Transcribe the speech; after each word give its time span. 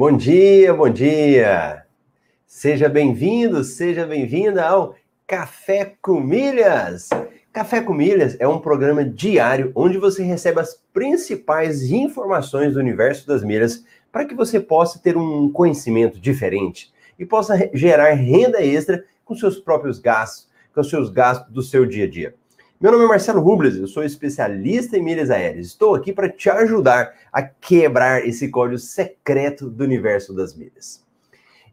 Bom 0.00 0.16
dia, 0.16 0.72
bom 0.72 0.88
dia. 0.88 1.84
Seja 2.46 2.88
bem-vindo, 2.88 3.62
seja 3.62 4.06
bem-vinda 4.06 4.64
ao 4.64 4.94
Café 5.26 5.94
com 6.00 6.18
Milhas. 6.18 7.10
Café 7.52 7.82
com 7.82 7.92
Milhas 7.92 8.34
é 8.40 8.48
um 8.48 8.58
programa 8.58 9.04
diário 9.04 9.70
onde 9.74 9.98
você 9.98 10.22
recebe 10.22 10.58
as 10.58 10.74
principais 10.90 11.82
informações 11.90 12.72
do 12.72 12.80
universo 12.80 13.26
das 13.26 13.44
milhas 13.44 13.84
para 14.10 14.24
que 14.24 14.34
você 14.34 14.58
possa 14.58 14.98
ter 14.98 15.18
um 15.18 15.52
conhecimento 15.52 16.18
diferente 16.18 16.90
e 17.18 17.26
possa 17.26 17.70
gerar 17.74 18.14
renda 18.14 18.64
extra 18.64 19.04
com 19.22 19.34
seus 19.34 19.58
próprios 19.58 19.98
gastos, 19.98 20.48
com 20.74 20.82
seus 20.82 21.10
gastos 21.10 21.52
do 21.52 21.60
seu 21.60 21.84
dia 21.84 22.06
a 22.06 22.10
dia. 22.10 22.34
Meu 22.80 22.90
nome 22.90 23.04
é 23.04 23.08
Marcelo 23.08 23.42
Rubles, 23.42 23.76
eu 23.76 23.86
sou 23.86 24.02
especialista 24.02 24.96
em 24.96 25.02
milhas 25.02 25.30
aéreas. 25.30 25.66
Estou 25.66 25.94
aqui 25.94 26.14
para 26.14 26.30
te 26.30 26.48
ajudar 26.48 27.12
a 27.30 27.42
quebrar 27.42 28.26
esse 28.26 28.48
código 28.48 28.78
secreto 28.78 29.68
do 29.68 29.84
universo 29.84 30.32
das 30.32 30.54
milhas. 30.54 31.04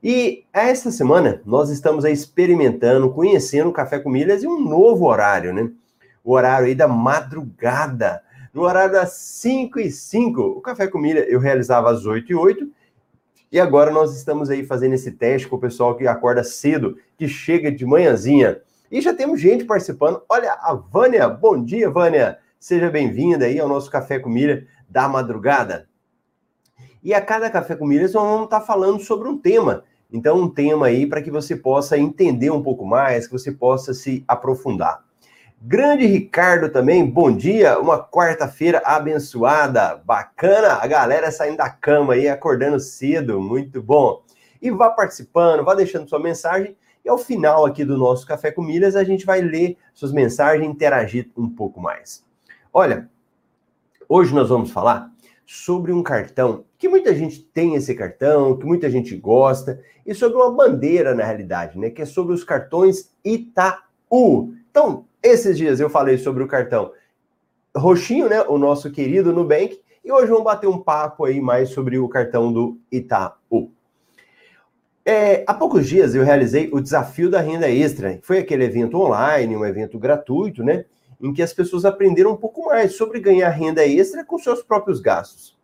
E 0.03 0.43
esta 0.51 0.91
semana 0.91 1.41
nós 1.45 1.69
estamos 1.69 2.03
experimentando, 2.03 3.09
conhecendo 3.09 3.69
o 3.69 3.71
Café 3.73 3.99
com 3.99 4.09
Milhas 4.09 4.43
e 4.43 4.47
um 4.47 4.59
novo 4.59 5.05
horário, 5.05 5.53
né? 5.53 5.71
O 6.25 6.33
horário 6.33 6.67
aí 6.67 6.75
da 6.75 6.89
madrugada, 6.89 8.21
no 8.53 8.63
horário 8.63 8.91
das 8.91 9.13
5 9.13 9.79
e 9.79 9.89
5. 9.89 10.41
O 10.41 10.59
Café 10.59 10.87
com 10.87 10.99
Milha 10.99 11.21
eu 11.29 11.39
realizava 11.39 11.89
às 11.89 12.05
8 12.05 12.33
e 12.33 12.35
8 12.35 12.69
e 13.49 13.61
agora 13.61 13.91
nós 13.91 14.13
estamos 14.13 14.49
aí 14.49 14.65
fazendo 14.65 14.95
esse 14.95 15.13
teste 15.13 15.47
com 15.47 15.55
o 15.55 15.59
pessoal 15.59 15.95
que 15.95 16.05
acorda 16.05 16.43
cedo, 16.43 16.97
que 17.17 17.29
chega 17.29 17.71
de 17.71 17.85
manhãzinha 17.85 18.61
e 18.91 19.01
já 19.01 19.13
temos 19.13 19.39
gente 19.39 19.65
participando. 19.65 20.21
Olha, 20.29 20.53
a 20.53 20.73
Vânia, 20.73 21.27
bom 21.27 21.61
dia, 21.61 21.89
Vânia. 21.89 22.39
Seja 22.59 22.89
bem-vinda 22.89 23.45
aí 23.45 23.59
ao 23.59 23.67
nosso 23.67 23.91
Café 23.91 24.19
com 24.19 24.29
Milha 24.29 24.65
da 24.89 25.07
madrugada. 25.07 25.87
E 27.03 27.13
a 27.13 27.21
cada 27.21 27.49
Café 27.49 27.75
com 27.75 27.85
Milhas 27.85 28.13
nós 28.13 28.23
vamos 28.23 28.45
estar 28.45 28.61
falando 28.61 28.99
sobre 28.99 29.27
um 29.27 29.37
tema. 29.37 29.83
Então, 30.11 30.37
um 30.37 30.49
tema 30.49 30.87
aí 30.87 31.05
para 31.05 31.21
que 31.21 31.29
você 31.29 31.55
possa 31.55 31.97
entender 31.97 32.49
um 32.49 32.63
pouco 32.63 32.85
mais, 32.85 33.27
que 33.27 33.33
você 33.33 33.51
possa 33.51 33.93
se 33.93 34.23
aprofundar. 34.27 35.03
Grande 35.61 36.05
Ricardo 36.05 36.69
também, 36.69 37.05
bom 37.05 37.35
dia, 37.35 37.79
uma 37.79 38.01
quarta-feira 38.01 38.81
abençoada, 38.85 40.01
bacana, 40.05 40.79
a 40.81 40.87
galera 40.87 41.31
saindo 41.31 41.57
da 41.57 41.69
cama 41.69 42.13
aí, 42.13 42.29
acordando 42.29 42.79
cedo, 42.79 43.41
muito 43.41 43.81
bom. 43.81 44.21
E 44.61 44.71
vá 44.71 44.89
participando, 44.89 45.65
vá 45.65 45.73
deixando 45.73 46.07
sua 46.07 46.19
mensagem 46.19 46.75
e 47.07 47.09
ao 47.09 47.17
final 47.17 47.65
aqui 47.65 47.85
do 47.85 47.97
nosso 47.97 48.27
Café 48.27 48.51
com 48.51 48.61
Milhas, 48.61 48.93
a 48.93 49.03
gente 49.05 49.25
vai 49.25 49.39
ler 49.39 49.77
suas 49.93 50.11
mensagens 50.11 50.67
e 50.67 50.69
interagir 50.69 51.31
um 51.37 51.49
pouco 51.49 51.79
mais. 51.79 52.21
Olha, 52.73 53.09
hoje 54.09 54.35
nós 54.35 54.49
vamos 54.49 54.71
falar 54.71 55.09
sobre 55.45 55.93
um 55.93 56.03
cartão 56.03 56.65
que 56.77 56.89
muita 56.89 57.15
gente 57.15 57.39
tem 57.39 57.75
esse 57.75 57.95
cartão, 57.95 58.57
que 58.57 58.65
muita 58.65 58.89
gente 58.89 59.15
gosta, 59.15 59.81
e 60.05 60.13
sobre 60.13 60.37
uma 60.37 60.51
bandeira 60.51 61.15
na 61.15 61.23
realidade, 61.23 61.79
né? 61.79 61.89
Que 61.89 62.01
é 62.01 62.05
sobre 62.05 62.33
os 62.33 62.43
cartões 62.43 63.09
Itaú. 63.23 64.53
Então, 64.69 65.05
esses 65.23 65.57
dias 65.57 65.79
eu 65.79 65.89
falei 65.89 66.17
sobre 66.17 66.43
o 66.43 66.47
cartão 66.47 66.91
roxinho, 67.73 68.27
né? 68.27 68.41
O 68.41 68.57
nosso 68.57 68.91
querido 68.91 69.31
Nubank, 69.31 69.79
e 70.03 70.11
hoje 70.11 70.27
vamos 70.27 70.43
bater 70.43 70.67
um 70.67 70.83
papo 70.83 71.23
aí 71.23 71.39
mais 71.39 71.69
sobre 71.69 71.97
o 71.97 72.09
cartão 72.09 72.51
do 72.51 72.77
Itaú. 72.91 73.71
É, 75.09 75.45
há 75.47 75.53
poucos 75.53 75.87
dias 75.87 76.13
eu 76.13 76.25
realizei 76.25 76.69
o 76.69 76.81
desafio 76.81 77.29
da 77.29 77.39
renda 77.39 77.71
extra. 77.71 78.19
Foi 78.23 78.39
aquele 78.39 78.65
evento 78.65 78.97
online, 78.97 79.55
um 79.55 79.63
evento 79.63 79.97
gratuito, 79.97 80.65
né? 80.65 80.83
Em 81.21 81.33
que 81.33 81.41
as 81.41 81.53
pessoas 81.53 81.85
aprenderam 81.85 82.31
um 82.31 82.35
pouco 82.35 82.65
mais 82.65 82.97
sobre 82.97 83.21
ganhar 83.21 83.47
renda 83.51 83.87
extra 83.87 84.25
com 84.25 84.37
seus 84.37 84.61
próprios 84.61 84.99
gastos. 84.99 85.57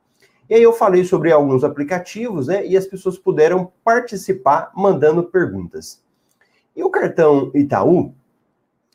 E 0.50 0.56
aí 0.56 0.64
eu 0.64 0.72
falei 0.72 1.04
sobre 1.04 1.30
alguns 1.30 1.66
aplicativos, 1.66 2.48
né? 2.48 2.66
E 2.66 2.78
as 2.78 2.88
pessoas 2.88 3.18
puderam 3.18 3.70
participar 3.84 4.72
mandando 4.74 5.26
perguntas. 5.26 6.02
E 6.74 6.82
o 6.82 6.90
cartão 6.90 7.52
Itaú 7.54 8.16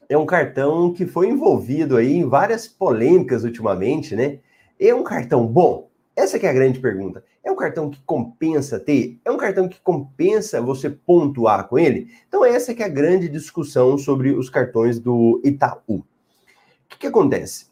é 0.09 0.17
um 0.17 0.25
cartão 0.25 0.95
que 0.95 1.05
foi 1.05 1.29
envolvido 1.29 1.95
aí 1.99 2.15
em 2.15 2.27
várias 2.27 2.67
polêmicas 2.67 3.45
ultimamente, 3.45 4.17
né? 4.17 4.39
É 4.81 4.95
um 4.95 5.05
cartão 5.05 5.47
bom? 5.47 5.91
Essa 6.17 6.39
é 6.39 6.49
a 6.49 6.55
grande 6.55 6.81
pergunta. 6.81 7.23
É 7.49 7.51
um 7.51 7.57
cartão 7.57 7.89
que 7.89 8.03
compensa 8.05 8.79
ter? 8.79 9.19
É 9.25 9.31
um 9.31 9.39
cartão 9.39 9.67
que 9.71 9.81
compensa 9.81 10.61
você 10.61 10.91
pontuar 10.91 11.67
com 11.67 11.79
ele? 11.79 12.11
Então 12.29 12.45
essa 12.45 12.73
é 12.73 12.85
a 12.85 12.89
grande 12.89 13.27
discussão 13.27 13.97
sobre 13.97 14.33
os 14.33 14.51
cartões 14.51 15.01
do 15.01 15.41
Itaú. 15.43 15.81
O 15.89 16.05
que, 16.91 16.99
que 16.99 17.07
acontece? 17.07 17.69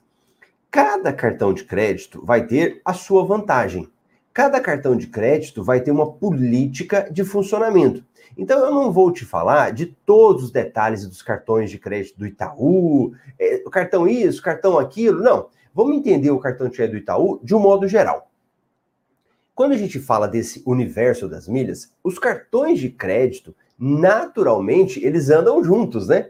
Cada 0.71 1.13
cartão 1.13 1.53
de 1.53 1.65
crédito 1.65 2.25
vai 2.25 2.47
ter 2.47 2.81
a 2.83 2.95
sua 2.95 3.23
vantagem. 3.23 3.87
Cada 4.33 4.63
cartão 4.63 4.97
de 4.97 5.09
crédito 5.09 5.63
vai 5.63 5.83
ter 5.83 5.91
uma 5.91 6.11
política 6.11 7.11
de 7.13 7.23
funcionamento. 7.23 8.03
Então 8.35 8.59
eu 8.65 8.75
não 8.75 8.91
vou 8.91 9.13
te 9.13 9.27
falar 9.27 9.73
de 9.73 9.85
todos 10.07 10.45
os 10.45 10.51
detalhes 10.51 11.07
dos 11.07 11.21
cartões 11.21 11.71
de 11.71 11.79
crédito 11.79 12.19
do 12.19 12.27
Itaú, 12.27 13.13
é, 13.39 13.63
o 13.67 13.69
cartão 13.69 14.09
isso, 14.09 14.41
cartão 14.41 14.79
aquilo, 14.79 15.23
não. 15.23 15.51
Vamos 15.75 15.99
entender 15.99 16.31
o 16.31 16.41
cartão 16.41 16.67
de 16.67 16.75
crédito 16.75 16.95
do 16.95 17.03
Itaú 17.03 17.41
de 17.43 17.55
um 17.55 17.59
modo 17.61 17.87
geral. 17.87 18.31
Quando 19.57 19.73
a 19.73 19.79
gente 19.79 19.99
fala 19.99 20.29
desse 20.29 20.63
universo 20.67 21.27
das 21.27 21.49
milhas, 21.49 21.91
os 22.05 22.19
cartões 22.19 22.79
de 22.79 22.91
crédito, 22.91 23.57
naturalmente, 23.79 25.03
eles 25.03 25.31
andam 25.31 25.65
juntos, 25.65 26.09
né? 26.09 26.29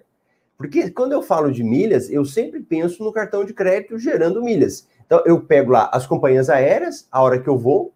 Porque 0.57 0.91
quando 0.93 1.11
eu 1.11 1.21
falo 1.21 1.51
de 1.51 1.65
milhas, 1.65 2.09
eu 2.09 2.25
sempre 2.25 2.61
penso 2.61 3.03
no 3.03 3.13
cartão 3.13 3.45
de 3.45 3.53
crédito 3.53 3.99
gerando 3.99 4.45
milhas. 4.45 4.87
Então, 5.05 5.25
eu 5.27 5.41
pego 5.41 5.73
lá 5.73 5.91
as 5.93 6.07
companhias 6.07 6.49
aéreas, 6.49 7.09
a 7.11 7.21
hora 7.21 7.41
que 7.41 7.49
eu 7.49 7.59
vou, 7.59 7.93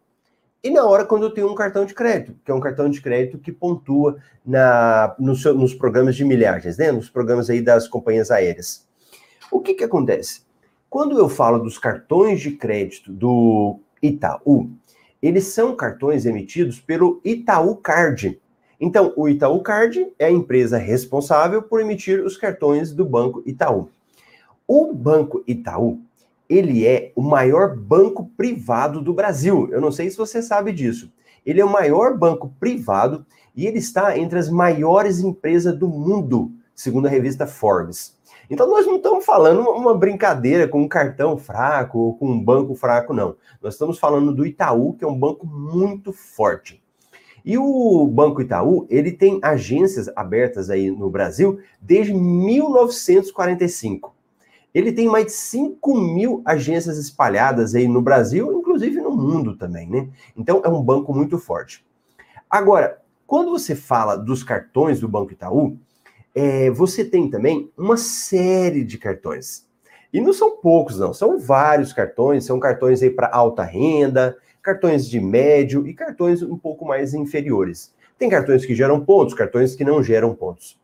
e 0.64 0.68
na 0.68 0.84
hora 0.84 1.04
quando 1.04 1.22
eu 1.22 1.30
tenho 1.30 1.48
um 1.48 1.54
cartão 1.54 1.84
de 1.84 1.94
crédito, 1.94 2.34
que 2.44 2.50
é 2.50 2.54
um 2.54 2.60
cartão 2.60 2.90
de 2.90 3.00
crédito 3.00 3.38
que 3.38 3.52
pontua 3.52 4.18
na, 4.44 5.14
no 5.16 5.36
seu, 5.36 5.54
nos 5.54 5.72
programas 5.72 6.16
de 6.16 6.24
milhagens, 6.24 6.76
né? 6.76 6.90
Nos 6.90 7.08
programas 7.08 7.48
aí 7.48 7.60
das 7.60 7.86
companhias 7.86 8.32
aéreas. 8.32 8.84
O 9.48 9.60
que 9.60 9.74
que 9.74 9.84
acontece? 9.84 10.42
Quando 10.88 11.16
eu 11.16 11.28
falo 11.28 11.60
dos 11.60 11.78
cartões 11.78 12.40
de 12.40 12.50
crédito 12.50 13.12
do 13.12 13.78
Itaú, 14.02 14.70
eles 15.22 15.44
são 15.44 15.76
cartões 15.76 16.24
emitidos 16.26 16.80
pelo 16.80 17.20
Itaú 17.24 17.76
Card. 17.76 18.40
Então, 18.80 19.12
o 19.16 19.28
Itaú 19.28 19.60
Card 19.60 20.10
é 20.18 20.26
a 20.26 20.30
empresa 20.30 20.78
responsável 20.78 21.62
por 21.62 21.80
emitir 21.80 22.24
os 22.24 22.36
cartões 22.36 22.92
do 22.92 23.04
Banco 23.04 23.42
Itaú. 23.44 23.90
O 24.66 24.94
Banco 24.94 25.44
Itaú, 25.46 26.00
ele 26.48 26.86
é 26.86 27.12
o 27.14 27.22
maior 27.22 27.76
banco 27.76 28.30
privado 28.36 29.02
do 29.02 29.12
Brasil. 29.12 29.68
Eu 29.70 29.80
não 29.80 29.92
sei 29.92 30.10
se 30.10 30.16
você 30.16 30.40
sabe 30.40 30.72
disso. 30.72 31.12
Ele 31.44 31.60
é 31.60 31.64
o 31.64 31.70
maior 31.70 32.16
banco 32.16 32.52
privado 32.58 33.26
e 33.54 33.66
ele 33.66 33.78
está 33.78 34.16
entre 34.16 34.38
as 34.38 34.48
maiores 34.48 35.20
empresas 35.20 35.76
do 35.76 35.88
mundo, 35.88 36.50
segundo 36.74 37.06
a 37.06 37.10
revista 37.10 37.46
Forbes. 37.46 38.14
Então, 38.50 38.68
nós 38.68 38.84
não 38.84 38.96
estamos 38.96 39.24
falando 39.24 39.60
uma 39.70 39.96
brincadeira 39.96 40.66
com 40.66 40.82
um 40.82 40.88
cartão 40.88 41.38
fraco 41.38 42.00
ou 42.00 42.16
com 42.16 42.26
um 42.26 42.42
banco 42.42 42.74
fraco, 42.74 43.14
não. 43.14 43.36
Nós 43.62 43.74
estamos 43.74 43.96
falando 43.96 44.34
do 44.34 44.44
Itaú, 44.44 44.94
que 44.94 45.04
é 45.04 45.08
um 45.08 45.16
banco 45.16 45.46
muito 45.46 46.12
forte. 46.12 46.82
E 47.44 47.56
o 47.56 48.04
Banco 48.06 48.42
Itaú, 48.42 48.86
ele 48.90 49.12
tem 49.12 49.38
agências 49.42 50.10
abertas 50.16 50.68
aí 50.68 50.90
no 50.90 51.08
Brasil 51.08 51.60
desde 51.80 52.12
1945. 52.12 54.12
Ele 54.74 54.92
tem 54.92 55.08
mais 55.08 55.26
de 55.26 55.32
5 55.32 55.96
mil 55.96 56.42
agências 56.44 56.98
espalhadas 56.98 57.74
aí 57.74 57.88
no 57.88 58.02
Brasil, 58.02 58.52
inclusive 58.52 59.00
no 59.00 59.10
mundo 59.10 59.56
também, 59.56 59.88
né? 59.88 60.08
Então 60.36 60.60
é 60.64 60.68
um 60.68 60.82
banco 60.82 61.14
muito 61.14 61.38
forte. 61.38 61.84
Agora, 62.48 63.00
quando 63.26 63.50
você 63.50 63.74
fala 63.74 64.16
dos 64.16 64.42
cartões 64.42 65.00
do 65.00 65.08
Banco 65.08 65.32
Itaú, 65.32 65.78
é, 66.34 66.70
você 66.70 67.04
tem 67.04 67.28
também 67.28 67.70
uma 67.76 67.96
série 67.96 68.84
de 68.84 68.98
cartões. 68.98 69.66
E 70.12 70.20
não 70.20 70.32
são 70.32 70.56
poucos, 70.56 70.98
não, 70.98 71.14
são 71.14 71.38
vários 71.38 71.92
cartões, 71.92 72.44
são 72.44 72.58
cartões 72.58 73.02
aí 73.02 73.10
para 73.10 73.30
alta 73.32 73.62
renda, 73.62 74.36
cartões 74.62 75.08
de 75.08 75.20
médio 75.20 75.86
e 75.86 75.94
cartões 75.94 76.42
um 76.42 76.56
pouco 76.56 76.84
mais 76.84 77.14
inferiores. 77.14 77.94
Tem 78.18 78.28
cartões 78.28 78.66
que 78.66 78.74
geram 78.74 79.00
pontos, 79.00 79.34
cartões 79.34 79.74
que 79.74 79.84
não 79.84 80.02
geram 80.02 80.34
pontos. 80.34 80.78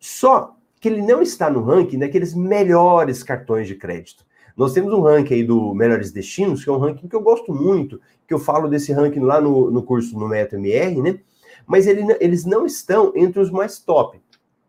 Só 0.00 0.56
que 0.80 0.88
ele 0.88 1.02
não 1.02 1.22
está 1.22 1.48
no 1.48 1.62
ranking 1.62 1.98
daqueles 1.98 2.34
melhores 2.34 3.22
cartões 3.22 3.68
de 3.68 3.76
crédito. 3.76 4.24
Nós 4.56 4.72
temos 4.72 4.92
um 4.92 5.00
ranking 5.00 5.34
aí 5.34 5.44
do 5.44 5.72
Melhores 5.74 6.10
Destinos, 6.10 6.64
que 6.64 6.68
é 6.68 6.72
um 6.72 6.78
ranking 6.78 7.08
que 7.08 7.14
eu 7.14 7.22
gosto 7.22 7.54
muito, 7.54 8.00
que 8.26 8.34
eu 8.34 8.38
falo 8.38 8.68
desse 8.68 8.92
ranking 8.92 9.20
lá 9.20 9.40
no, 9.40 9.70
no 9.70 9.82
curso 9.82 10.18
no 10.18 10.28
MetaMR, 10.28 11.00
né? 11.00 11.20
Mas 11.66 11.86
ele, 11.86 12.04
eles 12.20 12.44
não 12.44 12.66
estão 12.66 13.12
entre 13.14 13.40
os 13.40 13.50
mais 13.50 13.78
top. 13.78 14.20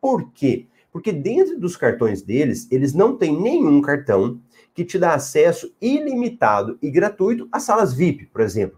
Por 0.04 0.34
quê? 0.34 0.68
Porque 0.92 1.14
dentro 1.14 1.58
dos 1.58 1.78
cartões 1.78 2.22
deles, 2.22 2.68
eles 2.70 2.94
não 2.94 3.16
têm 3.16 3.42
nenhum 3.42 3.82
cartão 3.82 4.38
que 4.76 4.84
te 4.84 5.00
dá 5.00 5.14
acesso 5.14 5.74
ilimitado 5.82 6.78
e 6.82 6.92
gratuito 6.92 7.48
às 7.50 7.64
salas 7.64 7.94
VIP, 7.94 8.26
por 8.26 8.42
exemplo. 8.42 8.78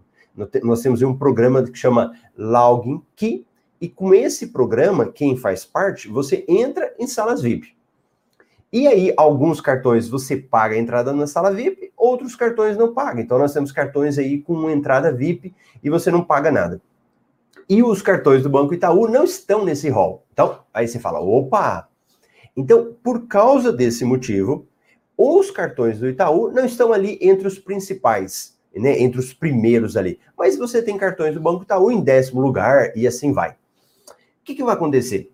Nós 0.62 0.82
temos 0.82 1.02
um 1.02 1.16
programa 1.16 1.64
que 1.64 1.76
chama 1.76 2.12
Login 2.38 3.02
Key, 3.16 3.44
e 3.80 3.88
com 3.88 4.14
esse 4.14 4.46
programa, 4.52 5.10
quem 5.10 5.36
faz 5.36 5.64
parte, 5.64 6.06
você 6.06 6.44
entra 6.46 6.94
em 6.96 7.08
salas 7.08 7.42
VIP. 7.42 7.74
E 8.72 8.86
aí, 8.86 9.12
alguns 9.16 9.60
cartões 9.60 10.08
você 10.08 10.36
paga 10.36 10.76
a 10.76 10.78
entrada 10.78 11.12
na 11.12 11.26
sala 11.26 11.50
VIP, 11.50 11.92
outros 11.96 12.36
cartões 12.36 12.76
não 12.76 12.94
pagam. 12.94 13.20
Então, 13.20 13.36
nós 13.36 13.52
temos 13.52 13.72
cartões 13.72 14.16
aí 14.16 14.40
com 14.40 14.70
entrada 14.70 15.10
VIP 15.10 15.52
e 15.82 15.90
você 15.90 16.08
não 16.08 16.22
paga 16.22 16.52
nada. 16.52 16.80
E 17.68 17.82
os 17.82 18.00
cartões 18.00 18.44
do 18.44 18.48
Banco 18.48 18.74
Itaú 18.74 19.08
não 19.08 19.24
estão 19.24 19.64
nesse 19.64 19.88
rol. 19.88 20.25
Então, 20.36 20.60
aí 20.74 20.86
você 20.86 20.98
fala, 20.98 21.18
opa! 21.18 21.88
Então, 22.54 22.94
por 23.02 23.26
causa 23.26 23.72
desse 23.72 24.04
motivo, 24.04 24.68
os 25.16 25.50
cartões 25.50 25.98
do 25.98 26.06
Itaú 26.06 26.52
não 26.52 26.66
estão 26.66 26.92
ali 26.92 27.18
entre 27.22 27.48
os 27.48 27.58
principais, 27.58 28.54
né, 28.74 29.00
entre 29.00 29.18
os 29.18 29.32
primeiros 29.32 29.96
ali. 29.96 30.20
Mas 30.36 30.58
você 30.58 30.82
tem 30.82 30.98
cartões 30.98 31.32
do 31.32 31.40
Banco 31.40 31.62
Itaú 31.62 31.90
em 31.90 32.02
décimo 32.02 32.42
lugar 32.42 32.94
e 32.94 33.06
assim 33.06 33.32
vai. 33.32 33.52
O 33.52 33.54
que, 34.44 34.54
que 34.54 34.62
vai 34.62 34.74
acontecer? 34.74 35.32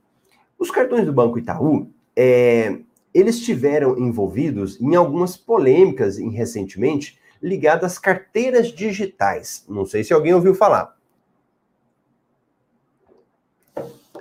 Os 0.57 0.71
cartões 0.71 1.05
do 1.05 1.13
Banco 1.13 1.37
Itaú, 1.37 1.89
é, 2.15 2.79
eles 3.13 3.35
estiveram 3.39 3.99
envolvidos 3.99 4.81
em 4.81 4.95
algumas 4.95 5.37
polêmicas 5.37 6.17
em, 6.17 6.31
recentemente 6.31 7.19
ligadas 7.43 7.95
às 7.95 7.99
carteiras 7.99 8.69
digitais. 8.69 9.65
Não 9.69 9.85
sei 9.85 10.05
se 10.05 10.13
alguém 10.13 10.33
ouviu 10.33 10.55
falar. 10.55 10.97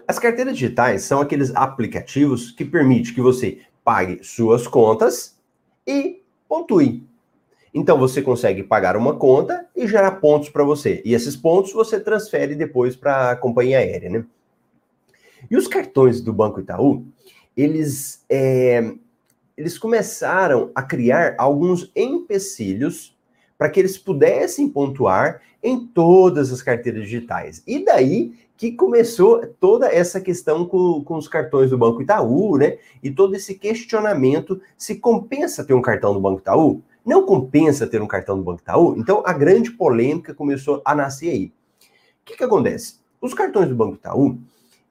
As 0.07 0.19
carteiras 0.19 0.53
digitais 0.53 1.03
são 1.03 1.21
aqueles 1.21 1.55
aplicativos 1.55 2.51
que 2.51 2.65
permitem 2.65 3.13
que 3.13 3.21
você 3.21 3.59
pague 3.83 4.23
suas 4.23 4.67
contas 4.67 5.37
e 5.85 6.21
pontue. 6.47 7.03
Então 7.73 7.97
você 7.97 8.21
consegue 8.21 8.63
pagar 8.63 8.97
uma 8.97 9.15
conta 9.15 9.65
e 9.75 9.87
gerar 9.87 10.11
pontos 10.11 10.49
para 10.49 10.63
você. 10.63 11.01
E 11.05 11.13
esses 11.13 11.35
pontos 11.35 11.71
você 11.71 11.99
transfere 11.99 12.55
depois 12.55 12.95
para 12.95 13.31
a 13.31 13.35
companhia 13.35 13.77
aérea, 13.79 14.09
né? 14.09 14.25
E 15.49 15.55
os 15.55 15.67
cartões 15.67 16.21
do 16.21 16.33
Banco 16.33 16.59
Itaú, 16.59 17.05
eles, 17.55 18.23
é, 18.29 18.93
eles 19.57 19.77
começaram 19.77 20.71
a 20.75 20.83
criar 20.83 21.35
alguns 21.37 21.91
empecilhos 21.95 23.17
para 23.57 23.69
que 23.69 23.79
eles 23.79 23.97
pudessem 23.97 24.67
pontuar 24.67 25.41
em 25.63 25.85
todas 25.85 26.51
as 26.51 26.61
carteiras 26.61 27.03
digitais. 27.03 27.63
E 27.65 27.83
daí 27.83 28.33
que 28.61 28.71
começou 28.71 29.41
toda 29.59 29.87
essa 29.87 30.21
questão 30.21 30.67
com, 30.67 31.03
com 31.03 31.15
os 31.15 31.27
cartões 31.27 31.71
do 31.71 31.77
Banco 31.79 32.03
Itaú, 32.03 32.57
né? 32.57 32.77
E 33.01 33.09
todo 33.09 33.35
esse 33.35 33.55
questionamento 33.55 34.61
se 34.77 34.95
compensa 34.95 35.65
ter 35.65 35.73
um 35.73 35.81
cartão 35.81 36.13
do 36.13 36.19
Banco 36.19 36.41
Itaú? 36.41 36.79
Não 37.03 37.25
compensa 37.25 37.87
ter 37.87 37.99
um 38.03 38.07
cartão 38.07 38.37
do 38.37 38.43
Banco 38.43 38.61
Itaú? 38.61 38.95
Então 38.99 39.23
a 39.25 39.33
grande 39.33 39.71
polêmica 39.71 40.31
começou 40.35 40.79
a 40.85 40.93
nascer 40.93 41.29
aí. 41.29 41.45
O 41.45 42.25
que, 42.25 42.37
que 42.37 42.43
acontece? 42.43 42.99
Os 43.19 43.33
cartões 43.33 43.67
do 43.67 43.75
Banco 43.75 43.95
Itaú, 43.95 44.37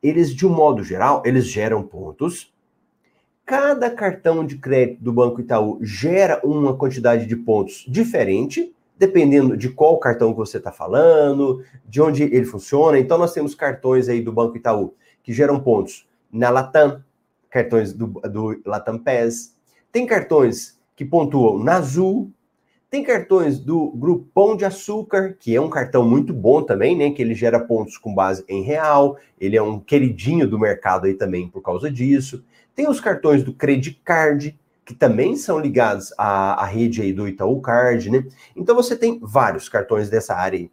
eles, 0.02 0.34
de 0.34 0.44
um 0.44 0.50
modo 0.50 0.82
geral, 0.82 1.23
eles 1.25 1.46
geram 1.46 1.82
pontos. 1.82 2.52
Cada 3.46 3.88
cartão 3.88 4.44
de 4.44 4.58
crédito 4.58 5.00
do 5.00 5.12
Banco 5.12 5.40
Itaú 5.40 5.78
gera 5.81 6.40
uma 6.43 6.76
quantidade 6.76 7.25
de 7.25 7.37
pontos 7.37 7.84
diferente, 7.88 8.75
dependendo 9.00 9.56
de 9.56 9.70
qual 9.70 9.99
cartão 9.99 10.31
que 10.31 10.38
você 10.38 10.58
está 10.58 10.70
falando, 10.70 11.64
de 11.88 12.02
onde 12.02 12.23
ele 12.23 12.44
funciona. 12.44 12.99
Então, 12.99 13.17
nós 13.17 13.32
temos 13.32 13.55
cartões 13.55 14.11
aí 14.11 14.20
do 14.20 14.31
Banco 14.31 14.58
Itaú 14.58 14.94
que 15.23 15.32
geram 15.32 15.58
pontos 15.58 16.06
na 16.31 16.50
Latam, 16.50 17.02
cartões 17.49 17.94
do, 17.94 18.06
do 18.06 18.61
Latam 18.67 18.99
PES. 18.99 19.56
Tem 19.91 20.05
cartões 20.06 20.79
que 20.94 21.02
pontuam 21.02 21.58
na 21.58 21.76
Azul, 21.76 22.31
tem 22.91 23.02
cartões 23.02 23.58
do 23.58 23.91
Grupão 23.93 24.55
de 24.55 24.67
Açúcar, 24.67 25.35
que 25.41 25.56
é 25.56 25.61
um 25.61 25.70
cartão 25.70 26.06
muito 26.06 26.35
bom 26.35 26.62
também, 26.62 26.94
né? 26.94 27.11
Que 27.11 27.23
ele 27.23 27.35
gera 27.35 27.58
pontos 27.58 27.97
com 27.97 28.14
base 28.14 28.44
em 28.49 28.62
real. 28.62 29.17
Ele 29.41 29.56
é 29.56 29.62
um 29.62 29.81
queridinho 29.81 30.47
do 30.47 30.58
mercado 30.58 31.06
aí 31.06 31.14
também 31.14 31.49
por 31.49 31.62
causa 31.62 31.91
disso. 31.91 32.44
Tem 32.75 32.87
os 32.87 33.00
cartões 33.00 33.43
do 33.43 33.55
Credit 33.55 33.99
Card, 34.05 34.58
que 34.90 34.96
também 34.96 35.37
são 35.37 35.60
ligados 35.60 36.12
à, 36.19 36.64
à 36.64 36.66
rede 36.66 37.00
aí 37.00 37.12
do 37.12 37.28
Itaú 37.28 37.60
Card, 37.60 38.10
né? 38.10 38.26
Então 38.56 38.75
você 38.75 38.96
tem 38.96 39.20
vários 39.22 39.69
cartões 39.69 40.10
dessa 40.10 40.34
área 40.34 40.58
aí. 40.58 40.69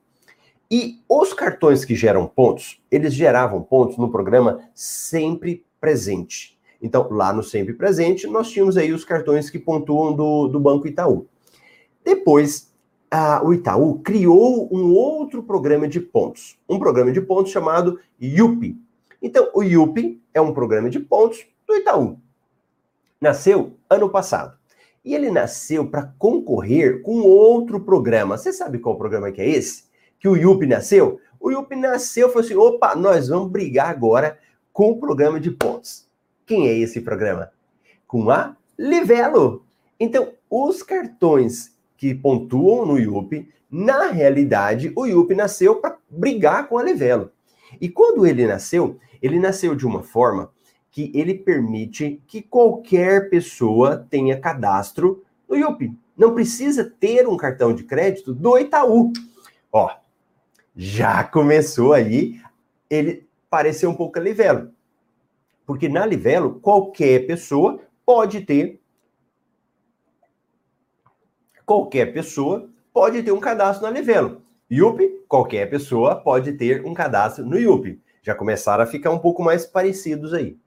E 0.72 1.02
os 1.08 1.36
cartões 1.36 1.86
que 1.86 1.94
geram 1.94 2.25
pontos, 2.25 2.81
eles 2.90 3.14
geravam 3.14 3.62
pontos 3.62 3.96
no 3.96 4.10
programa 4.10 4.60
Sempre 4.74 5.64
Presente. 5.80 6.58
Então, 6.81 7.08
lá 7.12 7.31
no 7.31 7.44
Sempre 7.44 7.75
Presente, 7.75 8.25
nós 8.25 8.50
tínhamos 8.50 8.75
aí 8.75 8.92
os 8.92 9.06
cartões 9.06 9.52
que 9.52 9.60
pontuam 9.60 10.16
do, 10.16 10.48
do 10.48 10.60
Banco 10.60 10.88
Itaú. 10.88 11.28
Depois, 12.04 12.74
a, 13.12 13.46
o 13.46 13.54
Itaú 13.54 14.00
criou 14.00 14.68
um 14.75 14.92
outro 14.96 15.44
programa 15.44 15.88
de 15.88 16.00
pontos, 16.00 16.58
um 16.68 16.80
programa 16.80 17.12
de 17.12 17.22
pontos 17.22 17.52
chamado 17.52 18.00
YUP. 18.19 18.75
Então, 19.22 19.52
o 19.54 19.62
YUP 19.62 20.19
é 20.34 20.42
um 20.42 20.56
programa 20.56 20.90
de 20.90 21.00
pontos 21.00 21.46
do 21.68 21.75
Itaú. 21.75 22.18
Nasceu 23.19 23.78
ano 23.90 24.10
passado. 24.10 24.58
E 25.04 25.16
ele 25.16 25.31
nasceu 25.31 25.88
para 25.88 26.14
concorrer 26.19 27.02
com 27.02 27.22
outro 27.22 27.80
programa. 27.80 28.38
Você 28.38 28.52
sabe 28.52 28.80
qual 28.80 28.98
programa 28.98 29.31
que 29.31 29.42
é 29.42 29.50
esse? 29.50 29.86
Que 30.19 30.28
o 30.28 30.36
YUP 30.36 30.66
nasceu? 30.66 31.19
O 31.40 31.50
YUP 31.52 31.75
nasceu 31.75 32.28
e 32.28 32.31
falou 32.31 32.46
assim: 32.46 32.56
opa, 32.56 32.96
nós 32.96 33.30
vamos 33.30 33.50
brigar 33.50 33.90
agora 33.90 34.38
com 34.74 34.92
o 34.92 35.00
programa 35.00 35.40
de 35.40 35.50
pontos. 35.50 36.08
Quem 36.46 36.68
é 36.68 36.78
esse 36.78 37.02
programa? 37.02 37.52
Com 38.06 38.30
a 38.30 38.56
Livelo. 38.78 39.66
Então, 40.00 40.34
os 40.50 40.84
cartões 40.84 41.75
que 41.98 42.14
pontuam 42.14 42.86
no 42.86 43.00
IUP, 43.00 43.50
na 43.69 44.08
realidade, 44.08 44.92
o 44.96 45.06
IUP 45.06 45.34
nasceu 45.34 45.75
para 45.75 45.98
brigar 46.10 46.68
com 46.68 46.78
a 46.78 46.84
Livelo. 46.84 47.31
E 47.81 47.90
quando 47.90 48.25
ele 48.25 48.46
nasceu, 48.46 48.98
ele 49.22 49.40
nasceu 49.40 49.75
de 49.75 49.86
uma 49.86 50.04
forma 50.04 50.52
que 50.98 51.12
ele 51.14 51.36
permite 51.36 52.20
que 52.26 52.42
qualquer 52.42 53.30
pessoa 53.30 54.08
tenha 54.10 54.42
cadastro 54.42 55.24
no 55.48 55.56
IUP. 55.56 55.96
Não 56.18 56.34
precisa 56.34 56.84
ter 57.00 57.28
um 57.28 57.38
cartão 57.38 57.72
de 57.72 57.84
crédito 57.84 58.34
do 58.34 58.58
Itaú. 58.58 59.14
Ó, 59.72 59.92
já 60.76 61.24
começou 61.24 61.94
aí, 61.94 62.42
ele 62.90 63.30
pareceu 63.48 63.92
um 63.92 63.94
pouco 63.94 64.18
a 64.18 64.22
Livelo. 64.24 64.72
Porque 65.68 65.88
na 65.88 66.04
Livelo, 66.04 66.60
qualquer 66.62 67.28
pessoa 67.28 67.80
pode 68.04 68.42
ter 68.42 68.82
qualquer 71.64 72.12
pessoa 72.12 72.71
pode 72.92 73.21
ter 73.21 73.31
um 73.31 73.40
cadastro 73.40 73.86
na 73.86 73.92
Livelo. 73.92 74.42
IUP, 74.68 75.26
qualquer 75.28 75.69
pessoa 75.69 76.16
pode 76.16 76.54
ter 76.54 76.83
um 76.83 76.95
cadastro 76.95 77.45
no 77.45 77.60
IUP. 77.60 78.02
Já 78.24 78.33
começaram 78.33 78.83
a 78.83 78.88
ficar 78.88 79.12
um 79.12 79.19
pouco 79.19 79.44
mais 79.44 79.64
parecidos 79.64 80.33
aí. 80.33 80.57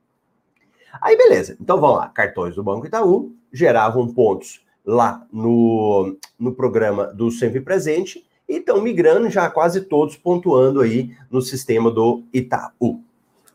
Aí, 1.01 1.17
beleza. 1.17 1.57
Então, 1.61 1.81
vamos 1.81 1.99
lá. 1.99 2.09
Cartões 2.09 2.55
do 2.55 2.63
Banco 2.63 2.87
Itaú 2.87 3.33
geravam 3.53 4.13
pontos 4.13 4.65
lá 4.85 5.27
no, 5.33 6.17
no 6.39 6.55
programa 6.55 7.07
do 7.07 7.31
Sempre 7.31 7.61
Presente 7.61 8.27
e 8.49 8.57
estão 8.57 8.81
migrando 8.81 9.31
já 9.31 9.49
quase 9.49 9.83
todos 9.83 10.17
pontuando 10.17 10.81
aí 10.81 11.17
no 11.31 11.41
sistema 11.41 11.91
do 11.91 12.25
Itaú, 12.33 13.01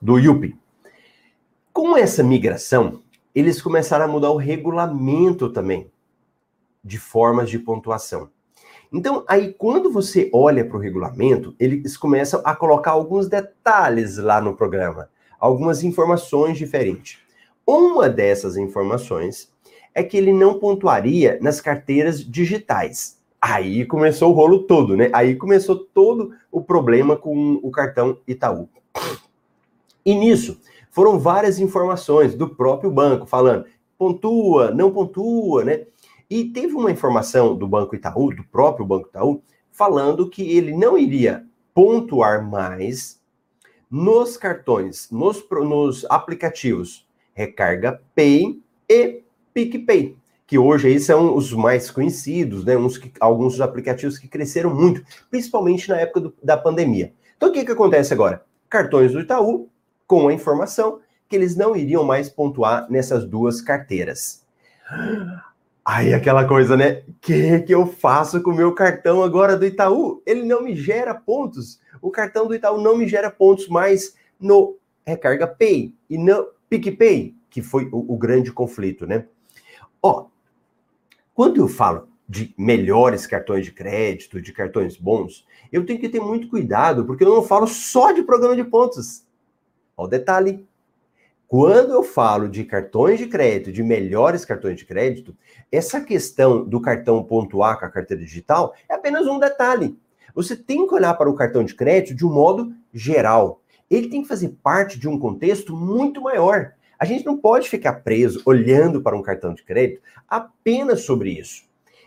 do 0.02 0.18
IUP. 0.18 0.56
Com 1.74 1.98
essa 1.98 2.24
migração, 2.24 3.02
eles 3.34 3.62
começaram 3.62 4.06
a 4.06 4.08
mudar 4.08 4.32
o 4.32 4.38
regulamento 4.38 5.50
também 5.50 5.92
de 6.82 6.98
formas 6.98 7.50
de 7.50 7.60
pontuação. 7.60 8.30
Então, 8.94 9.26
aí 9.28 9.54
quando 9.54 9.92
você 9.92 10.30
olha 10.34 10.64
para 10.64 10.78
o 10.78 10.80
regulamento, 10.80 11.54
eles 11.60 11.98
começam 11.98 12.42
a 12.46 12.56
colocar 12.56 12.92
alguns 12.92 13.28
detalhes 13.28 14.18
lá 14.18 14.40
no 14.40 14.56
programa, 14.56 15.10
algumas 15.38 15.84
informações 15.84 16.58
diferentes. 16.58 17.25
Uma 17.66 18.08
dessas 18.08 18.58
informações 18.58 19.52
é 19.94 20.04
que 20.04 20.16
ele 20.16 20.32
não 20.32 20.60
pontuaria 20.60 21.40
nas 21.42 21.60
carteiras 21.60 22.24
digitais. 22.24 23.18
Aí 23.42 23.86
começou 23.86 24.32
o 24.32 24.34
rolo 24.34 24.64
todo, 24.64 24.96
né? 24.96 25.10
Aí 25.14 25.36
começou 25.36 25.76
todo 25.76 26.32
o 26.52 26.62
problema 26.62 27.16
com 27.16 27.60
o 27.64 27.72
cartão 27.72 28.20
Itaú. 28.28 28.70
E 30.06 30.14
nisso 30.14 30.60
foram 30.92 31.18
várias 31.18 31.60
informações 31.60 32.36
do 32.36 32.48
próprio 32.48 32.92
banco 32.92 33.26
falando 33.26 33.66
pontua, 33.98 34.72
não 34.72 34.92
pontua, 34.92 35.64
né? 35.64 35.86
E 36.30 36.46
teve 36.46 36.74
uma 36.74 36.92
informação 36.92 37.56
do 37.56 37.68
Banco 37.68 37.96
Itaú, 37.96 38.34
do 38.34 38.44
próprio 38.44 38.86
Banco 38.86 39.08
Itaú, 39.08 39.42
falando 39.72 40.30
que 40.30 40.58
ele 40.58 40.76
não 40.76 40.98
iria 40.98 41.46
pontuar 41.74 42.48
mais 42.48 43.20
nos 43.90 44.38
cartões, 44.38 45.10
nos, 45.12 45.44
nos 45.50 46.06
aplicativos 46.10 47.05
Recarga 47.36 48.02
Pay 48.16 48.62
e 48.90 49.22
PicPay, 49.54 50.18
que 50.48 50.58
hoje 50.58 50.88
aí 50.88 51.00
são 51.00 51.36
os 51.36 51.52
mais 51.52 51.92
conhecidos, 51.92 52.64
né? 52.64 52.78
Uns 52.78 52.98
que, 52.98 53.12
alguns 53.20 53.54
dos 53.54 53.62
aplicativos 53.62 54.18
que 54.18 54.28
cresceram 54.28 54.74
muito, 54.74 55.04
principalmente 55.30 55.90
na 55.90 55.98
época 55.98 56.22
do, 56.22 56.34
da 56.42 56.56
pandemia. 56.58 57.14
Então 57.36 57.50
o 57.50 57.52
que, 57.52 57.66
que 57.66 57.72
acontece 57.72 58.14
agora? 58.14 58.44
Cartões 58.70 59.12
do 59.12 59.20
Itaú 59.20 59.70
com 60.08 60.28
a 60.28 60.34
informação 60.34 61.00
que 61.28 61.36
eles 61.36 61.56
não 61.56 61.76
iriam 61.76 62.04
mais 62.04 62.30
pontuar 62.30 62.90
nessas 62.90 63.26
duas 63.26 63.62
carteiras. 63.62 64.46
Aí 65.84 66.14
aquela 66.14 66.48
coisa, 66.48 66.78
né? 66.78 67.04
O 67.08 67.14
que, 67.20 67.60
que 67.62 67.74
eu 67.74 67.86
faço 67.86 68.42
com 68.42 68.52
o 68.52 68.56
meu 68.56 68.74
cartão 68.74 69.22
agora 69.22 69.58
do 69.58 69.66
Itaú? 69.66 70.22
Ele 70.26 70.44
não 70.44 70.64
me 70.64 70.76
gera 70.76 71.14
pontos. 71.14 71.80
O 72.02 72.10
cartão 72.10 72.48
do 72.48 72.56
Itaú 72.56 72.80
não 72.80 72.98
me 72.98 73.08
gera 73.08 73.30
pontos 73.30 73.68
mais 73.68 74.16
no 74.40 74.78
Recarga 75.06 75.48
Pay 75.48 75.94
e 76.10 76.18
no 76.18 76.55
PicPay, 76.70 77.36
que 77.50 77.62
foi 77.62 77.90
o, 77.92 78.14
o 78.14 78.18
grande 78.18 78.52
conflito, 78.52 79.06
né? 79.06 79.26
Ó, 80.02 80.28
quando 81.34 81.58
eu 81.58 81.68
falo 81.68 82.08
de 82.28 82.54
melhores 82.58 83.28
cartões 83.28 83.66
de 83.66 83.72
crédito, 83.72 84.42
de 84.42 84.52
cartões 84.52 84.98
bons, 84.98 85.46
eu 85.72 85.86
tenho 85.86 86.00
que 86.00 86.10
ter 86.10 86.20
muito 86.20 86.48
cuidado, 86.48 87.06
porque 87.06 87.24
eu 87.24 87.34
não 87.34 87.44
falo 87.44 87.68
só 87.68 88.12
de 88.12 88.24
programa 88.24 88.56
de 88.56 88.64
pontos. 88.64 89.26
Olha 89.96 90.08
o 90.08 90.10
detalhe. 90.10 90.68
Quando 91.48 91.94
eu 91.94 92.04
falo 92.04 92.50
de 92.50 92.64
cartões 92.64 93.20
de 93.20 93.28
crédito, 93.28 93.72
de 93.72 93.84
melhores 93.84 94.44
cartões 94.44 94.78
de 94.78 94.86
crédito, 94.86 95.36
essa 95.72 96.02
questão 96.02 96.66
do 96.66 96.82
cartão 96.82 97.24
pontuar 97.24 97.80
com 97.80 97.86
a 97.86 97.90
carteira 97.90 98.24
digital 98.24 98.74
é 98.90 98.96
apenas 98.96 99.28
um 99.28 99.40
detalhe. 99.40 99.98
Você 100.34 100.56
tem 100.56 100.88
que 100.88 100.94
olhar 100.94 101.14
para 101.14 101.30
o 101.30 101.36
cartão 101.36 101.64
de 101.64 101.76
crédito 101.76 102.16
de 102.16 102.26
um 102.26 102.34
modo 102.34 102.74
geral. 102.94 103.62
Ele 103.90 104.10
tem 104.10 104.22
que 104.22 104.28
fazer 104.28 104.58
parte 104.64 105.00
de 105.00 105.08
um 105.08 105.20
contexto 105.20 105.76
muito 105.76 106.22
maior. 106.22 106.74
A 106.98 107.06
gente 107.06 107.26
não 107.26 107.38
pode 107.38 107.70
ficar 107.70 107.94
preso 107.94 108.42
olhando 108.46 109.02
para 109.02 109.18
um 109.18 109.22
cartão 109.22 109.54
de 109.54 109.64
crédito 109.64 110.02
apenas 110.28 111.02
sobre 111.02 111.32
isso. 111.32 111.64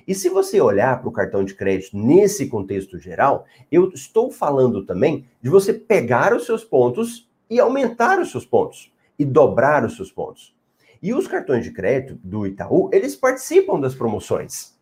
E 0.07 0.15
se 0.15 0.31
você 0.31 0.59
olhar 0.61 0.99
para 1.01 1.09
o 1.09 1.13
cartão 1.13 1.45
de 1.45 1.55
crédito 1.55 1.97
nesse 1.97 2.47
contexto 2.47 2.99
geral, 2.99 3.45
eu 3.71 3.91
estou 3.91 4.31
falando 4.31 4.85
também 4.85 5.27
de 5.43 5.51
você 5.51 5.73
pegar 5.75 6.35
os 6.35 6.47
seus 6.47 6.65
pontos 6.65 7.29
e 7.51 7.61
aumentar 7.61 8.19
os 8.19 8.31
seus 8.31 8.47
pontos 8.47 8.91
e 9.19 9.25
dobrar 9.25 9.85
os 9.85 9.97
seus 9.97 10.11
pontos. 10.11 10.57
E 11.03 11.13
os 11.13 11.29
cartões 11.29 11.63
de 11.63 11.73
crédito 11.73 12.19
do 12.25 12.47
Itaú, 12.47 12.89
eles 12.93 13.15
participam 13.15 13.79
das 13.79 13.95
promoções. 13.95 14.75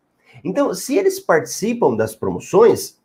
Então, 0.43 0.73
se 0.73 0.95
eles 0.95 1.19
participam 1.19 1.95
das 1.95 2.15
promoções, 2.15 2.97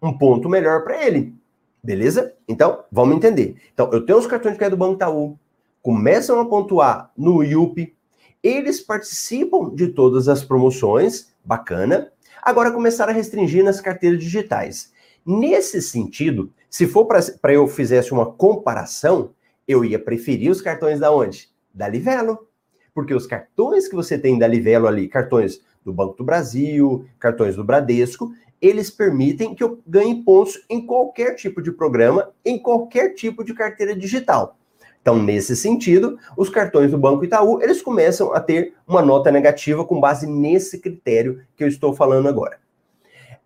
um 0.00 0.16
ponto 0.16 0.48
melhor 0.48 0.84
para 0.84 1.04
ele. 1.04 1.34
Beleza? 1.82 2.34
Então, 2.46 2.84
vamos 2.92 3.16
entender. 3.16 3.56
Então, 3.74 3.90
eu 3.92 4.06
tenho 4.06 4.18
os 4.18 4.26
cartões 4.26 4.54
de 4.54 4.58
crédito 4.58 4.76
do 4.76 4.78
Banco 4.78 4.94
Itaú, 4.94 5.38
começam 5.82 6.38
a 6.40 6.44
pontuar 6.44 7.10
no 7.16 7.42
IUP, 7.42 7.94
eles 8.42 8.80
participam 8.80 9.74
de 9.74 9.88
todas 9.88 10.28
as 10.28 10.44
promoções, 10.44 11.32
bacana. 11.44 12.12
Agora 12.40 12.70
começaram 12.70 13.12
a 13.12 13.14
restringir 13.14 13.64
nas 13.64 13.80
carteiras 13.80 14.20
digitais. 14.20 14.92
Nesse 15.24 15.80
sentido, 15.80 16.52
se 16.68 16.86
for 16.86 17.06
para 17.06 17.52
eu 17.52 17.68
fizesse 17.68 18.12
uma 18.12 18.26
comparação, 18.26 19.30
eu 19.66 19.84
ia 19.84 19.98
preferir 19.98 20.50
os 20.50 20.60
cartões 20.60 21.00
da 21.00 21.12
onde? 21.12 21.48
Da 21.72 21.88
Livelo. 21.88 22.46
Porque 22.94 23.14
os 23.14 23.26
cartões 23.26 23.88
que 23.88 23.94
você 23.94 24.18
tem 24.18 24.38
da 24.38 24.46
Livelo 24.46 24.86
ali, 24.86 25.08
cartões 25.08 25.60
do 25.84 25.92
Banco 25.92 26.16
do 26.16 26.24
Brasil, 26.24 27.06
cartões 27.18 27.56
do 27.56 27.64
Bradesco, 27.64 28.32
eles 28.62 28.88
permitem 28.88 29.56
que 29.56 29.64
eu 29.64 29.82
ganhe 29.84 30.22
pontos 30.22 30.64
em 30.70 30.86
qualquer 30.86 31.34
tipo 31.34 31.60
de 31.60 31.72
programa, 31.72 32.32
em 32.44 32.56
qualquer 32.56 33.14
tipo 33.14 33.42
de 33.42 33.52
carteira 33.52 33.96
digital. 33.96 34.56
Então, 35.00 35.20
nesse 35.20 35.56
sentido, 35.56 36.16
os 36.36 36.48
cartões 36.48 36.92
do 36.92 36.96
Banco 36.96 37.24
Itaú, 37.24 37.60
eles 37.60 37.82
começam 37.82 38.32
a 38.32 38.40
ter 38.40 38.74
uma 38.86 39.02
nota 39.02 39.32
negativa 39.32 39.84
com 39.84 39.98
base 39.98 40.28
nesse 40.28 40.78
critério 40.78 41.42
que 41.56 41.64
eu 41.64 41.68
estou 41.68 41.92
falando 41.92 42.28
agora. 42.28 42.60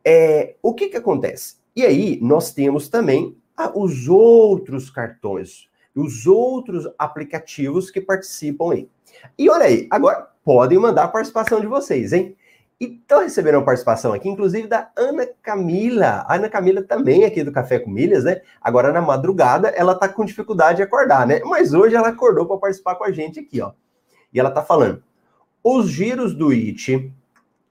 É, 0.05 0.55
o 0.63 0.75
que 0.75 0.91
que 0.91 0.99
acontece? 0.99 1.57
E 1.75 1.83
aí, 1.83 2.19
nós 2.21 2.53
temos 2.53 2.91
também 2.91 3.35
ah, 3.57 3.73
os 3.75 4.07
outros 4.07 4.91
cartões, 4.91 5.67
os 5.95 6.27
outros 6.27 6.87
aplicativos 6.99 7.91
que 7.91 8.03
participam 8.03 8.73
aí. 8.73 8.91
E 9.39 9.49
olha 9.49 9.65
aí, 9.65 9.87
agora 9.91 10.29
podem 10.45 10.79
mandar 10.79 11.05
a 11.05 11.09
participação 11.09 11.59
de 11.59 11.67
vocês, 11.67 12.13
hein? 12.13 12.37
E 12.79 12.85
estão 12.85 13.21
recebendo 13.21 13.55
uma 13.55 13.65
participação 13.65 14.13
aqui, 14.13 14.29
inclusive 14.29 14.69
da 14.69 14.91
Ana 14.95 15.27
Camila. 15.43 16.27
A 16.29 16.35
Ana 16.35 16.49
Camila 16.49 16.83
também 16.83 17.25
aqui 17.25 17.43
do 17.43 17.51
Café 17.51 17.79
com 17.79 17.91
Milhas, 17.91 18.25
né? 18.25 18.43
Agora 18.61 18.93
na 18.93 19.01
madrugada 19.01 19.69
ela 19.69 19.95
tá 19.95 20.09
com 20.09 20.25
dificuldade 20.25 20.77
de 20.77 20.83
acordar, 20.83 21.27
né? 21.27 21.41
Mas 21.45 21.73
hoje 21.73 21.95
ela 21.95 22.09
acordou 22.09 22.45
para 22.45 22.59
participar 22.59 22.97
com 22.97 23.05
a 23.05 23.11
gente 23.11 23.41
aqui, 23.41 23.63
ó. 23.63 23.73
E 24.33 24.39
ela 24.39 24.51
tá 24.51 24.63
falando: 24.63 25.03
os 25.65 25.89
giros 25.89 26.35
do 26.35 26.53
IT 26.53 27.11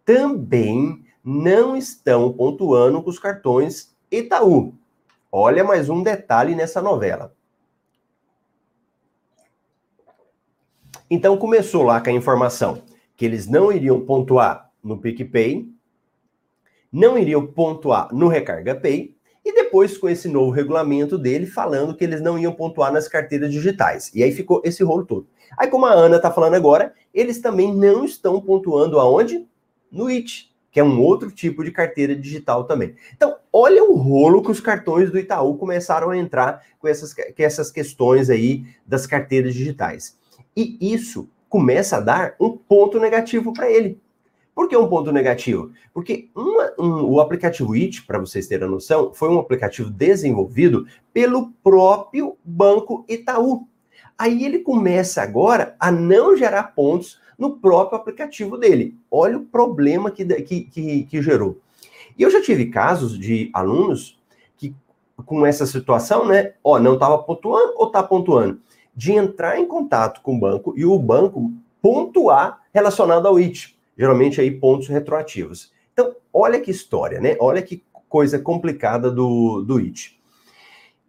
também 0.04 1.06
não 1.24 1.78
estão 1.78 2.34
pontuando 2.34 3.02
com 3.02 3.10
os 3.10 3.20
cartões 3.20 3.96
Itaú. 4.10 4.74
Olha 5.32 5.64
mais 5.64 5.90
um 5.90 6.02
detalhe 6.02 6.56
nessa 6.56 6.82
novela. 6.82 7.34
Então 11.10 11.38
começou 11.38 11.84
lá 11.84 12.02
com 12.02 12.10
a 12.10 12.14
informação 12.14 12.82
que 13.16 13.26
eles 13.26 13.48
não 13.48 13.72
iriam 13.72 14.02
pontuar 14.02 14.65
no 14.86 15.00
PicPay, 15.00 15.68
não 16.92 17.18
iriam 17.18 17.46
pontuar 17.46 18.14
no 18.14 18.28
Recarga 18.28 18.76
Pay, 18.76 19.16
e 19.44 19.54
depois 19.54 19.98
com 19.98 20.08
esse 20.08 20.28
novo 20.28 20.50
regulamento 20.50 21.18
dele 21.18 21.46
falando 21.46 21.96
que 21.96 22.04
eles 22.04 22.22
não 22.22 22.38
iam 22.38 22.54
pontuar 22.54 22.92
nas 22.92 23.08
carteiras 23.08 23.52
digitais. 23.52 24.12
E 24.14 24.24
aí 24.24 24.32
ficou 24.32 24.62
esse 24.64 24.84
rolo 24.84 25.06
todo. 25.06 25.28
Aí, 25.58 25.68
como 25.68 25.86
a 25.86 25.94
Ana 25.94 26.16
está 26.18 26.32
falando 26.32 26.56
agora, 26.56 26.94
eles 27.14 27.40
também 27.40 27.74
não 27.74 28.06
estão 28.06 28.42
pontuando 28.42 29.00
aonde? 29.00 29.48
No 29.92 30.10
IT, 30.10 30.52
que 30.72 30.80
é 30.80 30.84
um 30.84 31.00
outro 31.00 31.32
tipo 31.32 31.64
de 31.64 31.72
carteira 31.72 32.16
digital 32.16 32.64
também. 32.64 32.96
Então, 33.14 33.38
olha 33.54 33.84
o 33.84 33.96
rolo 33.96 34.42
que 34.42 34.52
os 34.52 34.60
cartões 34.60 35.12
do 35.12 35.20
Itaú 35.20 35.58
começaram 35.58 36.10
a 36.10 36.18
entrar 36.18 36.64
com 36.80 36.88
essas, 36.88 37.14
com 37.14 37.22
essas 37.38 37.70
questões 37.70 38.30
aí 38.30 38.66
das 38.86 39.06
carteiras 39.06 39.54
digitais. 39.54 40.18
E 40.58 40.78
isso 40.82 41.30
começa 41.48 41.98
a 41.98 42.02
dar 42.02 42.36
um 42.40 42.58
ponto 42.58 43.00
negativo 43.00 43.54
para 43.54 43.70
ele. 43.72 44.02
Por 44.56 44.70
que 44.70 44.78
um 44.78 44.88
ponto 44.88 45.12
negativo? 45.12 45.72
Porque 45.94 46.30
uma, 46.34 46.72
um, 46.80 47.04
o 47.12 47.20
aplicativo 47.20 47.74
IT, 47.74 48.04
para 48.04 48.18
vocês 48.18 48.48
terem 48.48 48.66
a 48.66 48.72
noção, 48.72 49.14
foi 49.14 49.28
um 49.28 49.38
aplicativo 49.38 49.90
desenvolvido 49.90 50.88
pelo 51.12 51.52
próprio 51.62 52.38
Banco 52.42 53.04
Itaú. 53.10 53.68
Aí 54.18 54.46
ele 54.46 54.60
começa 54.60 55.22
agora 55.22 55.76
a 55.78 55.92
não 55.92 56.38
gerar 56.38 56.74
pontos 56.74 57.20
no 57.38 57.58
próprio 57.58 58.00
aplicativo 58.00 58.58
dele. 58.58 58.98
Olha 59.12 59.38
o 59.38 59.46
problema 59.46 60.10
que, 60.10 60.24
que, 60.26 60.62
que, 60.62 61.04
que 61.04 61.22
gerou. 61.22 61.60
E 62.18 62.24
eu 62.24 62.30
já 62.30 62.42
tive 62.42 62.68
casos 62.68 63.20
de 63.20 63.50
alunos 63.54 64.18
que, 64.56 64.74
com 65.26 65.46
essa 65.46 65.66
situação, 65.66 66.26
né? 66.26 66.54
Ó, 66.64 66.80
não 66.80 66.94
estava 66.94 67.18
pontuando 67.18 67.74
ou 67.76 67.88
está 67.88 68.02
pontuando? 68.02 68.62
De 68.96 69.12
entrar 69.12 69.60
em 69.60 69.68
contato 69.68 70.22
com 70.22 70.38
o 70.38 70.40
banco 70.40 70.74
e 70.78 70.86
o 70.86 70.98
banco 70.98 71.52
pontuar 71.82 72.62
relacionado 72.74 73.28
ao 73.28 73.38
IT 73.38 73.75
geralmente 73.98 74.40
aí 74.42 74.52
pontos 74.52 74.88
retroativos. 74.88 75.72
Então, 75.94 76.16
olha 76.34 76.60
que 76.60 76.72
história, 76.72 77.20
né? 77.20 77.36
Olha 77.40 77.62
que 77.62 77.84
coisa 78.10 78.40
complicada 78.40 79.10
do, 79.10 79.62
do 79.62 79.78
IT. 79.80 80.20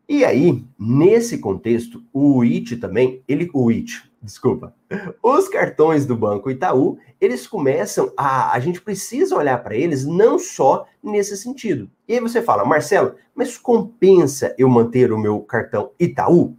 E 0.09 0.25
aí, 0.25 0.65
nesse 0.79 1.39
contexto, 1.39 2.03
o 2.13 2.45
IT 2.45 2.77
também, 2.77 3.23
ele, 3.27 3.51
o 3.53 3.71
IT, 3.73 4.09
desculpa, 4.23 4.73
os 5.21 5.49
cartões 5.49 6.07
do 6.07 6.17
Banco 6.17 6.49
Itaú, 6.49 6.97
eles 7.21 7.47
começam 7.47 8.13
a, 8.17 8.53
a 8.53 8.61
gente 8.61 8.81
precisa 8.81 9.37
olhar 9.37 9.61
para 9.65 9.77
eles 9.77 10.05
não 10.05 10.39
só 10.39 10.87
nesse 11.03 11.37
sentido. 11.37 11.91
E 12.07 12.15
aí 12.15 12.21
você 12.21 12.41
fala, 12.41 12.65
Marcelo, 12.65 13.17
mas 13.35 13.59
compensa 13.59 14.55
eu 14.57 14.69
manter 14.69 15.13
o 15.13 15.19
meu 15.19 15.41
cartão 15.41 15.91
Itaú? 15.99 16.57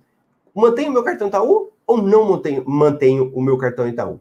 Mantenho 0.54 0.90
o 0.90 0.94
meu 0.94 1.04
cartão 1.04 1.30
Itaú 1.30 1.72
ou 1.86 2.02
não 2.02 2.30
mantenho, 2.30 2.64
mantenho 2.68 3.32
o 3.34 3.42
meu 3.42 3.58
cartão 3.58 3.88
Itaú? 3.88 4.20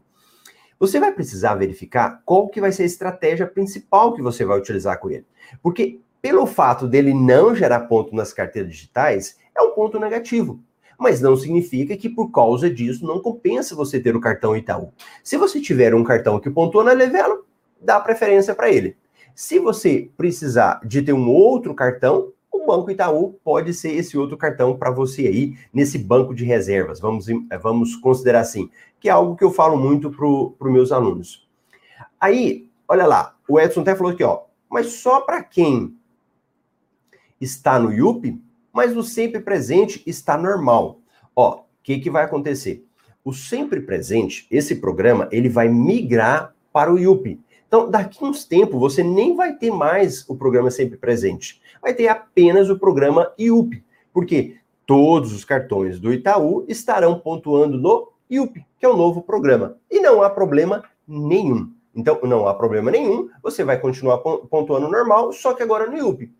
Você 0.79 0.99
vai 0.99 1.11
precisar 1.11 1.55
verificar 1.55 2.21
qual 2.23 2.47
que 2.49 2.61
vai 2.61 2.71
ser 2.71 2.83
a 2.83 2.87
estratégia 2.87 3.47
principal 3.47 4.13
que 4.13 4.21
você 4.21 4.45
vai 4.45 4.59
utilizar 4.59 4.99
com 4.99 5.09
ele. 5.09 5.25
Porque 5.61 5.99
pelo 6.21 6.45
fato 6.45 6.87
dele 6.87 7.13
não 7.13 7.55
gerar 7.55 7.81
ponto 7.81 8.15
nas 8.15 8.33
carteiras 8.33 8.71
digitais, 8.71 9.37
é 9.55 9.61
um 9.61 9.71
ponto 9.71 9.99
negativo. 9.99 10.59
Mas 10.99 11.21
não 11.21 11.35
significa 11.35 11.95
que 11.95 12.09
por 12.09 12.31
causa 12.31 12.69
disso 12.69 13.05
não 13.05 13.21
compensa 13.21 13.75
você 13.75 13.99
ter 13.99 14.15
o 14.15 14.21
cartão 14.21 14.55
Itaú. 14.55 14.91
Se 15.23 15.37
você 15.37 15.59
tiver 15.59 15.95
um 15.95 16.03
cartão 16.03 16.39
que 16.39 16.49
pontua 16.49 16.83
na 16.83 16.91
Levelo, 16.91 17.45
dá 17.81 17.99
preferência 17.99 18.53
para 18.53 18.69
ele. 18.69 18.95
Se 19.33 19.59
você 19.59 20.09
precisar 20.17 20.81
de 20.83 21.01
ter 21.01 21.13
um 21.13 21.29
outro 21.29 21.73
cartão, 21.75 22.33
o 22.51 22.65
Banco 22.65 22.89
Itaú 22.89 23.39
pode 23.43 23.73
ser 23.73 23.91
esse 23.91 24.17
outro 24.17 24.37
cartão 24.37 24.77
para 24.77 24.91
você 24.91 25.27
aí 25.27 25.57
nesse 25.73 25.97
banco 25.97 26.33
de 26.33 26.43
reservas. 26.43 26.99
Vamos, 26.99 27.25
vamos 27.61 27.95
considerar 27.95 28.41
assim 28.41 28.69
que 28.99 29.09
é 29.09 29.11
algo 29.11 29.35
que 29.35 29.43
eu 29.43 29.51
falo 29.51 29.77
muito 29.77 30.09
para 30.09 30.27
os 30.27 30.73
meus 30.73 30.91
alunos. 30.91 31.47
Aí, 32.19 32.69
olha 32.87 33.05
lá, 33.05 33.35
o 33.47 33.59
Edson 33.59 33.81
até 33.81 33.95
falou 33.95 34.11
aqui, 34.11 34.23
ó, 34.23 34.41
mas 34.69 34.93
só 34.93 35.21
para 35.21 35.43
quem 35.43 35.95
está 37.39 37.79
no 37.79 37.93
IUP, 37.93 38.41
mas 38.73 38.95
o 38.95 39.03
sempre 39.03 39.39
presente 39.39 40.01
está 40.05 40.37
normal. 40.37 40.99
Ó, 41.35 41.59
o 41.59 41.63
que, 41.83 41.99
que 41.99 42.09
vai 42.09 42.25
acontecer? 42.25 42.85
O 43.23 43.33
sempre 43.33 43.81
presente, 43.81 44.47
esse 44.49 44.75
programa, 44.75 45.27
ele 45.31 45.49
vai 45.49 45.67
migrar 45.67 46.55
para 46.73 46.91
o 46.91 46.97
IUP. 46.97 47.39
Então, 47.67 47.91
daqui 47.91 48.23
uns 48.23 48.45
tempos, 48.45 48.79
você 48.79 49.03
nem 49.03 49.35
vai 49.35 49.53
ter 49.53 49.71
mais 49.71 50.27
o 50.29 50.35
programa 50.35 50.71
sempre 50.71 50.97
presente. 50.97 51.61
Vai 51.81 51.93
ter 51.93 52.07
apenas 52.07 52.69
o 52.69 52.77
programa 52.77 53.31
IUP. 53.37 53.83
Porque 54.13 54.57
todos 54.85 55.33
os 55.33 55.43
cartões 55.43 55.99
do 55.99 56.13
Itaú 56.13 56.65
estarão 56.67 57.19
pontuando 57.19 57.77
no 57.77 58.11
IUP, 58.29 58.65
que 58.79 58.85
é 58.85 58.89
o 58.89 58.97
novo 58.97 59.21
programa. 59.21 59.77
E 59.89 59.99
não 59.99 60.21
há 60.23 60.29
problema 60.29 60.83
nenhum. 61.07 61.71
Então, 61.95 62.19
não 62.23 62.47
há 62.47 62.53
problema 62.53 62.91
nenhum, 62.91 63.29
você 63.41 63.63
vai 63.63 63.79
continuar 63.79 64.19
pontuando 64.19 64.87
normal, 64.87 65.33
só 65.33 65.53
que 65.53 65.63
agora 65.63 65.89
no 65.89 65.97
IUP. 65.97 66.31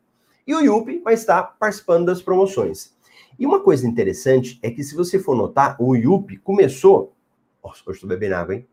E 0.45 0.53
o 0.53 0.61
IUP 0.61 0.99
vai 0.99 1.15
estar 1.15 1.41
participando 1.59 2.05
das 2.05 2.21
promoções. 2.21 2.95
E 3.39 3.45
uma 3.45 3.59
coisa 3.59 3.87
interessante 3.87 4.59
é 4.61 4.69
que, 4.69 4.83
se 4.83 4.95
você 4.95 5.19
for 5.19 5.35
notar, 5.35 5.75
o 5.79 5.95
IUP 5.95 6.37
começou 6.37 7.13
Nossa, 7.63 7.81
hoje 7.85 7.97
estou 7.97 8.07
bebendo 8.07 8.35
água, 8.35 8.55
hein? 8.55 8.67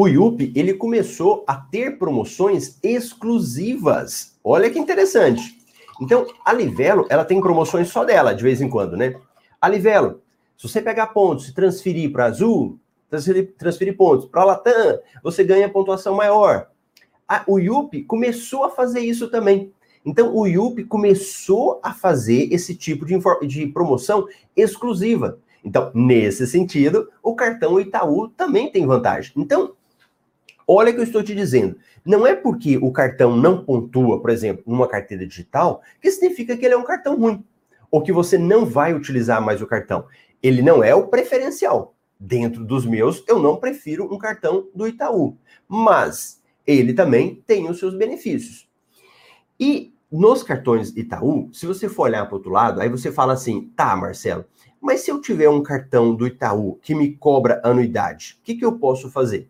O 0.00 0.06
Yupi, 0.06 0.52
ele 0.54 0.74
começou 0.74 1.42
a 1.44 1.56
ter 1.56 1.98
promoções 1.98 2.78
exclusivas. 2.84 4.38
Olha 4.44 4.70
que 4.70 4.78
interessante. 4.78 5.58
Então, 6.00 6.24
a 6.44 6.52
Livelo, 6.52 7.04
ela 7.10 7.24
tem 7.24 7.40
promoções 7.40 7.88
só 7.88 8.04
dela, 8.04 8.32
de 8.32 8.44
vez 8.44 8.60
em 8.60 8.70
quando, 8.70 8.96
né? 8.96 9.16
A 9.60 9.68
Livelo, 9.68 10.22
se 10.56 10.68
você 10.68 10.80
pegar 10.80 11.08
pontos 11.08 11.48
e 11.48 11.52
transferir 11.52 12.12
para 12.12 12.26
Azul, 12.26 12.78
transferir, 13.10 13.56
transferir 13.58 13.96
pontos 13.96 14.26
para 14.26 14.44
Latam, 14.44 15.00
você 15.20 15.42
ganha 15.42 15.68
pontuação 15.68 16.14
maior. 16.14 16.68
A, 17.26 17.42
o 17.48 17.58
Yupi 17.58 18.04
começou 18.04 18.62
a 18.62 18.70
fazer 18.70 19.00
isso 19.00 19.28
também. 19.28 19.72
Então, 20.06 20.32
o 20.32 20.46
Yupi 20.46 20.84
começou 20.84 21.80
a 21.82 21.92
fazer 21.92 22.54
esse 22.54 22.76
tipo 22.76 23.04
de, 23.04 23.18
de 23.48 23.66
promoção 23.66 24.28
exclusiva. 24.54 25.40
Então, 25.64 25.90
nesse 25.92 26.46
sentido, 26.46 27.10
o 27.20 27.34
cartão 27.34 27.80
Itaú 27.80 28.28
também 28.28 28.70
tem 28.70 28.86
vantagem. 28.86 29.32
Então, 29.36 29.74
olha 30.68 30.92
que 30.92 30.98
eu 30.98 31.04
estou 31.04 31.22
te 31.22 31.34
dizendo. 31.34 31.76
Não 32.04 32.26
é 32.26 32.34
porque 32.34 32.76
o 32.76 32.92
cartão 32.92 33.34
não 33.34 33.64
pontua, 33.64 34.20
por 34.20 34.28
exemplo, 34.28 34.62
numa 34.66 34.86
carteira 34.86 35.26
digital, 35.26 35.80
que 36.00 36.10
significa 36.10 36.56
que 36.56 36.64
ele 36.64 36.74
é 36.74 36.76
um 36.76 36.84
cartão 36.84 37.16
ruim. 37.18 37.42
Ou 37.90 38.02
que 38.02 38.12
você 38.12 38.36
não 38.36 38.66
vai 38.66 38.92
utilizar 38.92 39.42
mais 39.42 39.62
o 39.62 39.66
cartão. 39.66 40.04
Ele 40.42 40.60
não 40.60 40.84
é 40.84 40.94
o 40.94 41.08
preferencial. 41.08 41.94
Dentro 42.20 42.64
dos 42.64 42.84
meus, 42.84 43.24
eu 43.26 43.38
não 43.38 43.56
prefiro 43.56 44.12
um 44.12 44.18
cartão 44.18 44.68
do 44.74 44.86
Itaú. 44.86 45.36
Mas 45.66 46.42
ele 46.66 46.92
também 46.92 47.42
tem 47.46 47.68
os 47.70 47.78
seus 47.78 47.94
benefícios. 47.94 48.68
E 49.58 49.94
nos 50.10 50.42
cartões 50.42 50.94
Itaú, 50.96 51.48
se 51.52 51.66
você 51.66 51.88
for 51.88 52.04
olhar 52.04 52.26
para 52.26 52.34
o 52.34 52.36
outro 52.38 52.50
lado, 52.50 52.80
aí 52.80 52.88
você 52.88 53.10
fala 53.10 53.32
assim: 53.32 53.70
tá, 53.74 53.96
Marcelo, 53.96 54.44
mas 54.80 55.00
se 55.00 55.10
eu 55.10 55.20
tiver 55.20 55.48
um 55.48 55.62
cartão 55.62 56.14
do 56.14 56.26
Itaú 56.26 56.78
que 56.82 56.94
me 56.94 57.14
cobra 57.14 57.60
anuidade, 57.64 58.38
o 58.40 58.44
que, 58.44 58.54
que 58.54 58.64
eu 58.64 58.78
posso 58.78 59.10
fazer? 59.10 59.48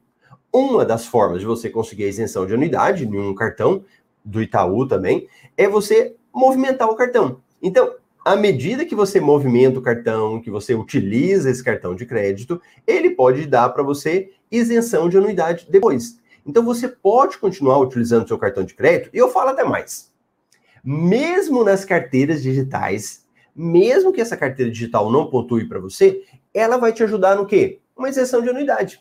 Uma 0.53 0.85
das 0.85 1.07
formas 1.07 1.41
de 1.41 1.47
você 1.47 1.69
conseguir 1.69 2.05
a 2.05 2.09
isenção 2.09 2.47
de 2.47 2.55
anuidade 2.55 3.05
em 3.05 3.19
um 3.19 3.35
cartão 3.35 3.85
do 4.25 4.43
Itaú 4.43 4.87
também 4.87 5.29
é 5.57 5.69
você 5.69 6.17
movimentar 6.33 6.89
o 6.89 6.97
cartão. 6.97 7.41
Então, 7.63 7.95
à 8.25 8.35
medida 8.35 8.85
que 8.85 8.95
você 8.95 9.21
movimenta 9.21 9.79
o 9.79 9.83
cartão, 9.83 10.41
que 10.41 10.51
você 10.51 10.75
utiliza 10.75 11.51
esse 11.51 11.63
cartão 11.63 11.95
de 11.95 12.07
crédito, 12.07 12.61
ele 12.87 13.11
pode 13.11 13.47
dar 13.47 13.69
para 13.71 13.83
você 13.83 14.33
isenção 14.51 15.09
de 15.09 15.19
anuidade 15.19 15.67
depois. 15.71 16.19
Então, 16.47 16.65
você 16.65 16.89
pode 16.89 17.37
continuar 17.39 17.79
utilizando 17.79 18.27
seu 18.27 18.39
cartão 18.39 18.65
de 18.65 18.75
crédito, 18.75 19.11
e 19.13 19.19
eu 19.19 19.29
falo 19.31 19.51
até 19.51 19.65
mais. 19.65 20.11
Mesmo 20.83 21.63
nas 21.63 21.85
carteiras 21.85 22.43
digitais, 22.43 23.27
mesmo 23.55 24.13
que 24.13 24.21
essa 24.21 24.37
carteira 24.37 24.71
digital 24.71 25.11
não 25.11 25.29
pontue 25.29 25.69
para 25.69 25.79
você, 25.79 26.23
ela 26.55 26.79
vai 26.79 26.93
te 26.93 27.03
ajudar 27.03 27.37
no 27.37 27.45
quê? 27.45 27.81
Uma 27.97 28.09
isenção 28.09 28.41
de 28.41 28.49
anuidade. 28.49 29.01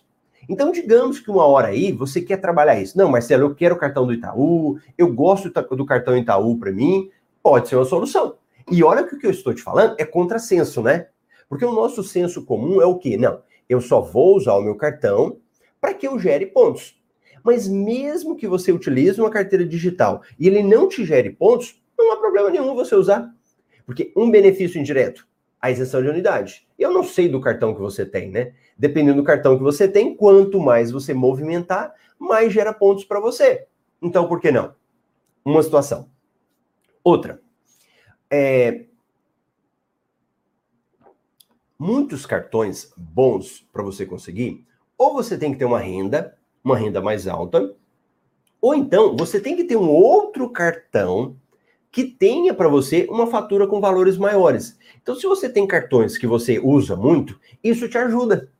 Então, 0.50 0.72
digamos 0.72 1.20
que 1.20 1.30
uma 1.30 1.46
hora 1.46 1.68
aí 1.68 1.92
você 1.92 2.22
quer 2.22 2.38
trabalhar 2.38 2.80
isso. 2.80 2.98
Não, 2.98 3.10
Marcelo, 3.10 3.44
eu 3.44 3.56
quero 3.56 3.76
o 3.76 3.78
cartão 3.78 4.06
do 4.06 4.14
Itaú, 4.14 4.80
eu 4.98 5.14
gosto 5.14 5.50
do 5.50 5.86
cartão 5.86 6.18
Itaú 6.18 6.58
para 6.58 6.72
mim, 6.72 7.10
pode 7.44 7.68
ser 7.68 7.76
uma 7.76 7.86
solução. 7.86 8.36
E 8.72 8.84
olha 8.84 9.04
que 9.04 9.16
o 9.16 9.20
que 9.20 9.28
eu 9.28 9.32
estou 9.32 9.54
te 9.54 9.62
falando 9.62 9.96
é 9.98 10.06
contrassenso, 10.06 10.82
né? 10.82 11.08
Porque 11.50 11.66
o 11.66 11.72
nosso 11.72 12.04
senso 12.04 12.46
comum 12.46 12.82
é 12.82 12.86
o 12.86 12.98
quê? 12.98 13.18
Não, 13.18 13.42
eu 13.70 13.80
só 13.82 14.02
vou 14.02 14.36
usar 14.36 14.54
o 14.56 14.62
meu 14.62 14.76
cartão 14.76 15.38
para 15.80 15.94
que 15.94 16.08
eu 16.08 16.20
gere 16.20 16.46
pontos. 16.46 16.98
Mas 17.44 17.68
mesmo 17.68 18.36
que 18.36 18.48
você 18.48 18.72
utilize 18.72 19.20
uma 19.22 19.30
carteira 19.30 19.66
digital 19.66 20.22
e 20.38 20.48
ele 20.48 20.62
não 20.62 20.90
te 20.90 21.06
gere 21.06 21.30
pontos, 21.30 21.82
não 21.98 22.12
há 22.12 22.18
problema 22.18 22.50
nenhum 22.50 22.76
você 22.76 22.96
usar. 22.96 23.34
Porque 23.86 24.12
um 24.18 24.30
benefício 24.30 24.80
indireto, 24.80 25.26
a 25.62 25.72
isenção 25.72 26.02
de 26.02 26.10
unidade. 26.10 26.68
Eu 26.78 26.92
não 26.92 27.04
sei 27.04 27.30
do 27.30 27.40
cartão 27.40 27.74
que 27.74 27.80
você 27.80 28.06
tem, 28.06 28.30
né? 28.30 28.54
Dependendo 28.78 29.22
do 29.22 29.24
cartão 29.24 29.58
que 29.58 29.64
você 29.64 29.88
tem, 29.88 30.16
quanto 30.16 30.60
mais 30.60 30.92
você 30.92 31.14
movimentar, 31.14 31.94
mais 32.20 32.54
gera 32.54 32.74
pontos 32.74 33.04
para 33.04 33.20
você. 33.20 33.68
Então, 34.02 34.28
por 34.28 34.40
que 34.40 34.52
não? 34.52 34.74
Uma 35.44 35.64
situação. 35.64 36.10
Outra. 37.04 37.42
É... 38.30 38.86
Muitos 41.80 42.26
cartões 42.26 42.92
bons 42.98 43.68
para 43.72 43.84
você 43.84 44.06
conseguir, 44.06 44.66
ou 44.98 45.14
você 45.14 45.38
tem 45.38 45.52
que 45.52 45.60
ter 45.60 45.66
uma 45.66 45.80
renda, 45.80 46.36
uma 46.64 46.76
renda 46.76 47.00
mais 47.00 47.28
alta, 47.28 47.76
ou 48.60 48.74
então 48.74 49.16
você 49.16 49.40
tem 49.40 49.56
que 49.56 49.64
ter 49.64 49.78
um 49.78 49.90
outro 49.90 50.50
cartão 50.50 51.38
que 51.92 52.04
tenha 52.04 52.54
para 52.54 52.68
você 52.68 53.08
uma 53.10 53.28
fatura 53.28 53.68
com 53.68 53.80
valores 53.80 54.18
maiores. 54.18 54.78
Então, 55.02 55.16
se 55.16 55.26
você 55.26 55.48
tem 55.48 55.66
cartões 55.66 56.18
que 56.18 56.28
você 56.28 56.60
usa 56.60 56.96
muito, 56.96 57.40
isso 57.64 57.88
te 57.88 57.98
ajuda. 57.98 58.52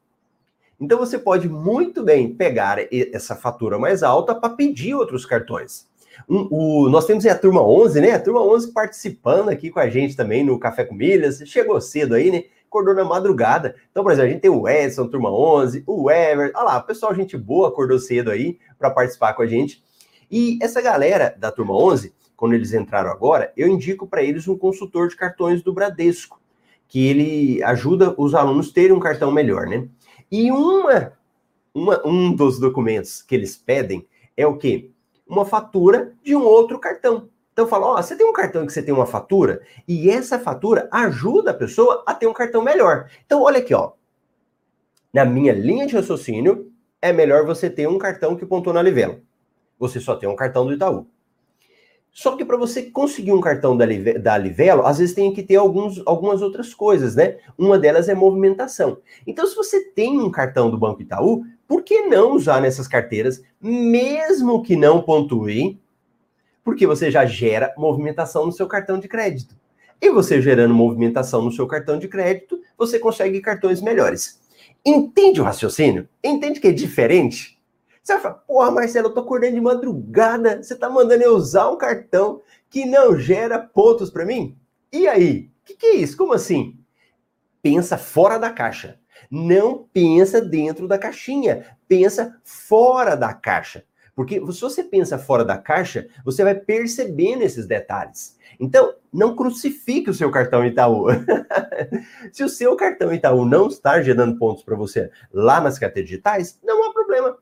Então, 0.80 0.98
você 0.98 1.18
pode 1.18 1.50
muito 1.50 2.04
bem 2.04 2.34
pegar 2.34 2.78
essa 2.92 3.36
fatura 3.36 3.80
mais 3.80 4.04
alta 4.04 4.36
para 4.36 4.50
pedir 4.50 4.94
outros 4.94 5.26
cartões. 5.26 5.88
Um, 6.30 6.48
o, 6.50 6.90
nós 6.90 7.06
temos 7.06 7.26
a 7.26 7.38
turma 7.38 7.62
11, 7.62 8.02
né? 8.02 8.12
A 8.12 8.20
turma 8.20 8.42
11 8.42 8.72
participando 8.72 9.50
aqui 9.50 9.70
com 9.70 9.80
a 9.80 9.90
gente 9.90 10.16
também 10.16 10.44
no 10.44 10.60
Café 10.60 10.84
com 10.84 10.96
Milhas. 10.96 11.42
Chegou 11.46 11.80
cedo 11.82 12.16
aí, 12.16 12.32
né? 12.32 12.44
Acordou 12.68 12.94
na 12.94 13.04
madrugada. 13.04 13.76
Então, 13.92 14.04
por 14.04 14.12
exemplo, 14.12 14.30
a 14.30 14.32
gente 14.32 14.42
tem 14.42 14.52
o 14.52 14.68
Edson, 14.68 15.08
turma 15.08 15.32
11, 15.32 15.84
o 15.86 16.10
Ever. 16.10 16.52
Olha 16.56 16.64
lá, 16.64 16.78
o 16.78 16.84
pessoal, 16.84 17.14
gente 17.16 17.38
boa, 17.38 17.70
acordou 17.70 18.00
cedo 18.00 18.30
aí 18.30 18.58
para 18.78 18.90
participar 18.90 19.34
com 19.34 19.42
a 19.42 19.48
gente. 19.48 19.84
E 20.30 20.60
essa 20.62 20.82
galera 20.82 21.34
da 21.38 21.52
turma 21.52 21.74
11, 21.76 22.14
quando 22.36 22.54
eles 22.54 22.74
entraram 22.74 23.10
agora, 23.10 23.52
eu 23.56 23.68
indico 23.68 24.06
para 24.06 24.22
eles 24.22 24.48
um 24.48 24.58
consultor 24.58 25.08
de 25.08 25.16
cartões 25.16 25.64
do 25.64 25.74
Bradesco, 25.74 26.40
que 26.88 27.08
ele 27.08 27.64
ajuda 27.64 28.14
os 28.18 28.36
alunos 28.36 28.70
a 28.70 28.74
terem 28.74 28.92
um 28.92 29.00
cartão 29.00 29.32
melhor, 29.32 29.66
né? 29.66 29.88
E 30.32 30.52
uma, 30.52 31.14
uma, 31.74 32.06
um 32.06 32.36
dos 32.36 32.60
documentos 32.60 33.22
que 33.22 33.36
eles 33.36 33.56
pedem 33.56 34.06
é 34.36 34.46
o 34.46 34.58
quê? 34.58 34.92
Uma 35.28 35.46
fatura 35.46 36.14
de 36.24 36.36
um 36.36 36.44
outro 36.44 36.80
cartão. 36.80 37.30
Então 37.54 37.68
fala, 37.68 37.88
ó, 37.88 37.94
oh, 37.94 38.04
você 38.04 38.16
tem 38.16 38.28
um 38.28 38.34
cartão 38.34 38.66
que 38.66 38.72
você 38.72 38.84
tem 38.84 38.94
uma 38.94 39.06
fatura 39.06 39.62
e 39.88 40.10
essa 40.10 40.38
fatura 40.38 40.88
ajuda 40.92 41.52
a 41.52 41.56
pessoa 41.56 42.04
a 42.06 42.14
ter 42.14 42.28
um 42.28 42.34
cartão 42.34 42.62
melhor. 42.62 43.10
Então 43.26 43.42
olha 43.42 43.58
aqui, 43.58 43.74
ó. 43.74 43.94
Na 45.12 45.26
minha 45.26 45.54
linha 45.54 45.88
de 45.88 45.96
raciocínio, 45.96 46.72
é 47.02 47.12
melhor 47.12 47.46
você 47.46 47.70
ter 47.70 47.88
um 47.88 47.98
cartão 47.98 48.36
que 48.36 48.46
pontou 48.46 48.72
na 48.72 48.82
livela. 48.82 49.20
Você 49.80 50.00
só 50.00 50.16
tem 50.16 50.30
um 50.30 50.36
cartão 50.36 50.66
do 50.66 50.74
Itaú. 50.74 51.08
Só 52.18 52.36
que 52.36 52.44
para 52.44 52.58
você 52.58 52.82
conseguir 52.82 53.32
um 53.32 53.40
cartão 53.40 53.78
da, 53.78 53.86
da 54.20 54.36
Livelo, 54.40 54.88
às 54.88 54.98
vezes 54.98 55.14
tem 55.14 55.32
que 55.32 55.44
ter 55.44 55.58
alguns, 55.58 56.02
algumas 56.04 56.42
outras 56.42 56.74
coisas, 56.74 57.16
né? 57.16 57.38
Uma 57.56 57.78
delas 57.78 58.10
é 58.10 58.16
movimentação. 58.16 58.98
Então, 59.28 59.46
se 59.46 59.56
você 59.56 59.92
tem 59.92 60.20
um 60.20 60.32
cartão 60.32 60.72
do 60.72 60.80
Banco 60.80 61.00
Itaú, 61.00 61.46
por 61.68 61.84
que 61.84 62.08
não 62.08 62.32
usar 62.32 62.60
nessas 62.60 62.88
carteiras, 62.88 63.44
mesmo 63.62 64.64
que 64.64 64.76
não 64.76 65.00
pontue? 65.00 65.80
Porque 66.64 66.88
você 66.88 67.12
já 67.12 67.24
gera 67.24 67.72
movimentação 67.78 68.48
no 68.48 68.52
seu 68.52 68.66
cartão 68.66 69.00
de 69.00 69.08
crédito. 69.08 69.56
E 70.02 70.10
você 70.10 70.42
gerando 70.42 70.74
movimentação 70.74 71.44
no 71.44 71.52
seu 71.52 71.68
cartão 71.68 72.00
de 72.00 72.08
crédito, 72.08 72.60
você 72.76 72.98
consegue 72.98 73.40
cartões 73.42 73.80
melhores. 73.80 74.42
Entende 74.84 75.40
o 75.40 75.44
raciocínio? 75.44 76.10
Entende 76.24 76.60
que 76.60 76.70
é 76.70 76.72
diferente? 76.72 77.57
Você 78.08 78.14
vai 78.14 78.22
falar, 78.22 78.36
porra, 78.36 78.72
Marcelo, 78.72 79.08
eu 79.10 79.14
tô 79.14 79.20
acordando 79.20 79.56
de 79.56 79.60
madrugada, 79.60 80.64
você 80.64 80.74
tá 80.74 80.90
mandando 80.90 81.24
eu 81.24 81.36
usar 81.36 81.70
um 81.70 81.78
cartão 81.78 82.42
que 82.70 82.86
não 82.86 83.20
gera 83.20 83.60
pontos 83.60 84.10
para 84.10 84.26
mim? 84.26 84.58
E 84.94 85.10
aí? 85.10 85.52
O 85.62 85.66
que, 85.66 85.76
que 85.76 85.86
é 85.88 85.96
isso? 85.96 86.16
Como 86.16 86.32
assim? 86.32 86.80
Pensa 87.62 87.98
fora 87.98 88.38
da 88.38 88.50
caixa. 88.50 88.98
Não 89.30 89.90
pensa 89.92 90.40
dentro 90.40 90.88
da 90.88 90.98
caixinha. 90.98 91.78
Pensa 91.86 92.40
fora 92.46 93.14
da 93.14 93.34
caixa. 93.34 93.84
Porque 94.16 94.40
se 94.54 94.62
você 94.62 94.86
pensa 94.86 95.18
fora 95.18 95.44
da 95.44 95.58
caixa, 95.58 96.08
você 96.24 96.46
vai 96.46 96.56
percebendo 96.56 97.42
esses 97.42 97.68
detalhes. 97.68 98.38
Então, 98.58 98.96
não 99.12 99.36
crucifique 99.36 100.10
o 100.10 100.14
seu 100.14 100.32
cartão 100.32 100.66
Itaú. 100.66 101.08
se 102.32 102.42
o 102.42 102.48
seu 102.48 102.74
cartão 102.78 103.14
Itaú 103.14 103.44
não 103.44 103.68
está 103.68 104.02
gerando 104.02 104.40
pontos 104.40 104.64
para 104.64 104.78
você 104.78 105.12
lá 105.30 105.60
nas 105.60 105.78
carteiras 105.78 106.10
digitais, 106.10 106.58
não 106.64 106.90
há 106.90 106.94
problema 106.94 107.38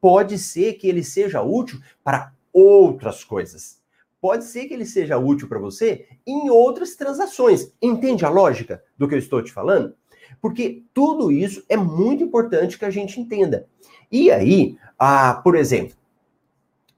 pode 0.00 0.38
ser 0.38 0.74
que 0.74 0.88
ele 0.88 1.02
seja 1.02 1.42
útil 1.42 1.80
para 2.02 2.32
outras 2.52 3.24
coisas. 3.24 3.78
Pode 4.20 4.44
ser 4.44 4.66
que 4.66 4.74
ele 4.74 4.84
seja 4.84 5.16
útil 5.16 5.48
para 5.48 5.60
você 5.60 6.06
em 6.26 6.50
outras 6.50 6.96
transações. 6.96 7.72
Entende 7.80 8.24
a 8.24 8.28
lógica 8.28 8.82
do 8.96 9.06
que 9.06 9.14
eu 9.14 9.18
estou 9.18 9.42
te 9.42 9.52
falando? 9.52 9.94
Porque 10.40 10.82
tudo 10.92 11.30
isso 11.30 11.64
é 11.68 11.76
muito 11.76 12.22
importante 12.22 12.78
que 12.78 12.84
a 12.84 12.90
gente 12.90 13.20
entenda. 13.20 13.66
E 14.10 14.30
aí, 14.30 14.76
ah, 14.98 15.40
por 15.42 15.54
exemplo, 15.54 15.96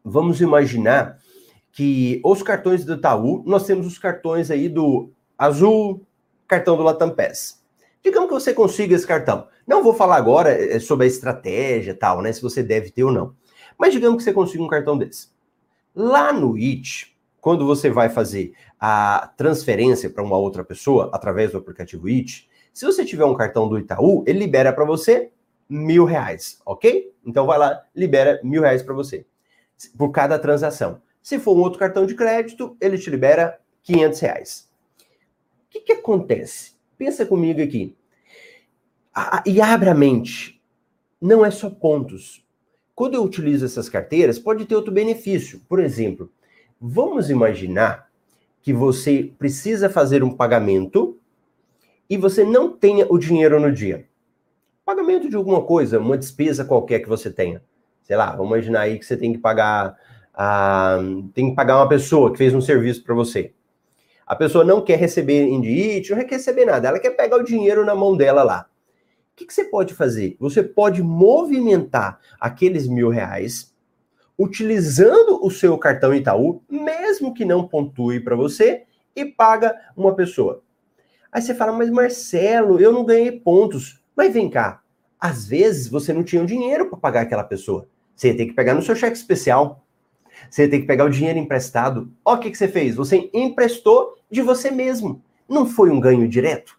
vamos 0.05 0.41
imaginar 0.41 1.19
que 1.73 2.21
os 2.25 2.43
cartões 2.43 2.85
do 2.85 2.95
Itaú, 2.95 3.43
nós 3.47 3.67
temos 3.67 3.87
os 3.87 3.99
cartões 3.99 4.51
aí 4.51 4.69
do 4.69 5.11
Azul, 5.37 6.03
cartão 6.49 6.77
do 6.77 6.83
Latam 6.83 7.11
Pass. 7.11 7.60
Digamos 8.03 8.29
que 8.29 8.35
você 8.35 8.55
consiga 8.55 8.95
esse 8.95 9.07
cartão. 9.07 9.49
Não 9.67 9.83
vou 9.83 9.93
falar 9.93 10.17
agora 10.17 10.51
eh, 10.51 10.81
sobre 10.81 11.05
a 11.05 11.09
estratégia 11.09 11.95
tal, 11.95 12.23
né? 12.23 12.33
Se 12.33 12.41
você 12.41 12.63
deve 12.63 12.91
ter 12.91 13.05
ou 13.05 13.13
não. 13.13 13.35
Mas 13.79 13.93
digamos 13.93 14.19
que 14.19 14.25
você 14.25 14.33
consiga 14.33 14.63
um 14.63 14.69
cartão 14.69 14.97
desse. 14.97 15.29
Lá 15.95 16.33
no 16.33 16.57
IT, 16.57 17.17
quando 17.41 17.67
você 17.67 17.91
vai 17.91 18.09
fazer 18.09 18.53
a 18.79 19.33
transferência 19.37 20.09
para 20.09 20.23
uma 20.23 20.37
outra 20.37 20.65
pessoa 20.65 21.11
através 21.13 21.53
do 21.53 21.59
aplicativo 21.59 22.07
IT, 22.09 22.49
Se 22.73 22.87
você 22.87 23.05
tiver 23.05 23.25
um 23.25 23.35
cartão 23.35 23.69
do 23.69 23.79
Itaú, 23.79 24.23
ele 24.27 24.39
libera 24.39 24.73
para 24.73 24.85
você 24.85 25.33
mil 25.69 26.05
reais, 26.05 26.61
ok? 26.65 27.13
Então 27.27 27.45
vai 27.45 27.59
lá, 27.59 27.85
libera 27.95 28.41
mil 28.45 28.63
reais 28.63 28.83
para 28.83 28.95
você 28.95 29.27
por 29.97 30.11
cada 30.11 30.39
transação. 30.39 31.01
Se 31.23 31.39
for 31.39 31.57
um 31.57 31.61
outro 31.61 31.79
cartão 31.79 32.07
de 32.07 32.15
crédito, 32.15 32.77
ele 32.81 32.99
te 32.99 33.11
libera 33.11 33.59
500 33.83 34.21
reais. 34.21 34.71
O 34.99 35.71
que, 35.71 35.81
que 35.81 35.93
acontece? 35.93 36.73
Pensa 37.01 37.25
comigo 37.25 37.63
aqui. 37.63 37.97
e 39.47 39.59
abre 39.59 39.89
a 39.89 39.95
mente. 39.95 40.61
Não 41.19 41.47
é 41.47 41.51
só 41.51 41.71
pontos. 41.71 42.45
Quando 42.95 43.15
eu 43.15 43.25
utilizo 43.25 43.65
essas 43.65 43.89
carteiras, 43.89 44.39
pode 44.39 44.67
ter 44.67 44.77
outro 44.77 44.93
benefício. 44.93 45.63
Por 45.67 45.81
exemplo, 45.81 46.31
vamos 46.79 47.31
imaginar 47.31 48.11
que 48.61 48.75
você 48.75 49.33
precisa 49.39 49.89
fazer 49.89 50.23
um 50.23 50.37
pagamento 50.37 51.19
e 52.09 52.19
você 52.19 52.45
não 52.45 52.71
tenha 52.71 53.07
o 53.09 53.17
dinheiro 53.17 53.59
no 53.59 53.73
dia. 53.73 54.07
Pagamento 54.85 55.27
de 55.27 55.37
alguma 55.37 55.63
coisa, 55.63 55.99
uma 55.99 56.19
despesa 56.19 56.67
qualquer 56.67 56.99
que 56.99 57.09
você 57.09 57.31
tenha. 57.31 57.63
Sei 58.03 58.15
lá, 58.15 58.37
vamos 58.37 58.53
imaginar 58.53 58.81
aí 58.81 58.99
que 58.99 59.07
você 59.07 59.17
tem 59.17 59.33
que 59.33 59.39
pagar, 59.39 59.97
uh, 60.35 61.23
tem 61.33 61.49
que 61.49 61.57
pagar 61.57 61.79
uma 61.79 61.89
pessoa 61.89 62.31
que 62.31 62.37
fez 62.37 62.55
um 62.55 62.61
serviço 62.61 63.03
para 63.03 63.15
você. 63.15 63.55
A 64.31 64.37
pessoa 64.37 64.62
não 64.62 64.81
quer 64.81 64.97
receber 64.97 65.43
em 65.43 65.61
DIT, 65.61 66.12
não 66.12 66.19
quer 66.19 66.37
receber 66.37 66.64
nada, 66.64 66.87
ela 66.87 67.01
quer 67.01 67.11
pegar 67.11 67.37
o 67.37 67.43
dinheiro 67.43 67.85
na 67.85 67.97
mão 67.97 68.16
dela 68.16 68.45
lá. 68.45 68.71
O 69.33 69.35
que, 69.35 69.45
que 69.45 69.53
você 69.53 69.64
pode 69.64 69.93
fazer? 69.93 70.37
Você 70.38 70.62
pode 70.62 71.03
movimentar 71.03 72.21
aqueles 72.38 72.87
mil 72.87 73.09
reais 73.09 73.75
utilizando 74.38 75.45
o 75.45 75.51
seu 75.51 75.77
cartão 75.77 76.14
Itaú, 76.14 76.62
mesmo 76.71 77.35
que 77.35 77.45
não 77.45 77.66
pontue 77.66 78.21
para 78.21 78.37
você, 78.37 78.85
e 79.16 79.25
paga 79.25 79.75
uma 79.97 80.14
pessoa. 80.14 80.62
Aí 81.33 81.43
você 81.43 81.53
fala, 81.53 81.73
mas 81.73 81.90
Marcelo, 81.90 82.81
eu 82.81 82.93
não 82.93 83.05
ganhei 83.05 83.33
pontos. 83.33 84.01
Mas 84.14 84.33
vem 84.33 84.49
cá, 84.49 84.81
às 85.19 85.45
vezes 85.45 85.88
você 85.88 86.12
não 86.12 86.23
tinha 86.23 86.40
o 86.40 86.47
dinheiro 86.47 86.88
para 86.88 86.99
pagar 86.99 87.23
aquela 87.23 87.43
pessoa. 87.43 87.88
Você 88.14 88.33
ter 88.33 88.47
que 88.47 88.53
pegar 88.53 88.75
no 88.75 88.83
seu 88.83 88.95
cheque 88.95 89.16
especial. 89.16 89.85
Você 90.48 90.68
ter 90.68 90.81
que 90.81 90.87
pegar 90.87 91.05
o 91.05 91.11
dinheiro 91.11 91.38
emprestado. 91.38 92.11
Olha 92.24 92.38
o 92.38 92.40
que, 92.40 92.50
que 92.50 92.59
você 92.59 92.68
fez. 92.68 92.94
Você 92.94 93.29
emprestou 93.35 94.16
de 94.31 94.42
você 94.42 94.70
mesmo. 94.70 95.22
Não 95.48 95.66
foi 95.66 95.90
um 95.90 96.00
ganho 96.00 96.29
direto? 96.29 96.79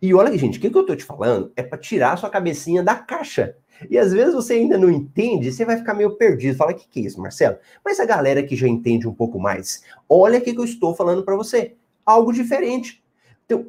E 0.00 0.14
olha, 0.14 0.36
gente, 0.36 0.58
o 0.58 0.60
que, 0.60 0.70
que 0.70 0.76
eu 0.76 0.86
tô 0.86 0.96
te 0.96 1.04
falando 1.04 1.52
é 1.56 1.62
para 1.62 1.78
tirar 1.78 2.16
sua 2.16 2.30
cabecinha 2.30 2.82
da 2.82 2.94
caixa. 2.94 3.56
E 3.90 3.96
às 3.96 4.12
vezes 4.12 4.34
você 4.34 4.54
ainda 4.54 4.76
não 4.76 4.90
entende, 4.90 5.52
você 5.52 5.64
vai 5.64 5.76
ficar 5.76 5.94
meio 5.94 6.16
perdido. 6.16 6.56
Fala, 6.56 6.72
o 6.72 6.74
que, 6.74 6.88
que 6.88 7.00
é 7.00 7.02
isso, 7.04 7.20
Marcelo? 7.20 7.58
Mas 7.84 8.00
a 8.00 8.04
galera 8.04 8.42
que 8.42 8.56
já 8.56 8.66
entende 8.66 9.06
um 9.06 9.14
pouco 9.14 9.38
mais, 9.38 9.84
olha 10.08 10.38
o 10.38 10.42
que, 10.42 10.52
que 10.52 10.60
eu 10.60 10.64
estou 10.64 10.94
falando 10.94 11.22
para 11.22 11.36
você. 11.36 11.74
Algo 12.04 12.32
diferente. 12.32 13.02
Então, 13.44 13.66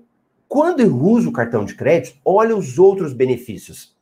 quando 0.48 0.80
eu 0.80 0.96
uso 0.96 1.30
o 1.30 1.34
cartão 1.34 1.66
de 1.66 1.76
crédito, 1.76 2.18
olha 2.26 2.56
os 2.56 2.80
outros 2.80 3.14
benefícios. 3.14 3.96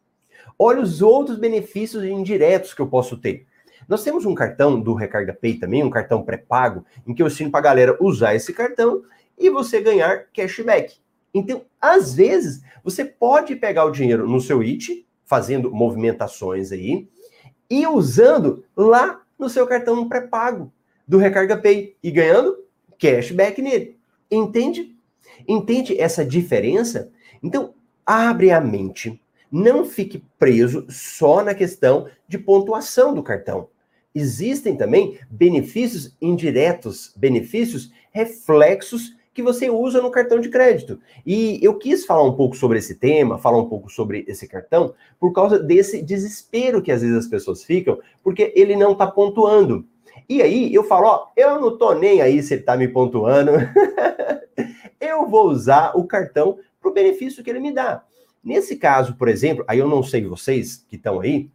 Olha 0.57 0.81
os 0.81 1.01
outros 1.01 1.37
benefícios 1.37 2.03
indiretos 2.03 2.73
que 2.73 2.81
eu 2.81 2.87
posso 2.87 3.17
ter. 3.17 3.46
Nós 3.88 4.04
temos 4.04 4.26
um 4.26 4.36
cartão 4.36 4.80
do 4.80 4.93
Recarga 4.93 5.34
Pay 5.34 5.56
também, 5.56 5.84
um 5.84 5.89
cartão 5.89 6.21
pré-pago, 6.21 6.86
em 7.06 7.13
que 7.13 7.21
eu 7.21 7.28
ensino 7.28 7.50
para 7.50 7.60
a 7.60 7.63
galera 7.63 7.97
usar 8.02 8.36
esse 8.36 8.52
cartão 8.52 9.04
e 9.38 9.50
você 9.50 9.80
ganhar 9.80 10.26
cashback. 10.34 10.97
Então, 11.34 11.63
às 11.80 12.13
vezes, 12.13 12.62
você 12.84 13.06
pode 13.06 13.56
pegar 13.56 13.86
o 13.86 13.91
dinheiro 13.91 14.28
no 14.28 14.41
seu 14.41 14.62
IT, 14.62 15.06
fazendo 15.23 15.71
movimentações 15.71 16.71
aí, 16.71 17.08
e 17.69 17.86
usando 17.88 18.63
lá 18.76 19.21
no 19.38 19.50
seu 19.50 19.65
cartão 19.67 20.08
pré-pago 20.08 20.71
do 21.08 21.17
Recarga 21.17 21.56
Pay 21.56 21.95
e 22.04 22.12
ganhando 22.12 22.58
cashback 23.00 23.62
nele. 23.62 23.97
Entende? 24.30 24.95
Entende 25.47 26.00
essa 26.00 26.26
diferença? 26.26 27.12
Então, 27.41 27.73
abre 28.06 28.52
a 28.52 28.60
mente. 28.60 29.21
Não 29.50 29.86
fique 29.86 30.26
preso 30.38 30.86
só 30.89 31.41
na 31.41 31.54
questão 31.54 32.10
de 32.28 32.38
pontuação 32.38 33.13
do 33.13 33.23
cartão. 33.23 33.69
Existem 34.17 34.75
também 34.75 35.19
benefícios 35.30 36.17
indiretos, 36.19 37.13
benefícios 37.15 37.91
reflexos 38.12 39.15
que 39.32 39.43
você 39.43 39.69
usa 39.69 40.01
no 40.01 40.10
cartão 40.10 40.39
de 40.39 40.49
crédito. 40.49 40.99
E 41.23 41.60
eu 41.62 41.77
quis 41.77 42.03
falar 42.03 42.23
um 42.23 42.34
pouco 42.34 42.58
sobre 42.58 42.80
esse 42.80 42.95
tema, 42.95 43.38
falar 43.38 43.60
um 43.60 43.69
pouco 43.69 43.91
sobre 43.91 44.25
esse 44.27 44.47
cartão, 44.47 44.95
por 45.19 45.32
causa 45.32 45.60
desse 45.60 46.01
desespero 46.01 46.82
que 46.82 46.91
às 46.91 47.03
vezes 47.03 47.15
as 47.15 47.27
pessoas 47.27 47.63
ficam, 47.63 47.99
porque 48.23 48.51
ele 48.56 48.75
não 48.75 48.93
está 48.93 49.06
pontuando. 49.06 49.86
E 50.27 50.41
aí 50.41 50.73
eu 50.73 50.84
falo, 50.84 51.06
ó, 51.06 51.27
eu 51.38 51.62
não 51.62 51.77
tô 51.77 51.93
nem 51.93 52.19
aí 52.19 52.41
se 52.41 52.56
ele 52.56 52.63
tá 52.63 52.75
me 52.75 52.88
pontuando. 52.88 53.51
eu 54.99 55.27
vou 55.30 55.51
usar 55.51 55.91
o 55.95 56.06
cartão 56.06 56.58
para 56.82 56.89
o 56.89 56.93
benefício 56.93 57.43
que 57.43 57.51
ele 57.51 57.60
me 57.60 57.71
dá. 57.71 58.03
Nesse 58.43 58.77
caso, 58.77 59.15
por 59.15 59.27
exemplo, 59.27 59.63
aí 59.67 59.77
eu 59.77 59.88
não 59.88 60.01
sei 60.01 60.25
vocês 60.25 60.84
que 60.89 60.95
estão 60.95 61.19
aí, 61.19 61.51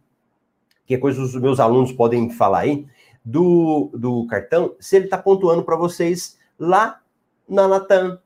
que 0.85 0.95
é 0.95 0.97
coisa 0.97 1.21
os 1.21 1.35
meus 1.35 1.59
alunos 1.59 1.91
podem 1.91 2.29
falar 2.29 2.59
aí, 2.59 2.85
do, 3.23 3.89
do 3.93 4.25
cartão, 4.27 4.75
se 4.79 4.95
ele 4.95 5.05
está 5.05 5.17
pontuando 5.17 5.63
para 5.63 5.75
vocês 5.75 6.37
lá 6.59 6.99
na 7.47 7.65
Latam, 7.65 8.19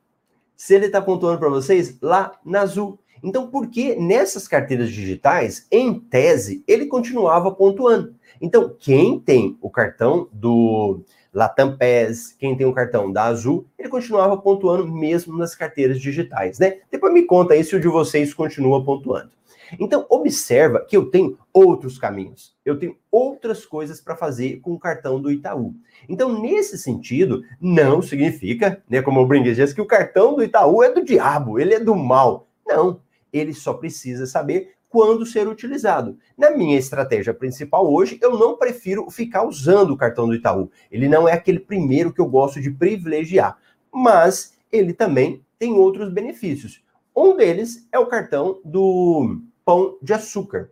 se 0.56 0.74
ele 0.74 0.88
está 0.88 1.02
pontuando 1.02 1.38
para 1.38 1.50
vocês 1.50 1.98
lá 2.02 2.32
na 2.44 2.62
Azul. 2.62 3.00
Então, 3.24 3.48
por 3.48 3.68
que 3.68 3.96
nessas 3.96 4.48
carteiras 4.48 4.92
digitais, 4.92 5.68
em 5.72 6.00
tese, 6.00 6.64
ele 6.68 6.86
continuava 6.86 7.52
pontuando? 7.52 8.16
Então, 8.40 8.76
quem 8.80 9.20
tem 9.20 9.58
o 9.62 9.70
cartão 9.70 10.28
do 10.32 11.02
Latam 11.34 11.78
PES, 11.78 12.34
quem 12.34 12.56
tem 12.56 12.66
o 12.66 12.74
cartão 12.74 13.12
da 13.12 13.26
Azul, 13.26 13.66
ele 13.78 13.90
continuava 13.90 14.38
pontuando 14.38 14.92
mesmo 14.92 15.38
nas 15.38 15.56
carteiras 15.56 16.00
digitais, 16.00 16.60
né? 16.60 16.80
Depois 16.92 17.14
me 17.14 17.24
conta 17.24 17.54
aí 17.54 17.64
se 17.64 17.76
o 17.76 17.80
de 17.80 17.88
vocês 17.88 18.34
continua 18.34 18.84
pontuando. 18.84 19.32
Então, 19.80 20.06
observa 20.10 20.86
que 20.86 20.96
eu 20.96 21.10
tenho 21.10 21.38
outros 21.52 21.98
caminhos, 21.98 22.56
eu 22.64 22.78
tenho 22.78 22.98
outras 23.12 23.66
coisas 23.66 24.00
para 24.00 24.16
fazer 24.16 24.60
com 24.62 24.74
o 24.74 24.80
cartão 24.80 25.22
do 25.22 25.32
Itaú. 25.32 25.74
Então, 26.08 26.42
nesse 26.42 26.78
sentido, 26.78 27.44
não 27.60 28.02
significa, 28.02 28.84
né, 28.90 29.02
como 29.02 29.22
o 29.22 29.26
brinquei 29.28 29.56
que 29.74 29.82
o 29.82 29.86
cartão 29.86 30.36
do 30.36 30.44
Itaú 30.44 30.84
é 30.84 30.92
do 30.92 31.04
diabo, 31.04 31.60
ele 31.60 31.74
é 31.74 31.80
do 31.80 31.96
mal. 31.96 32.48
Não, 32.66 33.00
ele 33.32 33.54
só 33.54 33.74
precisa 33.74 34.26
saber 34.26 34.74
quando 34.90 35.26
ser 35.26 35.48
utilizado. 35.48 36.18
Na 36.38 36.52
minha 36.52 36.78
estratégia 36.78 37.34
principal 37.34 37.92
hoje, 37.92 38.18
eu 38.22 38.38
não 38.38 38.58
prefiro 38.58 39.10
ficar 39.10 39.44
usando 39.44 39.92
o 39.92 39.98
cartão 39.98 40.28
do 40.28 40.36
Itaú. 40.36 40.72
Ele 40.92 41.08
não 41.08 41.28
é 41.28 41.34
aquele 41.34 41.60
primeiro 41.60 42.14
que 42.14 42.22
eu 42.22 42.26
gosto 42.26 42.62
de 42.62 42.72
privilegiar, 42.72 43.58
mas 43.92 44.54
ele 44.72 44.94
também 44.94 45.44
tem 45.60 45.74
outros 45.74 46.10
benefícios. 46.10 46.82
Um 47.16 47.36
deles 47.36 47.88
é 47.92 48.00
o 48.00 48.06
cartão 48.06 48.60
do 48.64 49.42
Pão 49.68 49.98
de 50.02 50.14
Açúcar. 50.14 50.72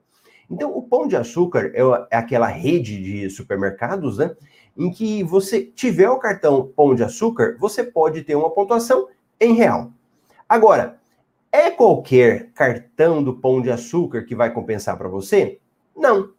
Então, 0.49 0.71
o 0.71 0.81
Pão 0.81 1.05
de 1.05 1.17
Açúcar 1.17 1.69
é, 1.73 1.81
é 2.11 2.17
aquela 2.17 2.47
rede 2.47 2.97
de 2.97 3.29
supermercados, 3.29 4.19
né? 4.19 4.33
Em 4.77 4.89
que 4.89 5.21
você 5.21 5.61
tiver 5.65 6.09
o 6.09 6.17
cartão 6.17 6.71
Pão 6.73 6.95
de 6.95 7.03
Açúcar, 7.03 7.57
você 7.59 7.83
pode 7.83 8.21
ter 8.21 8.35
uma 8.35 8.49
pontuação 8.49 9.09
em 9.37 9.53
real. 9.53 9.91
Agora, 10.47 10.97
é 11.51 11.69
qualquer 11.69 12.51
cartão 12.53 13.21
do 13.21 13.33
Pão 13.33 13.61
de 13.61 13.69
Açúcar 13.69 14.23
que 14.23 14.33
vai 14.33 14.53
compensar 14.53 14.97
para 14.97 15.09
você? 15.09 15.59
Não. 15.93 16.29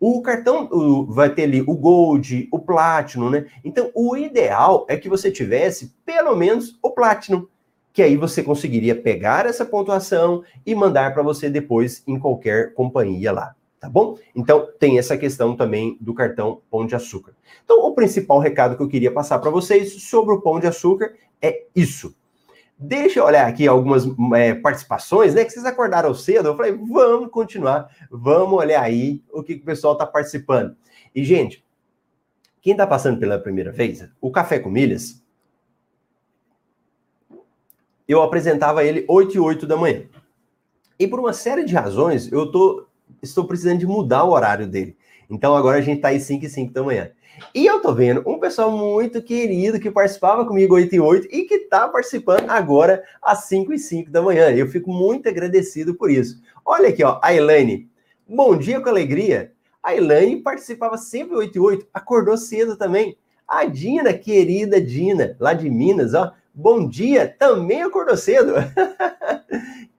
O 0.00 0.20
cartão 0.20 0.68
o, 0.72 1.06
vai 1.06 1.32
ter 1.32 1.44
ali 1.44 1.62
o 1.62 1.76
Gold, 1.76 2.48
o 2.50 2.58
Platinum, 2.58 3.30
né? 3.30 3.46
Então, 3.62 3.92
o 3.94 4.16
ideal 4.16 4.84
é 4.88 4.96
que 4.96 5.08
você 5.08 5.30
tivesse 5.30 5.94
pelo 6.04 6.34
menos 6.34 6.76
o 6.82 6.90
Platinum, 6.90 7.46
que 7.92 8.02
aí 8.02 8.16
você 8.16 8.42
conseguiria 8.42 8.94
pegar 8.94 9.46
essa 9.46 9.64
pontuação 9.64 10.42
e 10.64 10.74
mandar 10.74 11.12
para 11.12 11.22
você 11.22 11.50
depois 11.50 12.02
em 12.06 12.18
qualquer 12.18 12.72
companhia 12.74 13.32
lá, 13.32 13.54
tá 13.80 13.88
bom? 13.88 14.16
Então, 14.34 14.68
tem 14.78 14.98
essa 14.98 15.16
questão 15.16 15.56
também 15.56 15.96
do 16.00 16.14
cartão 16.14 16.60
Pão 16.70 16.86
de 16.86 16.94
Açúcar. 16.94 17.34
Então, 17.64 17.84
o 17.84 17.94
principal 17.94 18.38
recado 18.38 18.76
que 18.76 18.82
eu 18.82 18.88
queria 18.88 19.12
passar 19.12 19.38
para 19.38 19.50
vocês 19.50 20.02
sobre 20.04 20.34
o 20.34 20.40
Pão 20.40 20.60
de 20.60 20.66
Açúcar 20.66 21.14
é 21.42 21.64
isso. 21.74 22.14
Deixa 22.82 23.20
eu 23.20 23.24
olhar 23.24 23.46
aqui 23.46 23.68
algumas 23.68 24.04
é, 24.34 24.54
participações, 24.54 25.34
né? 25.34 25.44
Que 25.44 25.50
vocês 25.50 25.66
acordaram 25.66 26.14
cedo. 26.14 26.48
Eu 26.48 26.56
falei, 26.56 26.72
vamos 26.72 27.30
continuar, 27.30 27.94
vamos 28.10 28.58
olhar 28.58 28.82
aí 28.82 29.22
o 29.30 29.42
que, 29.42 29.56
que 29.56 29.62
o 29.62 29.66
pessoal 29.66 29.92
está 29.92 30.06
participando. 30.06 30.74
E, 31.14 31.22
gente, 31.22 31.62
quem 32.62 32.72
está 32.72 32.86
passando 32.86 33.18
pela 33.18 33.38
primeira 33.38 33.70
vez, 33.70 34.08
o 34.18 34.30
Café 34.30 34.58
com 34.58 34.70
Milhas, 34.70 35.19
eu 38.12 38.22
apresentava 38.22 38.84
ele 38.84 39.04
8 39.08 39.36
e 39.36 39.40
8 39.40 39.66
da 39.66 39.76
manhã. 39.76 40.02
E 40.98 41.06
por 41.06 41.20
uma 41.20 41.32
série 41.32 41.64
de 41.64 41.74
razões, 41.74 42.30
eu 42.30 42.50
tô, 42.50 42.86
estou 43.22 43.44
precisando 43.44 43.78
de 43.78 43.86
mudar 43.86 44.24
o 44.24 44.32
horário 44.32 44.66
dele. 44.66 44.96
Então 45.30 45.56
agora 45.56 45.78
a 45.78 45.80
gente 45.80 45.96
está 45.96 46.08
aí 46.08 46.20
5 46.20 46.44
e 46.44 46.48
5 46.48 46.72
da 46.72 46.82
manhã. 46.82 47.10
E 47.54 47.64
eu 47.64 47.80
tô 47.80 47.94
vendo 47.94 48.22
um 48.26 48.38
pessoal 48.38 48.70
muito 48.70 49.22
querido 49.22 49.80
que 49.80 49.90
participava 49.90 50.44
comigo 50.44 50.74
8 50.74 50.94
e 50.94 51.00
8 51.00 51.28
e 51.30 51.44
que 51.44 51.60
tá 51.60 51.88
participando 51.88 52.50
agora 52.50 53.02
às 53.22 53.44
5 53.44 53.72
e 53.72 53.78
5 53.78 54.10
da 54.10 54.20
manhã. 54.20 54.50
Eu 54.50 54.66
fico 54.66 54.92
muito 54.92 55.28
agradecido 55.28 55.94
por 55.94 56.10
isso. 56.10 56.40
Olha 56.64 56.88
aqui, 56.88 57.02
ó, 57.02 57.18
a 57.22 57.32
Elaine. 57.32 57.88
Bom 58.28 58.56
dia 58.56 58.80
com 58.80 58.88
alegria. 58.88 59.52
A 59.82 59.94
Elaine 59.94 60.42
participava 60.42 60.98
sempre 60.98 61.36
8 61.36 61.56
e 61.56 61.60
8, 61.60 61.86
acordou 61.94 62.36
cedo 62.36 62.76
também. 62.76 63.16
A 63.48 63.64
Dina, 63.64 64.12
querida 64.12 64.80
Dina, 64.80 65.36
lá 65.40 65.54
de 65.54 65.70
Minas, 65.70 66.12
ó. 66.12 66.32
Bom 66.52 66.88
dia, 66.88 67.34
também 67.38 67.82
acordou 67.82 68.16
cedo. 68.16 68.54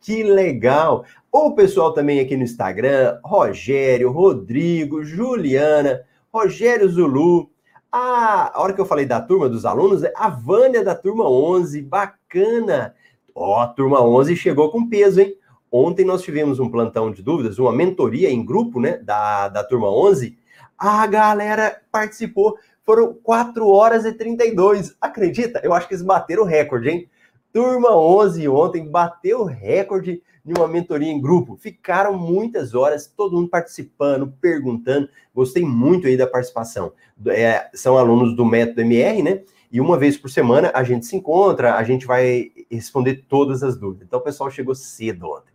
Que 0.01 0.23
legal! 0.23 1.05
O 1.31 1.51
pessoal 1.53 1.93
também 1.93 2.19
aqui 2.19 2.35
no 2.35 2.41
Instagram, 2.41 3.19
Rogério, 3.23 4.11
Rodrigo, 4.11 5.03
Juliana, 5.03 6.01
Rogério 6.33 6.89
Zulu. 6.89 7.51
a 7.91 8.51
hora 8.55 8.73
que 8.73 8.81
eu 8.81 8.85
falei 8.85 9.05
da 9.05 9.21
turma 9.21 9.47
dos 9.47 9.63
alunos, 9.63 10.01
a 10.15 10.27
Vânia 10.27 10.83
da 10.83 10.95
turma 10.95 11.29
11, 11.29 11.83
bacana. 11.83 12.95
Ó, 13.35 13.61
a 13.61 13.67
turma 13.67 14.01
11 14.01 14.35
chegou 14.35 14.71
com 14.71 14.89
peso, 14.89 15.21
hein? 15.21 15.35
Ontem 15.71 16.03
nós 16.03 16.23
tivemos 16.23 16.59
um 16.59 16.69
plantão 16.69 17.11
de 17.11 17.21
dúvidas, 17.21 17.59
uma 17.59 17.71
mentoria 17.71 18.29
em 18.31 18.43
grupo, 18.43 18.79
né, 18.79 18.97
da, 18.97 19.49
da 19.49 19.63
turma 19.63 19.87
11. 19.87 20.35
A 20.77 21.05
galera 21.05 21.79
participou, 21.91 22.57
foram 22.85 23.13
4 23.13 23.67
horas 23.67 24.05
e 24.05 24.13
32. 24.13 24.95
Acredita? 24.99 25.61
Eu 25.63 25.73
acho 25.73 25.87
que 25.87 25.93
eles 25.93 26.03
bateram 26.03 26.43
o 26.43 26.45
recorde, 26.45 26.89
hein? 26.89 27.09
Turma 27.53 27.95
11 27.95 28.47
ontem 28.47 28.89
bateu 28.89 29.41
o 29.41 29.45
recorde 29.45 30.21
de 30.43 30.53
uma 30.53 30.67
mentoria 30.67 31.11
em 31.11 31.21
grupo. 31.21 31.57
Ficaram 31.57 32.17
muitas 32.17 32.73
horas, 32.73 33.07
todo 33.07 33.35
mundo 33.35 33.49
participando, 33.49 34.33
perguntando. 34.41 35.09
Gostei 35.33 35.63
muito 35.63 36.07
aí 36.07 36.17
da 36.17 36.25
participação. 36.25 36.93
É, 37.27 37.69
são 37.73 37.97
alunos 37.97 38.35
do 38.35 38.45
método 38.45 38.81
MR, 38.81 39.21
né? 39.21 39.41
E 39.71 39.79
uma 39.79 39.97
vez 39.97 40.17
por 40.17 40.29
semana 40.29 40.71
a 40.73 40.83
gente 40.83 41.05
se 41.05 41.15
encontra, 41.15 41.75
a 41.75 41.83
gente 41.83 42.05
vai 42.05 42.51
responder 42.69 43.25
todas 43.29 43.63
as 43.63 43.77
dúvidas. 43.77 44.07
Então 44.07 44.19
o 44.19 44.23
pessoal 44.23 44.49
chegou 44.49 44.75
cedo 44.75 45.27
ontem. 45.27 45.51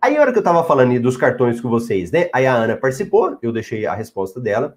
Aí 0.00 0.16
a 0.16 0.20
hora 0.20 0.32
que 0.32 0.38
eu 0.38 0.42
tava 0.42 0.64
falando 0.64 0.98
dos 1.00 1.16
cartões 1.16 1.60
com 1.60 1.68
vocês, 1.68 2.10
né? 2.10 2.28
Aí 2.32 2.46
a 2.46 2.54
Ana 2.54 2.76
participou, 2.76 3.38
eu 3.42 3.52
deixei 3.52 3.86
a 3.86 3.94
resposta 3.94 4.40
dela. 4.40 4.76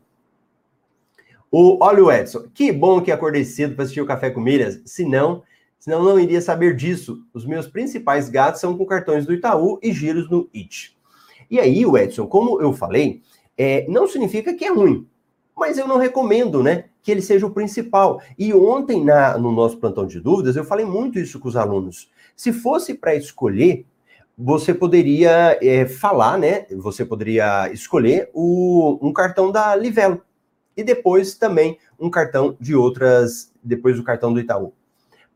O, 1.52 1.84
olha 1.84 2.02
o 2.02 2.10
Edson, 2.10 2.46
que 2.54 2.72
bom 2.72 3.02
que 3.02 3.12
acordei 3.12 3.44
cedo 3.44 3.76
para 3.76 3.84
assistir 3.84 4.00
o 4.00 4.06
Café 4.06 4.30
com 4.30 4.40
Milhas, 4.40 4.82
senão, 4.86 5.44
senão 5.78 6.02
não 6.02 6.18
iria 6.18 6.40
saber 6.40 6.78
disso. 6.78 7.24
Os 7.34 7.46
meus 7.46 7.68
principais 7.68 8.30
gatos 8.30 8.62
são 8.62 8.78
com 8.78 8.86
cartões 8.86 9.26
do 9.26 9.34
Itaú 9.34 9.78
e 9.84 9.92
giros 9.92 10.30
no 10.30 10.50
IT. 10.56 10.96
E 11.50 11.60
aí, 11.60 11.86
o 11.86 11.98
Edson, 11.98 12.26
como 12.26 12.62
eu 12.62 12.72
falei, 12.72 13.22
é, 13.58 13.86
não 13.90 14.08
significa 14.08 14.54
que 14.54 14.64
é 14.64 14.72
ruim, 14.72 15.06
mas 15.58 15.78
eu 15.78 15.86
não 15.86 15.98
recomendo, 15.98 16.64
né, 16.64 16.86
que 17.04 17.12
ele 17.12 17.22
seja 17.22 17.46
o 17.46 17.52
principal. 17.52 18.22
E 18.40 18.54
ontem, 18.54 19.04
na, 19.04 19.38
no 19.38 19.52
nosso 19.52 19.78
plantão 19.78 20.08
de 20.08 20.22
dúvidas, 20.22 20.56
eu 20.56 20.64
falei 20.64 20.86
muito 20.86 21.20
isso 21.20 21.38
com 21.38 21.50
os 21.50 21.58
alunos. 21.58 22.10
Se 22.34 22.54
fosse 22.54 22.94
para 22.94 23.14
escolher, 23.14 23.86
você 24.38 24.74
poderia 24.74 25.60
é, 25.62 25.86
falar, 25.86 26.38
né? 26.38 26.66
Você 26.78 27.04
poderia 27.04 27.70
escolher 27.74 28.30
o, 28.34 28.98
um 29.02 29.12
cartão 29.12 29.52
da 29.52 29.76
Livelo 29.76 30.22
e 30.76 30.84
depois 30.84 31.36
também 31.36 31.78
um 32.00 32.10
cartão 32.10 32.56
de 32.60 32.76
outras, 32.76 33.52
depois 33.64 33.98
do 33.98 34.04
cartão 34.04 34.34
do 34.34 34.40
Itaú. 34.40 34.74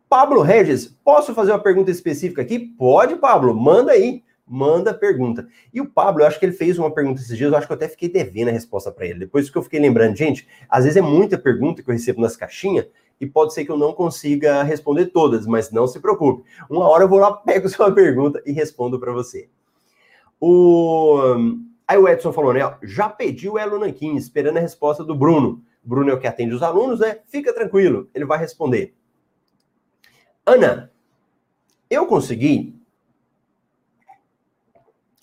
Pablo 0.07 0.41
Regis, 0.41 0.87
posso 1.03 1.33
fazer 1.33 1.51
uma 1.51 1.59
pergunta 1.59 1.91
específica 1.91 2.41
aqui? 2.41 2.59
Pode, 2.59 3.15
Pablo, 3.15 3.53
manda 3.53 3.91
aí, 3.91 4.23
manda 4.47 4.93
pergunta. 4.93 5.47
E 5.73 5.81
o 5.81 5.89
Pablo, 5.89 6.21
eu 6.21 6.27
acho 6.27 6.39
que 6.39 6.45
ele 6.45 6.53
fez 6.53 6.77
uma 6.77 6.91
pergunta 6.91 7.19
esses 7.19 7.35
dias, 7.35 7.51
eu 7.51 7.57
acho 7.57 7.67
que 7.67 7.73
eu 7.73 7.75
até 7.77 7.87
fiquei 7.87 8.07
devendo 8.07 8.49
a 8.49 8.51
resposta 8.51 8.91
para 8.91 9.05
ele. 9.05 9.19
Depois 9.19 9.49
que 9.49 9.57
eu 9.57 9.63
fiquei 9.63 9.79
lembrando, 9.79 10.15
gente, 10.15 10.47
às 10.69 10.83
vezes 10.83 10.97
é 10.97 11.01
muita 11.01 11.37
pergunta 11.37 11.81
que 11.81 11.89
eu 11.89 11.93
recebo 11.93 12.21
nas 12.21 12.37
caixinhas, 12.37 12.87
e 13.19 13.25
pode 13.25 13.53
ser 13.53 13.65
que 13.65 13.71
eu 13.71 13.77
não 13.77 13.93
consiga 13.93 14.61
responder 14.63 15.07
todas, 15.07 15.47
mas 15.47 15.71
não 15.71 15.87
se 15.87 15.99
preocupe. 15.99 16.43
Uma 16.69 16.87
hora 16.87 17.03
eu 17.03 17.09
vou 17.09 17.19
lá, 17.19 17.31
pego 17.31 17.67
sua 17.69 17.91
pergunta 17.91 18.41
e 18.45 18.51
respondo 18.51 18.99
para 18.99 19.11
você. 19.11 19.47
O... 20.39 21.55
Aí 21.87 21.97
o 21.97 22.07
Edson 22.07 22.33
falou, 22.33 22.53
né? 22.53 22.61
Já 22.83 23.09
pedi 23.09 23.47
o 23.47 23.57
Elo 23.57 23.79
Nanquim, 23.79 24.15
esperando 24.15 24.57
a 24.57 24.61
resposta 24.61 25.03
do 25.03 25.15
Bruno. 25.15 25.63
Bruno 25.83 26.09
é 26.09 26.13
o 26.13 26.19
que 26.19 26.27
atende 26.27 26.55
os 26.55 26.63
alunos, 26.63 26.99
né? 26.99 27.19
Fica 27.27 27.53
tranquilo, 27.53 28.09
ele 28.13 28.25
vai 28.25 28.39
responder. 28.39 28.95
Ana, 30.45 30.91
eu 31.89 32.05
consegui 32.07 32.75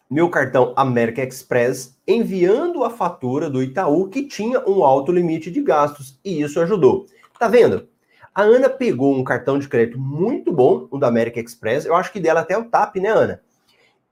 meu 0.09 0.29
cartão 0.29 0.75
América 0.77 1.23
Express 1.23 1.99
enviando 2.07 2.85
a 2.85 2.91
fatura 2.91 3.49
do 3.49 3.63
Itaú 3.63 4.09
que 4.09 4.27
tinha 4.27 4.61
um 4.69 4.85
alto 4.85 5.11
limite 5.11 5.51
de 5.51 5.63
gastos 5.63 6.21
e 6.23 6.43
isso 6.43 6.61
ajudou. 6.61 7.07
Tá 7.39 7.49
vendo? 7.49 7.89
A 8.35 8.43
Ana 8.43 8.69
pegou 8.69 9.17
um 9.17 9.25
cartão 9.25 9.59
de 9.59 9.69
crédito 9.69 9.99
muito 9.99 10.53
bom, 10.53 10.87
o 10.91 10.99
da 10.99 11.09
América 11.09 11.41
Express. 11.41 11.87
Eu 11.87 11.95
acho 11.95 12.13
que 12.13 12.21
dela 12.21 12.41
até 12.41 12.57
o 12.57 12.65
TAP, 12.65 12.97
né, 12.97 13.09
Ana? 13.09 13.43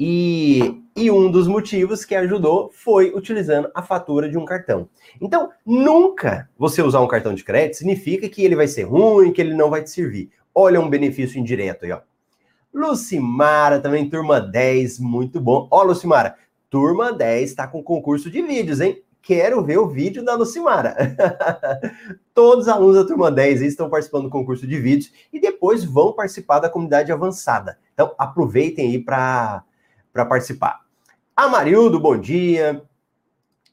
E, 0.03 0.83
e 0.97 1.11
um 1.11 1.31
dos 1.31 1.47
motivos 1.47 2.07
que 2.07 2.15
ajudou 2.15 2.71
foi 2.73 3.13
utilizando 3.15 3.71
a 3.75 3.83
fatura 3.83 4.31
de 4.31 4.39
um 4.39 4.47
cartão. 4.47 4.89
Então, 5.21 5.51
nunca 5.67 6.49
você 6.59 6.81
usar 6.81 7.01
um 7.01 7.07
cartão 7.07 7.35
de 7.35 7.45
crédito 7.45 7.77
significa 7.77 8.27
que 8.27 8.43
ele 8.43 8.57
vai 8.57 8.67
ser 8.67 8.85
ruim, 8.85 9.31
que 9.31 9.43
ele 9.43 9.53
não 9.53 9.69
vai 9.69 9.85
te 9.85 9.91
servir. 9.91 10.31
Olha 10.55 10.81
um 10.81 10.89
benefício 10.89 11.39
indireto 11.39 11.85
aí, 11.85 11.93
ó. 11.93 12.01
Lucimara 12.73 13.79
também, 13.79 14.09
turma 14.09 14.41
10, 14.41 15.01
muito 15.01 15.39
bom. 15.39 15.69
Ó, 15.71 15.83
Lucimara, 15.83 16.35
turma 16.71 17.13
10 17.13 17.53
tá 17.53 17.67
com 17.67 17.83
concurso 17.83 18.31
de 18.31 18.41
vídeos, 18.41 18.81
hein? 18.81 19.03
quero 19.23 19.63
ver 19.63 19.79
o 19.79 19.89
vídeo 19.89 20.25
da 20.25 20.35
Lucimara. 20.35 20.97
Todos 22.35 22.65
os 22.65 22.69
alunos 22.69 22.97
da 22.97 23.05
turma 23.05 23.31
10 23.31 23.61
estão 23.63 23.91
participando 23.91 24.25
do 24.25 24.31
concurso 24.31 24.67
de 24.67 24.79
vídeos 24.79 25.13
e 25.33 25.39
depois 25.39 25.85
vão 25.85 26.13
participar 26.13 26.59
da 26.59 26.71
comunidade 26.71 27.13
avançada. 27.13 27.79
Então, 27.93 28.15
aproveitem 28.19 28.89
aí 28.89 28.99
para 28.99 29.63
participar. 30.13 30.81
A 31.37 31.49
Marildo, 31.49 31.99
bom 31.99 32.19
dia. 32.19 32.83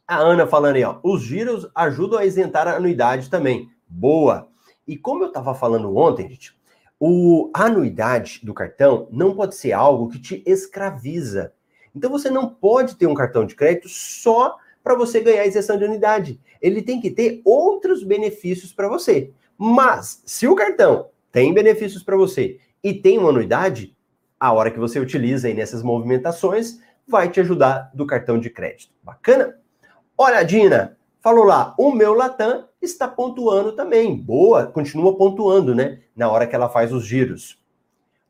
A 0.07 0.17
Ana 0.17 0.47
falando 0.47 0.75
aí, 0.77 0.83
ó, 0.83 0.99
os 1.03 1.21
giros 1.21 1.67
ajudam 1.75 2.19
a 2.19 2.25
isentar 2.25 2.67
a 2.67 2.77
anuidade 2.77 3.29
também. 3.29 3.69
Boa. 3.87 4.47
E 4.87 4.95
como 4.95 5.23
eu 5.23 5.27
estava 5.27 5.53
falando 5.53 5.95
ontem, 5.97 6.29
gente, 6.29 6.57
o, 6.99 7.51
a 7.53 7.65
anuidade 7.65 8.39
do 8.43 8.53
cartão 8.53 9.07
não 9.11 9.35
pode 9.35 9.55
ser 9.55 9.73
algo 9.73 10.09
que 10.09 10.19
te 10.19 10.43
escraviza. 10.45 11.51
Então 11.93 12.09
você 12.09 12.29
não 12.29 12.47
pode 12.47 12.95
ter 12.95 13.07
um 13.07 13.13
cartão 13.13 13.45
de 13.45 13.55
crédito 13.55 13.89
só 13.89 14.55
para 14.83 14.95
você 14.95 15.19
ganhar 15.19 15.45
isenção 15.45 15.77
de 15.77 15.83
unidade. 15.83 16.39
Ele 16.61 16.81
tem 16.81 17.01
que 17.01 17.11
ter 17.11 17.41
outros 17.43 18.03
benefícios 18.03 18.71
para 18.71 18.87
você. 18.87 19.31
Mas, 19.57 20.21
se 20.25 20.47
o 20.47 20.55
cartão 20.55 21.09
tem 21.31 21.53
benefícios 21.53 22.03
para 22.03 22.15
você 22.15 22.59
e 22.81 22.93
tem 22.93 23.17
uma 23.17 23.29
anuidade, 23.29 23.96
a 24.39 24.53
hora 24.53 24.71
que 24.71 24.79
você 24.79 24.99
utiliza 24.99 25.47
aí 25.47 25.53
nessas 25.53 25.81
movimentações, 25.83 26.79
vai 27.07 27.29
te 27.29 27.39
ajudar 27.39 27.91
do 27.93 28.05
cartão 28.05 28.39
de 28.39 28.49
crédito. 28.49 28.93
Bacana? 29.03 29.55
Olha, 30.17 30.43
Dina, 30.43 30.97
falou 31.21 31.45
lá, 31.45 31.73
o 31.77 31.91
meu 31.91 32.13
Latam 32.13 32.67
está 32.81 33.07
pontuando 33.07 33.71
também. 33.73 34.15
Boa, 34.15 34.67
continua 34.67 35.15
pontuando, 35.17 35.73
né? 35.73 36.01
Na 36.15 36.29
hora 36.29 36.45
que 36.45 36.55
ela 36.55 36.69
faz 36.69 36.91
os 36.93 37.05
giros. 37.05 37.59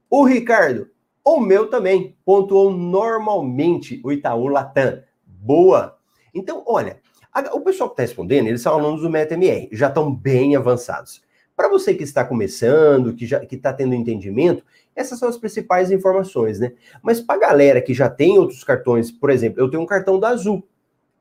O 0.10 0.24
Ricardo, 0.24 0.90
o 1.24 1.40
meu 1.40 1.70
também 1.70 2.16
pontuou 2.24 2.72
normalmente 2.72 4.02
o 4.04 4.12
Itaú 4.12 4.48
Latam. 4.48 5.02
Boa, 5.26 5.98
então, 6.34 6.64
olha, 6.68 7.00
a, 7.34 7.56
o 7.56 7.62
pessoal 7.62 7.90
que 7.90 7.94
está 7.94 8.04
respondendo, 8.04 8.48
eles 8.48 8.62
são 8.62 8.74
alunos 8.74 9.02
do 9.02 9.10
MetaMR, 9.10 9.70
já 9.72 9.88
estão 9.88 10.14
bem 10.14 10.56
avançados. 10.56 11.22
Para 11.56 11.68
você 11.68 11.96
que 11.96 12.04
está 12.04 12.24
começando, 12.24 13.16
que 13.16 13.26
já 13.26 13.40
que 13.40 13.56
está 13.56 13.74
tendo 13.74 13.96
entendimento, 13.96 14.64
essas 14.98 15.20
são 15.20 15.30
as 15.30 15.38
principais 15.38 15.92
informações, 15.92 16.60
né? 16.60 16.74
Mas 17.04 17.22
para 17.22 17.40
galera 17.40 17.80
que 17.80 17.94
já 17.94 18.10
tem 18.10 18.40
outros 18.40 18.64
cartões, 18.64 19.12
por 19.12 19.30
exemplo, 19.30 19.62
eu 19.62 19.70
tenho 19.70 19.84
um 19.84 19.86
cartão 19.86 20.20
da 20.20 20.30
Azul, 20.30 20.68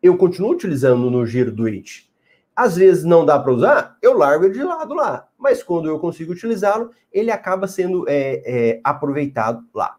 eu 0.02 0.16
continuo 0.16 0.50
utilizando 0.50 1.10
no 1.10 1.26
giro 1.26 1.52
do 1.52 1.68
IT. 1.68 2.10
Às 2.54 2.76
vezes 2.76 3.04
não 3.04 3.26
dá 3.26 3.38
para 3.38 3.52
usar, 3.52 3.98
eu 4.00 4.16
largo 4.16 4.46
ele 4.46 4.54
de 4.54 4.62
lado 4.62 4.94
lá. 4.94 5.28
Mas 5.38 5.62
quando 5.62 5.88
eu 5.88 5.98
consigo 5.98 6.32
utilizá-lo, 6.32 6.90
ele 7.12 7.30
acaba 7.30 7.68
sendo 7.68 8.08
é, 8.08 8.42
é, 8.46 8.80
aproveitado 8.82 9.62
lá. 9.74 9.96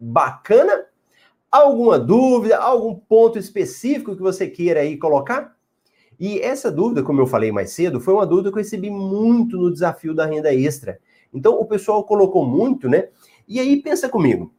Bacana? 0.00 0.86
Alguma 1.50 1.98
dúvida, 1.98 2.56
algum 2.56 2.94
ponto 2.94 3.38
específico 3.38 4.16
que 4.16 4.22
você 4.22 4.48
queira 4.48 4.80
aí 4.80 4.96
colocar? 4.96 5.54
E 6.18 6.40
essa 6.40 6.70
dúvida, 6.70 7.02
como 7.02 7.20
eu 7.20 7.26
falei 7.26 7.52
mais 7.52 7.70
cedo, 7.72 8.00
foi 8.00 8.14
uma 8.14 8.26
dúvida 8.26 8.50
que 8.50 8.54
eu 8.58 8.62
recebi 8.62 8.90
muito 8.90 9.58
no 9.58 9.70
desafio 9.70 10.14
da 10.14 10.24
renda 10.24 10.52
extra. 10.52 10.98
Então 11.32 11.60
o 11.60 11.66
pessoal 11.66 12.04
colocou 12.04 12.44
muito, 12.44 12.88
né? 12.88 13.08
E 13.46 13.58
aí 13.60 13.80
pensa 13.80 14.08
comigo. 14.08 14.52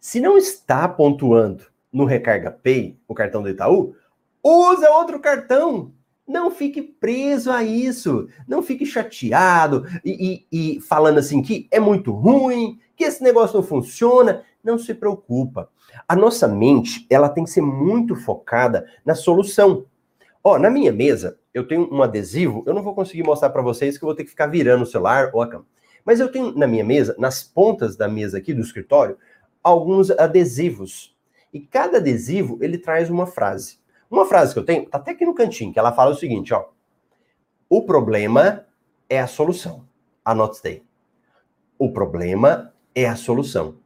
Se 0.00 0.20
não 0.20 0.36
está 0.36 0.88
pontuando 0.88 1.64
no 1.92 2.04
Recarga 2.04 2.50
Pay, 2.50 2.98
o 3.08 3.14
cartão 3.14 3.42
do 3.42 3.48
Itaú, 3.48 3.94
usa 4.42 4.90
outro 4.90 5.18
cartão. 5.18 5.92
Não 6.26 6.50
fique 6.50 6.82
preso 6.82 7.50
a 7.50 7.62
isso. 7.62 8.28
Não 8.46 8.62
fique 8.62 8.84
chateado 8.84 9.84
e, 10.04 10.46
e, 10.50 10.76
e 10.76 10.80
falando 10.80 11.18
assim 11.18 11.42
que 11.42 11.68
é 11.70 11.80
muito 11.80 12.12
ruim, 12.12 12.78
que 12.96 13.04
esse 13.04 13.22
negócio 13.22 13.56
não 13.56 13.62
funciona 13.62 14.44
não 14.66 14.76
se 14.76 14.92
preocupa. 14.92 15.70
A 16.08 16.16
nossa 16.16 16.48
mente, 16.48 17.06
ela 17.08 17.28
tem 17.28 17.44
que 17.44 17.50
ser 17.50 17.62
muito 17.62 18.16
focada 18.16 18.84
na 19.04 19.14
solução. 19.14 19.86
Ó, 20.42 20.58
na 20.58 20.68
minha 20.68 20.92
mesa, 20.92 21.38
eu 21.56 21.66
tenho 21.66 21.88
um 21.90 22.02
adesivo, 22.02 22.62
eu 22.66 22.74
não 22.74 22.82
vou 22.82 22.94
conseguir 22.94 23.22
mostrar 23.22 23.48
para 23.48 23.62
vocês 23.62 23.96
que 23.96 24.04
eu 24.04 24.06
vou 24.06 24.14
ter 24.14 24.24
que 24.24 24.28
ficar 24.28 24.46
virando 24.46 24.82
o 24.82 24.86
celular 24.86 25.30
ou 25.32 25.40
a 25.40 25.48
cama. 25.48 25.64
Mas 26.04 26.20
eu 26.20 26.30
tenho 26.30 26.52
na 26.52 26.66
minha 26.66 26.84
mesa, 26.84 27.16
nas 27.18 27.42
pontas 27.42 27.96
da 27.96 28.06
mesa 28.06 28.36
aqui 28.36 28.52
do 28.52 28.60
escritório, 28.60 29.16
alguns 29.62 30.10
adesivos. 30.10 31.16
E 31.54 31.60
cada 31.60 31.96
adesivo, 31.96 32.58
ele 32.60 32.76
traz 32.76 33.08
uma 33.08 33.26
frase. 33.26 33.78
Uma 34.10 34.26
frase 34.26 34.52
que 34.52 34.58
eu 34.58 34.66
tenho, 34.66 34.84
tá 34.84 34.98
até 34.98 35.12
aqui 35.12 35.24
no 35.24 35.34
cantinho, 35.34 35.72
que 35.72 35.78
ela 35.78 35.94
fala 35.94 36.10
o 36.10 36.14
seguinte, 36.14 36.52
ó. 36.52 36.66
O 37.70 37.86
problema 37.86 38.66
é 39.08 39.18
a 39.18 39.26
solução. 39.26 39.86
Anote 40.22 40.60
aí. 40.62 40.82
O 41.78 41.90
problema 41.90 42.74
é 42.94 43.06
a 43.06 43.16
solução. 43.16 43.76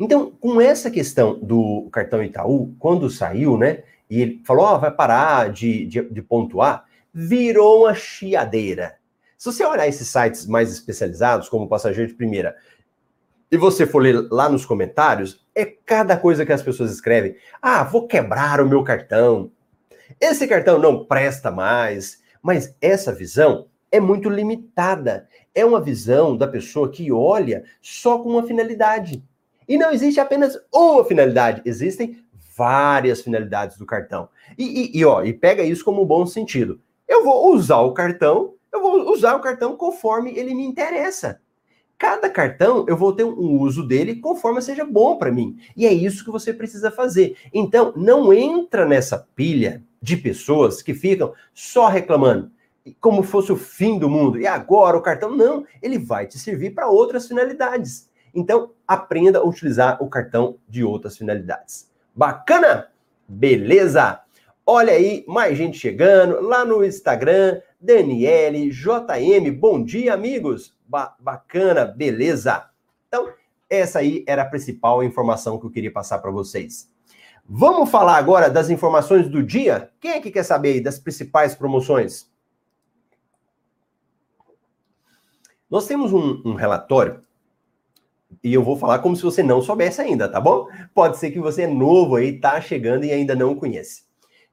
Então, 0.00 0.30
com 0.40 0.58
essa 0.58 0.90
questão 0.90 1.38
do 1.38 1.86
cartão 1.92 2.24
Itaú, 2.24 2.74
quando 2.78 3.10
saiu, 3.10 3.58
né, 3.58 3.84
e 4.08 4.22
ele 4.22 4.40
falou, 4.42 4.64
ó, 4.64 4.76
oh, 4.76 4.78
vai 4.78 4.90
parar 4.90 5.50
de, 5.52 5.84
de, 5.84 6.02
de 6.02 6.22
pontuar, 6.22 6.88
virou 7.12 7.82
uma 7.82 7.94
chiadeira. 7.94 8.96
Se 9.36 9.46
você 9.52 9.64
olhar 9.64 9.88
esses 9.88 10.08
sites 10.08 10.46
mais 10.46 10.70
especializados, 10.70 11.48
como 11.48 11.68
Passageiro 11.68 12.10
de 12.10 12.16
Primeira, 12.16 12.56
e 13.50 13.56
você 13.56 13.86
for 13.86 14.00
ler 14.00 14.28
lá 14.30 14.48
nos 14.48 14.64
comentários, 14.64 15.44
é 15.54 15.64
cada 15.64 16.16
coisa 16.16 16.46
que 16.46 16.52
as 16.52 16.62
pessoas 16.62 16.92
escrevem. 16.92 17.36
Ah, 17.60 17.82
vou 17.82 18.06
quebrar 18.06 18.60
o 18.60 18.68
meu 18.68 18.84
cartão. 18.84 19.50
Esse 20.20 20.46
cartão 20.46 20.78
não 20.78 21.04
presta 21.04 21.50
mais. 21.50 22.20
Mas 22.42 22.74
essa 22.80 23.12
visão 23.12 23.66
é 23.90 23.98
muito 23.98 24.28
limitada. 24.28 25.28
É 25.54 25.64
uma 25.64 25.80
visão 25.80 26.36
da 26.36 26.46
pessoa 26.46 26.90
que 26.90 27.10
olha 27.10 27.64
só 27.82 28.18
com 28.18 28.28
uma 28.28 28.46
finalidade. 28.46 29.22
E 29.68 29.76
não 29.76 29.90
existe 29.90 30.18
apenas 30.18 30.58
uma 30.72 31.04
finalidade, 31.04 31.62
existem 31.64 32.24
várias 32.56 33.20
finalidades 33.20 33.78
do 33.78 33.86
cartão. 33.86 34.28
E, 34.58 34.64
e, 34.64 34.98
e, 34.98 35.04
ó, 35.04 35.22
e 35.22 35.32
pega 35.32 35.62
isso 35.62 35.84
como 35.84 36.02
um 36.02 36.06
bom 36.06 36.26
sentido. 36.26 36.80
Eu 37.10 37.24
vou 37.24 37.52
usar 37.52 37.80
o 37.80 37.92
cartão, 37.92 38.54
eu 38.72 38.80
vou 38.80 39.10
usar 39.10 39.34
o 39.34 39.40
cartão 39.40 39.76
conforme 39.76 40.30
ele 40.38 40.54
me 40.54 40.64
interessa. 40.64 41.40
Cada 41.98 42.30
cartão 42.30 42.86
eu 42.88 42.96
vou 42.96 43.12
ter 43.12 43.24
um 43.24 43.58
uso 43.58 43.84
dele 43.84 44.20
conforme 44.20 44.62
seja 44.62 44.84
bom 44.84 45.18
para 45.18 45.32
mim. 45.32 45.58
E 45.76 45.88
é 45.88 45.92
isso 45.92 46.24
que 46.24 46.30
você 46.30 46.54
precisa 46.54 46.88
fazer. 46.88 47.36
Então, 47.52 47.92
não 47.96 48.32
entra 48.32 48.86
nessa 48.86 49.26
pilha 49.34 49.82
de 50.00 50.16
pessoas 50.16 50.82
que 50.82 50.94
ficam 50.94 51.34
só 51.52 51.88
reclamando 51.88 52.48
como 53.00 53.24
fosse 53.24 53.50
o 53.50 53.56
fim 53.56 53.98
do 53.98 54.08
mundo. 54.08 54.38
E 54.38 54.46
agora 54.46 54.96
o 54.96 55.02
cartão 55.02 55.36
não, 55.36 55.66
ele 55.82 55.98
vai 55.98 56.28
te 56.28 56.38
servir 56.38 56.70
para 56.74 56.86
outras 56.86 57.26
finalidades. 57.26 58.08
Então, 58.32 58.70
aprenda 58.86 59.40
a 59.40 59.44
utilizar 59.44 60.00
o 60.00 60.08
cartão 60.08 60.58
de 60.68 60.84
outras 60.84 61.18
finalidades. 61.18 61.90
Bacana? 62.14 62.86
Beleza? 63.26 64.20
Olha 64.72 64.92
aí, 64.92 65.24
mais 65.26 65.58
gente 65.58 65.76
chegando 65.76 66.40
lá 66.42 66.64
no 66.64 66.84
Instagram. 66.84 67.60
Daniele, 67.80 68.70
JM, 68.70 69.50
bom 69.58 69.82
dia, 69.82 70.14
amigos. 70.14 70.72
Ba 70.86 71.16
bacana, 71.18 71.84
beleza. 71.84 72.70
Então, 73.08 73.32
essa 73.68 73.98
aí 73.98 74.24
era 74.28 74.42
a 74.42 74.46
principal 74.48 75.02
informação 75.02 75.58
que 75.58 75.66
eu 75.66 75.72
queria 75.72 75.92
passar 75.92 76.20
para 76.20 76.30
vocês. 76.30 76.88
Vamos 77.44 77.90
falar 77.90 78.16
agora 78.16 78.48
das 78.48 78.70
informações 78.70 79.28
do 79.28 79.42
dia? 79.42 79.90
Quem 79.98 80.12
é 80.12 80.20
que 80.20 80.30
quer 80.30 80.44
saber 80.44 80.74
aí 80.74 80.80
das 80.80 81.00
principais 81.00 81.52
promoções? 81.52 82.30
Nós 85.68 85.84
temos 85.88 86.12
um, 86.12 86.40
um 86.44 86.54
relatório 86.54 87.24
e 88.40 88.54
eu 88.54 88.62
vou 88.62 88.76
falar 88.76 89.00
como 89.00 89.16
se 89.16 89.24
você 89.24 89.42
não 89.42 89.60
soubesse 89.60 90.00
ainda, 90.00 90.28
tá 90.28 90.40
bom? 90.40 90.68
Pode 90.94 91.16
ser 91.16 91.32
que 91.32 91.40
você 91.40 91.62
é 91.62 91.66
novo 91.66 92.14
aí, 92.14 92.38
tá 92.38 92.60
chegando 92.60 93.04
e 93.04 93.10
ainda 93.10 93.34
não 93.34 93.56
conhece. 93.56 94.08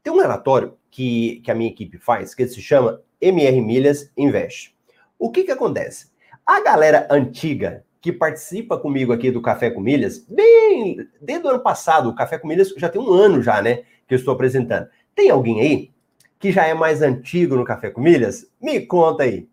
Tem 0.07 0.13
um 0.13 0.21
relatório 0.21 0.73
que, 0.89 1.41
que 1.43 1.51
a 1.51 1.53
minha 1.53 1.69
equipe 1.69 1.97
faz, 1.97 2.33
que 2.33 2.47
se 2.47 2.61
chama 2.61 3.01
MR 3.19 3.59
Milhas 3.59 4.09
Invest. 4.15 4.73
O 5.19 5.29
que 5.29 5.43
que 5.43 5.51
acontece? 5.51 6.07
A 6.45 6.63
galera 6.63 7.05
antiga 7.11 7.83
que 7.99 8.13
participa 8.13 8.77
comigo 8.77 9.11
aqui 9.11 9.29
do 9.29 9.41
Café 9.41 9.69
com 9.69 9.81
Milhas, 9.81 10.19
bem, 10.19 11.05
desde 11.19 11.45
o 11.45 11.49
ano 11.49 11.59
passado, 11.59 12.07
o 12.07 12.15
Café 12.15 12.37
com 12.37 12.47
Milhas 12.47 12.73
já 12.77 12.87
tem 12.87 13.01
um 13.01 13.11
ano 13.11 13.41
já, 13.41 13.61
né, 13.61 13.83
que 14.07 14.13
eu 14.13 14.15
estou 14.15 14.33
apresentando. 14.33 14.87
Tem 15.13 15.29
alguém 15.29 15.59
aí 15.59 15.91
que 16.39 16.53
já 16.53 16.65
é 16.65 16.73
mais 16.73 17.01
antigo 17.01 17.57
no 17.57 17.65
Café 17.65 17.89
com 17.89 17.99
Milhas? 17.99 18.49
Me 18.61 18.79
conta 18.85 19.23
aí. 19.23 19.49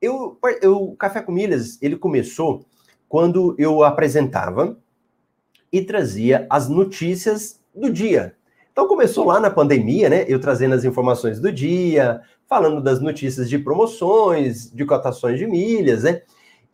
Eu, 0.00 0.38
eu, 0.62 0.84
o 0.84 0.96
Café 0.96 1.20
com 1.20 1.32
Milhas, 1.32 1.82
ele 1.82 1.96
começou 1.96 2.64
quando 3.08 3.56
eu 3.58 3.82
apresentava 3.82 4.78
e 5.72 5.82
trazia 5.82 6.46
as 6.48 6.68
notícias 6.68 7.60
do 7.74 7.90
dia. 7.90 8.36
Então 8.76 8.86
começou 8.86 9.24
lá 9.24 9.40
na 9.40 9.48
pandemia, 9.48 10.10
né? 10.10 10.26
Eu 10.28 10.38
trazendo 10.38 10.74
as 10.74 10.84
informações 10.84 11.40
do 11.40 11.50
dia, 11.50 12.20
falando 12.46 12.82
das 12.82 13.00
notícias 13.00 13.48
de 13.48 13.58
promoções, 13.58 14.70
de 14.70 14.84
cotações 14.84 15.38
de 15.38 15.46
milhas, 15.46 16.02
né? 16.02 16.20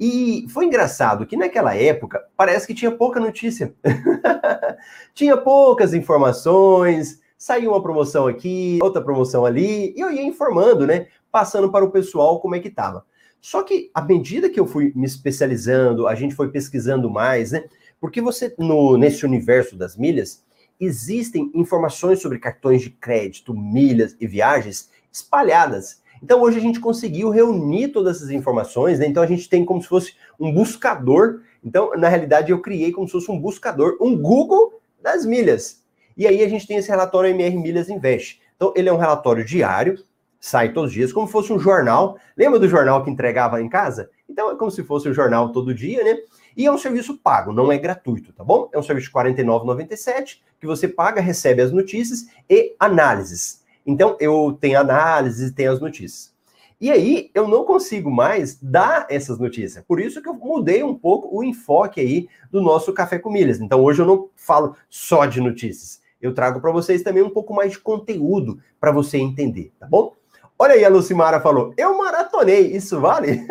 E 0.00 0.44
foi 0.48 0.64
engraçado 0.64 1.24
que 1.24 1.36
naquela 1.36 1.76
época 1.76 2.20
parece 2.36 2.66
que 2.66 2.74
tinha 2.74 2.90
pouca 2.90 3.20
notícia. 3.20 3.72
tinha 5.14 5.36
poucas 5.36 5.94
informações, 5.94 7.20
saiu 7.38 7.70
uma 7.70 7.80
promoção 7.80 8.26
aqui, 8.26 8.80
outra 8.82 9.00
promoção 9.00 9.46
ali, 9.46 9.94
e 9.96 10.00
eu 10.00 10.10
ia 10.10 10.24
informando, 10.24 10.84
né? 10.84 11.06
Passando 11.30 11.70
para 11.70 11.84
o 11.84 11.90
pessoal 11.92 12.40
como 12.40 12.56
é 12.56 12.58
que 12.58 12.66
estava. 12.66 13.06
Só 13.40 13.62
que 13.62 13.92
à 13.94 14.02
medida 14.02 14.50
que 14.50 14.58
eu 14.58 14.66
fui 14.66 14.92
me 14.96 15.06
especializando, 15.06 16.08
a 16.08 16.16
gente 16.16 16.34
foi 16.34 16.50
pesquisando 16.50 17.08
mais, 17.08 17.52
né? 17.52 17.62
Porque 18.00 18.20
você, 18.20 18.52
no, 18.58 18.96
nesse 18.96 19.24
universo 19.24 19.76
das 19.76 19.96
milhas, 19.96 20.42
existem 20.84 21.50
informações 21.54 22.20
sobre 22.20 22.38
cartões 22.38 22.82
de 22.82 22.90
crédito, 22.90 23.54
milhas 23.54 24.16
e 24.20 24.26
viagens 24.26 24.90
espalhadas. 25.12 26.02
Então 26.22 26.40
hoje 26.40 26.58
a 26.58 26.60
gente 26.60 26.80
conseguiu 26.80 27.30
reunir 27.30 27.88
todas 27.88 28.16
essas 28.16 28.30
informações, 28.30 28.98
né? 28.98 29.06
Então 29.06 29.22
a 29.22 29.26
gente 29.26 29.48
tem 29.48 29.64
como 29.64 29.80
se 29.80 29.88
fosse 29.88 30.14
um 30.38 30.52
buscador. 30.52 31.40
Então, 31.64 31.92
na 31.96 32.08
realidade, 32.08 32.50
eu 32.50 32.60
criei 32.60 32.90
como 32.90 33.06
se 33.06 33.12
fosse 33.12 33.30
um 33.30 33.38
buscador, 33.38 33.96
um 34.00 34.16
Google 34.16 34.80
das 35.00 35.24
milhas. 35.24 35.82
E 36.16 36.26
aí 36.26 36.42
a 36.42 36.48
gente 36.48 36.66
tem 36.66 36.76
esse 36.76 36.88
relatório 36.88 37.30
MR 37.30 37.56
Milhas 37.56 37.88
Invest. 37.88 38.40
Então, 38.56 38.72
ele 38.76 38.88
é 38.88 38.92
um 38.92 38.96
relatório 38.96 39.44
diário, 39.44 40.02
sai 40.40 40.72
todos 40.72 40.90
os 40.90 40.94
dias, 40.94 41.12
como 41.12 41.26
se 41.26 41.32
fosse 41.32 41.52
um 41.52 41.58
jornal. 41.58 42.18
Lembra 42.36 42.58
do 42.58 42.68
jornal 42.68 43.04
que 43.04 43.10
entregava 43.10 43.62
em 43.62 43.68
casa? 43.68 44.10
Então 44.28 44.50
é 44.50 44.56
como 44.56 44.70
se 44.70 44.82
fosse 44.82 45.08
um 45.08 45.14
jornal 45.14 45.52
todo 45.52 45.74
dia, 45.74 46.02
né? 46.02 46.16
E 46.56 46.66
é 46.66 46.72
um 46.72 46.78
serviço 46.78 47.16
pago, 47.18 47.52
não 47.52 47.72
é 47.72 47.78
gratuito, 47.78 48.32
tá 48.32 48.44
bom? 48.44 48.68
É 48.72 48.78
um 48.78 48.82
serviço 48.82 49.10
de 49.10 49.16
R$ 49.16 49.32
49,97 49.32 50.38
que 50.60 50.66
você 50.66 50.86
paga, 50.86 51.20
recebe 51.20 51.60
as 51.60 51.72
notícias 51.72 52.26
e 52.48 52.74
análises. 52.78 53.62
Então, 53.84 54.16
eu 54.20 54.56
tenho 54.60 54.78
análises 54.78 55.50
e 55.50 55.54
tenho 55.54 55.72
as 55.72 55.80
notícias. 55.80 56.32
E 56.80 56.90
aí, 56.90 57.30
eu 57.34 57.48
não 57.48 57.64
consigo 57.64 58.10
mais 58.10 58.58
dar 58.60 59.06
essas 59.08 59.38
notícias. 59.38 59.84
Por 59.84 60.00
isso 60.00 60.22
que 60.22 60.28
eu 60.28 60.34
mudei 60.34 60.82
um 60.82 60.94
pouco 60.94 61.28
o 61.36 61.42
enfoque 61.42 62.00
aí 62.00 62.28
do 62.50 62.60
nosso 62.60 62.92
Café 62.92 63.18
com 63.18 63.30
Milhas. 63.30 63.60
Então, 63.60 63.82
hoje 63.82 64.02
eu 64.02 64.06
não 64.06 64.28
falo 64.36 64.76
só 64.88 65.26
de 65.26 65.40
notícias. 65.40 66.00
Eu 66.20 66.32
trago 66.32 66.60
para 66.60 66.70
vocês 66.70 67.02
também 67.02 67.22
um 67.22 67.30
pouco 67.30 67.52
mais 67.52 67.72
de 67.72 67.80
conteúdo 67.80 68.60
para 68.80 68.92
você 68.92 69.18
entender, 69.18 69.72
tá 69.78 69.86
bom? 69.86 70.14
Olha 70.62 70.74
aí, 70.74 70.84
a 70.84 70.88
Lucimara 70.88 71.40
falou: 71.40 71.74
eu 71.76 71.98
maratonei, 71.98 72.68
isso 72.68 73.00
vale? 73.00 73.44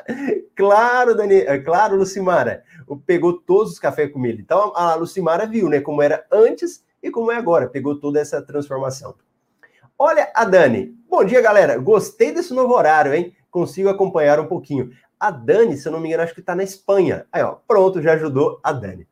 claro, 0.56 1.14
Dani, 1.14 1.34
é 1.34 1.58
claro, 1.58 1.94
Lucimara. 1.94 2.64
Pegou 3.04 3.34
todos 3.34 3.72
os 3.72 3.78
cafés 3.78 4.10
com 4.10 4.18
milho. 4.18 4.40
Então 4.40 4.72
a 4.74 4.94
Lucimara 4.94 5.46
viu, 5.46 5.68
né, 5.68 5.82
como 5.82 6.00
era 6.00 6.24
antes 6.32 6.82
e 7.02 7.10
como 7.10 7.30
é 7.30 7.36
agora. 7.36 7.68
Pegou 7.68 8.00
toda 8.00 8.18
essa 8.18 8.40
transformação. 8.40 9.14
Olha 9.98 10.32
a 10.34 10.46
Dani. 10.46 10.96
Bom 11.06 11.22
dia, 11.22 11.42
galera. 11.42 11.76
Gostei 11.76 12.32
desse 12.32 12.54
novo 12.54 12.72
horário, 12.72 13.12
hein? 13.12 13.36
Consigo 13.50 13.90
acompanhar 13.90 14.40
um 14.40 14.46
pouquinho. 14.46 14.90
A 15.20 15.30
Dani, 15.30 15.76
se 15.76 15.86
eu 15.86 15.92
não 15.92 16.00
me 16.00 16.08
engano, 16.08 16.22
acho 16.22 16.32
que 16.32 16.40
está 16.40 16.54
na 16.54 16.64
Espanha. 16.64 17.26
Aí, 17.30 17.42
ó, 17.42 17.56
pronto, 17.68 18.00
já 18.00 18.14
ajudou 18.14 18.58
a 18.62 18.72
Dani. 18.72 19.06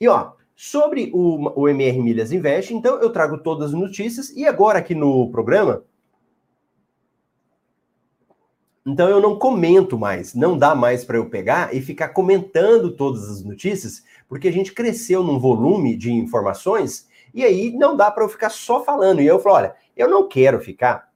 E 0.00 0.08
ó, 0.08 0.32
sobre 0.56 1.12
o, 1.14 1.60
o 1.60 1.68
MR 1.68 2.00
Milhas 2.00 2.32
Invest, 2.32 2.74
então 2.74 3.00
eu 3.00 3.10
trago 3.10 3.38
todas 3.38 3.68
as 3.68 3.72
notícias 3.72 4.30
e 4.30 4.44
agora 4.44 4.80
aqui 4.80 4.96
no 4.96 5.30
programa 5.30 5.84
então 8.84 9.08
eu 9.08 9.20
não 9.20 9.38
comento 9.38 9.96
mais, 9.96 10.34
não 10.34 10.58
dá 10.58 10.74
mais 10.74 11.04
para 11.04 11.16
eu 11.16 11.30
pegar 11.30 11.74
e 11.74 11.80
ficar 11.80 12.08
comentando 12.08 12.90
todas 12.96 13.28
as 13.30 13.44
notícias, 13.44 14.02
porque 14.28 14.48
a 14.48 14.52
gente 14.52 14.72
cresceu 14.72 15.22
num 15.22 15.38
volume 15.38 15.96
de 15.96 16.12
informações 16.12 17.06
e 17.32 17.44
aí 17.44 17.72
não 17.72 17.96
dá 17.96 18.10
para 18.10 18.24
eu 18.24 18.28
ficar 18.28 18.50
só 18.50 18.84
falando. 18.84 19.20
E 19.20 19.26
eu 19.26 19.38
falo, 19.38 19.56
olha, 19.56 19.74
eu 19.96 20.08
não 20.08 20.28
quero 20.28 20.60
ficar 20.60 21.10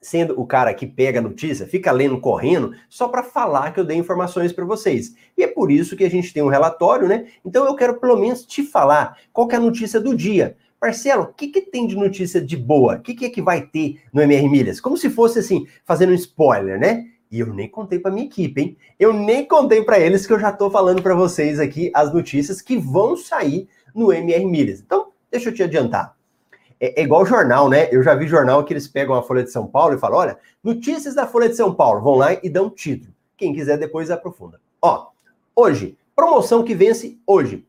sendo 0.00 0.38
o 0.40 0.46
cara 0.46 0.72
que 0.74 0.86
pega 0.86 1.18
a 1.18 1.22
notícia, 1.22 1.66
fica 1.66 1.90
lendo 1.90 2.20
correndo 2.20 2.72
só 2.88 3.08
para 3.08 3.24
falar 3.24 3.72
que 3.72 3.80
eu 3.80 3.84
dei 3.84 3.96
informações 3.96 4.52
para 4.52 4.64
vocês. 4.64 5.16
E 5.36 5.42
é 5.42 5.48
por 5.48 5.70
isso 5.70 5.96
que 5.96 6.04
a 6.04 6.10
gente 6.10 6.32
tem 6.32 6.42
um 6.42 6.48
relatório, 6.48 7.08
né? 7.08 7.26
Então 7.44 7.64
eu 7.64 7.74
quero 7.74 7.98
pelo 7.98 8.16
menos 8.16 8.44
te 8.44 8.62
falar 8.62 9.18
qual 9.32 9.50
é 9.50 9.56
a 9.56 9.60
notícia 9.60 9.98
do 9.98 10.14
dia. 10.14 10.56
Marcelo, 10.86 11.24
o 11.24 11.32
que, 11.32 11.48
que 11.48 11.60
tem 11.60 11.84
de 11.84 11.96
notícia 11.96 12.40
de 12.40 12.56
boa? 12.56 12.94
O 12.94 13.00
que, 13.00 13.14
que 13.14 13.24
é 13.24 13.30
que 13.30 13.42
vai 13.42 13.62
ter 13.62 14.00
no 14.12 14.22
MR 14.22 14.48
Milhas? 14.48 14.80
Como 14.80 14.96
se 14.96 15.10
fosse 15.10 15.40
assim, 15.40 15.66
fazendo 15.84 16.12
um 16.12 16.14
spoiler, 16.14 16.78
né? 16.78 17.06
E 17.28 17.40
eu 17.40 17.52
nem 17.52 17.68
contei 17.68 17.98
para 17.98 18.12
minha 18.12 18.26
equipe, 18.26 18.60
hein? 18.60 18.76
Eu 18.98 19.12
nem 19.12 19.44
contei 19.44 19.82
para 19.82 19.98
eles 19.98 20.24
que 20.24 20.32
eu 20.32 20.38
já 20.38 20.50
estou 20.50 20.70
falando 20.70 21.02
para 21.02 21.14
vocês 21.14 21.58
aqui 21.58 21.90
as 21.92 22.14
notícias 22.14 22.62
que 22.62 22.78
vão 22.78 23.16
sair 23.16 23.68
no 23.92 24.12
MR 24.12 24.46
Milhas. 24.46 24.80
Então, 24.80 25.08
deixa 25.28 25.48
eu 25.48 25.54
te 25.54 25.62
adiantar. 25.62 26.14
É, 26.78 27.00
é, 27.00 27.04
igual 27.04 27.26
jornal, 27.26 27.68
né? 27.68 27.88
Eu 27.90 28.00
já 28.00 28.14
vi 28.14 28.28
jornal 28.28 28.62
que 28.62 28.72
eles 28.72 28.86
pegam 28.86 29.16
a 29.16 29.22
Folha 29.24 29.42
de 29.42 29.50
São 29.50 29.66
Paulo 29.66 29.94
e 29.94 29.98
falam: 29.98 30.18
olha, 30.18 30.38
notícias 30.62 31.16
da 31.16 31.26
Folha 31.26 31.48
de 31.48 31.56
São 31.56 31.74
Paulo. 31.74 32.00
Vão 32.00 32.14
lá 32.14 32.34
e 32.34 32.48
dão 32.48 32.70
título. 32.70 33.12
Quem 33.36 33.52
quiser 33.52 33.76
depois 33.76 34.08
aprofunda. 34.08 34.60
Ó, 34.80 35.08
hoje, 35.54 35.98
promoção 36.14 36.62
que 36.62 36.76
vence 36.76 37.18
hoje. 37.26 37.66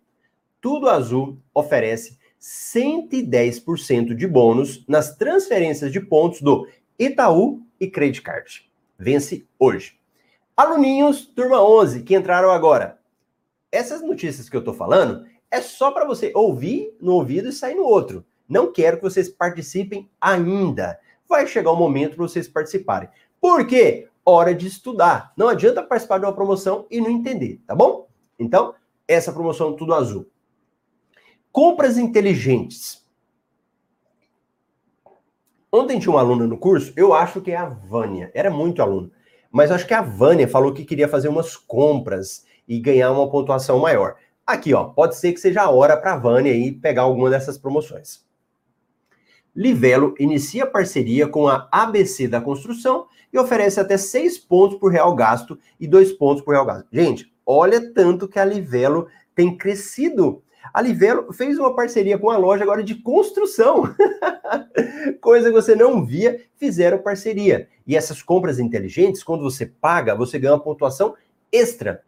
Tudo 0.61 0.89
Azul 0.89 1.37
oferece 1.53 2.16
110% 2.39 4.15
de 4.15 4.27
bônus 4.27 4.85
nas 4.87 5.15
transferências 5.15 5.91
de 5.91 5.99
pontos 5.99 6.41
do 6.41 6.67
Itaú 6.97 7.61
e 7.79 7.87
Credit 7.87 8.21
Card. 8.21 8.69
Vence 8.97 9.45
hoje. 9.59 9.97
Aluninhos, 10.55 11.25
turma 11.25 11.63
11, 11.63 12.03
que 12.03 12.15
entraram 12.15 12.49
agora. 12.49 12.99
essas 13.71 14.01
notícias 14.01 14.49
que 14.49 14.55
eu 14.55 14.63
tô 14.63 14.73
falando 14.73 15.25
é 15.51 15.61
só 15.61 15.91
para 15.91 16.05
você 16.05 16.31
ouvir 16.33 16.95
no 16.99 17.13
ouvido 17.13 17.49
e 17.49 17.53
sair 17.53 17.75
no 17.75 17.83
outro. 17.83 18.25
Não 18.47 18.71
quero 18.71 18.97
que 18.97 19.03
vocês 19.03 19.29
participem 19.29 20.09
ainda. 20.19 20.99
Vai 21.27 21.45
chegar 21.45 21.71
o 21.71 21.75
momento 21.75 22.15
para 22.15 22.27
vocês 22.27 22.47
participarem. 22.47 23.09
Por 23.39 23.67
quê? 23.67 24.07
Hora 24.25 24.55
de 24.55 24.67
estudar. 24.67 25.33
Não 25.37 25.47
adianta 25.47 25.83
participar 25.83 26.17
de 26.17 26.25
uma 26.25 26.33
promoção 26.33 26.85
e 26.89 26.99
não 26.99 27.09
entender, 27.09 27.61
tá 27.67 27.75
bom? 27.75 28.07
Então, 28.39 28.73
essa 29.07 29.31
promoção 29.31 29.75
tudo 29.75 29.93
azul. 29.93 30.27
Compras 31.57 31.97
inteligentes. 31.97 33.03
Ontem 35.71 35.97
tinha 35.97 36.11
uma 36.11 36.19
aluna 36.19 36.45
no 36.45 36.55
curso, 36.55 36.93
eu 36.95 37.15
acho 37.15 37.41
que 37.41 37.49
é 37.49 37.55
a 37.55 37.67
Vânia, 37.67 38.29
era 38.35 38.51
muito 38.51 38.79
aluno, 38.79 39.11
mas 39.49 39.71
acho 39.71 39.87
que 39.87 39.93
a 39.95 40.03
Vânia 40.03 40.47
falou 40.47 40.71
que 40.71 40.85
queria 40.85 41.07
fazer 41.07 41.29
umas 41.29 41.55
compras 41.55 42.45
e 42.67 42.79
ganhar 42.79 43.11
uma 43.11 43.27
pontuação 43.27 43.79
maior. 43.79 44.17
Aqui, 44.45 44.71
ó, 44.71 44.83
pode 44.83 45.15
ser 45.15 45.33
que 45.33 45.39
seja 45.39 45.63
a 45.63 45.71
hora 45.71 45.97
para 45.97 46.13
a 46.13 46.17
Vânia 46.17 46.51
aí 46.51 46.71
pegar 46.71 47.01
alguma 47.01 47.27
dessas 47.27 47.57
promoções. 47.57 48.23
Livelo 49.55 50.13
inicia 50.19 50.67
parceria 50.67 51.27
com 51.27 51.47
a 51.47 51.67
ABC 51.71 52.27
da 52.27 52.39
Construção 52.39 53.07
e 53.33 53.39
oferece 53.39 53.79
até 53.79 53.97
6 53.97 54.37
pontos 54.37 54.77
por 54.77 54.91
real 54.91 55.15
gasto 55.15 55.57
e 55.79 55.87
2 55.87 56.11
pontos 56.11 56.43
por 56.43 56.51
real 56.51 56.67
gasto. 56.67 56.85
Gente, 56.91 57.33
olha 57.43 57.91
tanto 57.95 58.27
que 58.27 58.37
a 58.37 58.45
Livelo 58.45 59.07
tem 59.33 59.57
crescido. 59.57 60.43
A 60.73 60.81
Livelo 60.81 61.31
fez 61.33 61.57
uma 61.57 61.75
parceria 61.75 62.17
com 62.17 62.29
a 62.29 62.37
loja 62.37 62.63
agora 62.63 62.83
de 62.83 62.95
construção. 62.95 63.83
Coisa 65.21 65.47
que 65.47 65.53
você 65.53 65.75
não 65.75 66.05
via, 66.05 66.41
fizeram 66.57 66.97
parceria. 66.97 67.67
E 67.85 67.95
essas 67.95 68.21
compras 68.21 68.59
inteligentes, 68.59 69.23
quando 69.23 69.43
você 69.43 69.65
paga, 69.65 70.15
você 70.15 70.37
ganha 70.39 70.53
uma 70.53 70.63
pontuação 70.63 71.15
extra 71.51 72.03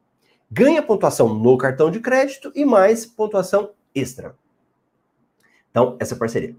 ganha 0.50 0.82
pontuação 0.82 1.34
no 1.34 1.58
cartão 1.58 1.92
de 1.92 2.00
crédito 2.00 2.52
e 2.56 2.66
mais 2.66 3.06
pontuação 3.06 3.72
extra. 3.94 4.36
Então, 5.70 5.96
essa 6.00 6.16
parceria. 6.16 6.56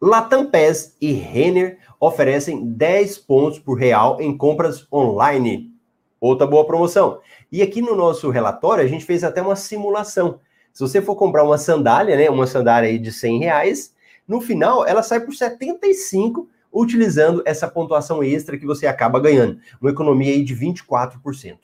Latam 0.00 0.46
PES 0.46 0.96
e 1.00 1.12
Renner 1.12 1.78
oferecem 2.00 2.64
10 2.64 3.18
pontos 3.18 3.58
por 3.58 3.74
real 3.74 4.20
em 4.20 4.36
compras 4.36 4.86
online. 4.92 5.72
Outra 6.20 6.46
boa 6.46 6.64
promoção. 6.66 7.20
E 7.50 7.62
aqui 7.62 7.82
no 7.82 7.94
nosso 7.94 8.30
relatório, 8.30 8.84
a 8.84 8.88
gente 8.88 9.04
fez 9.04 9.22
até 9.22 9.42
uma 9.42 9.56
simulação. 9.56 10.40
Se 10.72 10.80
você 10.80 11.02
for 11.02 11.16
comprar 11.16 11.44
uma 11.44 11.58
sandália, 11.58 12.16
né, 12.16 12.30
uma 12.30 12.46
sandália 12.46 12.88
aí 12.88 12.98
de 12.98 13.12
100 13.12 13.40
reais, 13.40 13.94
no 14.26 14.40
final 14.40 14.86
ela 14.86 15.02
sai 15.02 15.20
por 15.20 15.34
75 15.34 16.48
utilizando 16.72 17.42
essa 17.44 17.66
pontuação 17.66 18.22
extra 18.22 18.58
que 18.58 18.66
você 18.66 18.86
acaba 18.86 19.20
ganhando. 19.20 19.58
Uma 19.80 19.90
economia 19.90 20.32
aí 20.32 20.44
de 20.44 20.54
24%. 20.54 21.58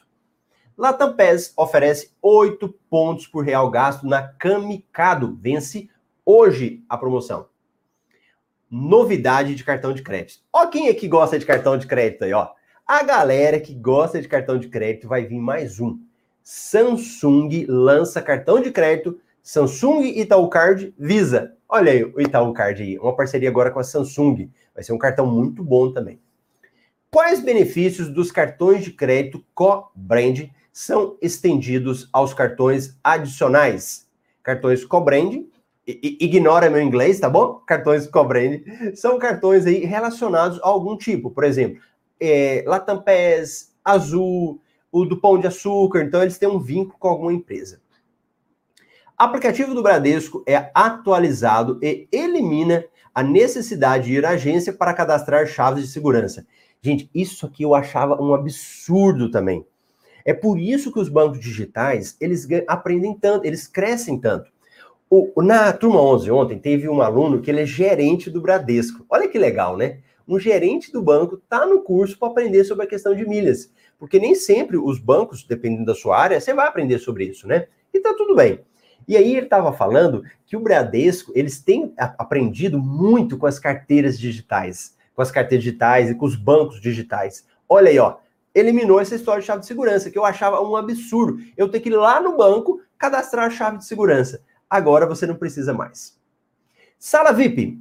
Latam 0.76 1.14
PES 1.14 1.52
oferece 1.56 2.10
8 2.20 2.68
pontos 2.90 3.28
por 3.28 3.44
real 3.44 3.70
gasto 3.70 4.06
na 4.06 4.22
Camicado. 4.22 5.38
Vence 5.40 5.88
hoje 6.24 6.82
a 6.88 6.96
promoção. 6.96 7.46
Novidade 8.68 9.54
de 9.54 9.62
cartão 9.62 9.92
de 9.92 10.02
crédito. 10.02 10.42
Ó 10.52 10.66
quem 10.66 10.88
é 10.88 10.94
que 10.94 11.06
gosta 11.06 11.38
de 11.38 11.46
cartão 11.46 11.78
de 11.78 11.86
crédito 11.86 12.24
aí, 12.24 12.32
ó. 12.32 12.48
A 12.86 13.02
galera 13.04 13.60
que 13.60 13.72
gosta 13.72 14.20
de 14.20 14.26
cartão 14.26 14.58
de 14.58 14.68
crédito 14.68 15.06
vai 15.06 15.24
vir 15.24 15.38
mais 15.38 15.78
um. 15.78 15.98
Samsung 16.44 17.64
lança 17.66 18.20
cartão 18.20 18.60
de 18.60 18.70
crédito 18.70 19.18
Samsung 19.42 20.02
Itaú 20.04 20.48
Card 20.48 20.94
Visa. 20.98 21.54
Olha 21.66 21.90
aí 21.90 22.04
o 22.04 22.20
Itaú 22.20 22.52
Card 22.52 22.82
aí, 22.82 22.98
uma 22.98 23.16
parceria 23.16 23.48
agora 23.48 23.70
com 23.70 23.78
a 23.78 23.84
Samsung. 23.84 24.50
Vai 24.74 24.84
ser 24.84 24.92
um 24.92 24.98
cartão 24.98 25.26
muito 25.26 25.64
bom 25.64 25.90
também. 25.90 26.20
Quais 27.10 27.40
benefícios 27.40 28.08
dos 28.08 28.30
cartões 28.30 28.84
de 28.84 28.92
crédito 28.92 29.42
co-brand 29.54 30.50
são 30.70 31.16
estendidos 31.22 32.08
aos 32.12 32.34
cartões 32.34 32.98
adicionais. 33.02 34.06
Cartões 34.42 34.84
co-brand, 34.84 35.44
ignora 35.86 36.68
meu 36.68 36.82
inglês, 36.82 37.20
tá 37.20 37.30
bom? 37.30 37.54
Cartões 37.66 38.06
co-brand 38.06 38.60
são 38.94 39.18
cartões 39.18 39.64
aí 39.64 39.84
relacionados 39.84 40.58
a 40.62 40.66
algum 40.66 40.96
tipo, 40.96 41.30
por 41.30 41.44
exemplo, 41.44 41.80
é, 42.20 42.64
Latam 42.66 43.00
PES, 43.00 43.72
Azul, 43.84 44.60
o 44.94 45.04
do 45.04 45.20
Pão 45.20 45.40
de 45.40 45.48
Açúcar, 45.48 46.04
então 46.04 46.22
eles 46.22 46.38
têm 46.38 46.48
um 46.48 46.60
vínculo 46.60 46.96
com 47.00 47.08
alguma 47.08 47.32
empresa. 47.32 47.80
Aplicativo 49.18 49.74
do 49.74 49.82
Bradesco 49.82 50.44
é 50.46 50.70
atualizado 50.72 51.80
e 51.82 52.06
elimina 52.12 52.84
a 53.12 53.20
necessidade 53.20 54.04
de 54.04 54.14
ir 54.14 54.24
à 54.24 54.30
agência 54.30 54.72
para 54.72 54.94
cadastrar 54.94 55.48
chaves 55.48 55.84
de 55.84 55.90
segurança. 55.90 56.46
Gente, 56.80 57.10
isso 57.12 57.44
aqui 57.44 57.64
eu 57.64 57.74
achava 57.74 58.22
um 58.22 58.32
absurdo 58.34 59.28
também. 59.32 59.66
É 60.24 60.32
por 60.32 60.60
isso 60.60 60.92
que 60.92 61.00
os 61.00 61.08
bancos 61.08 61.40
digitais, 61.40 62.16
eles 62.20 62.46
aprendem 62.68 63.18
tanto, 63.18 63.46
eles 63.46 63.66
crescem 63.66 64.20
tanto. 64.20 64.48
O, 65.10 65.42
na 65.42 65.72
turma 65.72 66.00
11 66.00 66.30
ontem, 66.30 66.58
teve 66.58 66.88
um 66.88 67.02
aluno 67.02 67.40
que 67.40 67.50
ele 67.50 67.62
é 67.62 67.66
gerente 67.66 68.30
do 68.30 68.40
Bradesco. 68.40 69.04
Olha 69.10 69.28
que 69.28 69.38
legal, 69.38 69.76
né? 69.76 69.98
Um 70.26 70.38
gerente 70.38 70.92
do 70.92 71.02
banco 71.02 71.34
está 71.34 71.66
no 71.66 71.82
curso 71.82 72.16
para 72.16 72.28
aprender 72.28 72.62
sobre 72.62 72.84
a 72.84 72.88
questão 72.88 73.14
de 73.14 73.28
milhas. 73.28 73.70
Porque 73.98 74.18
nem 74.18 74.34
sempre 74.34 74.76
os 74.76 74.98
bancos, 74.98 75.44
dependendo 75.44 75.84
da 75.84 75.94
sua 75.94 76.18
área, 76.18 76.40
você 76.40 76.52
vai 76.52 76.66
aprender 76.66 76.98
sobre 76.98 77.24
isso, 77.24 77.46
né? 77.46 77.66
E 77.92 78.00
tá 78.00 78.14
tudo 78.14 78.34
bem. 78.34 78.60
E 79.06 79.16
aí 79.16 79.36
ele 79.36 79.46
estava 79.46 79.72
falando 79.72 80.24
que 80.46 80.56
o 80.56 80.60
Bradesco, 80.60 81.32
eles 81.34 81.60
têm 81.60 81.92
aprendido 81.96 82.78
muito 82.78 83.36
com 83.36 83.46
as 83.46 83.58
carteiras 83.58 84.18
digitais, 84.18 84.96
com 85.14 85.22
as 85.22 85.30
carteiras 85.30 85.64
digitais 85.64 86.10
e 86.10 86.14
com 86.14 86.24
os 86.24 86.36
bancos 86.36 86.80
digitais. 86.80 87.46
Olha 87.68 87.90
aí, 87.90 87.98
ó, 87.98 88.16
eliminou 88.54 89.00
essa 89.00 89.14
história 89.14 89.40
de 89.40 89.46
chave 89.46 89.60
de 89.60 89.66
segurança, 89.66 90.10
que 90.10 90.18
eu 90.18 90.24
achava 90.24 90.60
um 90.60 90.76
absurdo. 90.76 91.38
Eu 91.56 91.68
ter 91.68 91.80
que 91.80 91.88
ir 91.88 91.96
lá 91.96 92.20
no 92.20 92.36
banco 92.36 92.80
cadastrar 92.96 93.46
a 93.46 93.50
chave 93.50 93.78
de 93.78 93.84
segurança. 93.84 94.42
Agora 94.68 95.06
você 95.06 95.26
não 95.26 95.34
precisa 95.34 95.74
mais. 95.74 96.18
Sala 96.98 97.32
VIP. 97.32 97.78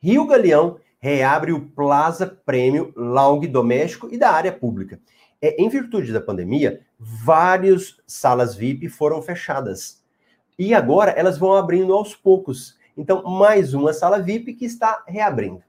Rio 0.00 0.26
Galeão 0.26 0.78
reabre 1.04 1.52
o 1.52 1.60
Plaza 1.60 2.26
Prêmio 2.46 2.90
Lounge 2.96 3.46
Doméstico 3.46 4.08
e 4.10 4.16
da 4.16 4.30
área 4.30 4.50
pública. 4.50 4.98
É, 5.38 5.62
em 5.62 5.68
virtude 5.68 6.10
da 6.14 6.18
pandemia, 6.18 6.80
várias 6.98 7.98
salas 8.06 8.54
VIP 8.54 8.88
foram 8.88 9.20
fechadas. 9.20 10.02
E 10.58 10.72
agora 10.72 11.10
elas 11.10 11.36
vão 11.36 11.52
abrindo 11.52 11.92
aos 11.92 12.14
poucos. 12.14 12.78
Então, 12.96 13.22
mais 13.22 13.74
uma 13.74 13.92
sala 13.92 14.18
VIP 14.18 14.54
que 14.54 14.64
está 14.64 15.04
reabrindo. 15.06 15.62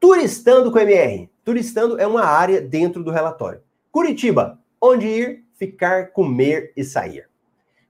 Turistando 0.00 0.72
com 0.72 0.78
MR. 0.80 1.30
Turistando 1.44 2.00
é 2.00 2.06
uma 2.08 2.24
área 2.24 2.60
dentro 2.60 3.04
do 3.04 3.12
relatório. 3.12 3.62
Curitiba, 3.92 4.58
onde 4.80 5.06
ir, 5.06 5.44
ficar, 5.54 6.10
comer 6.10 6.72
e 6.76 6.82
sair. 6.82 7.28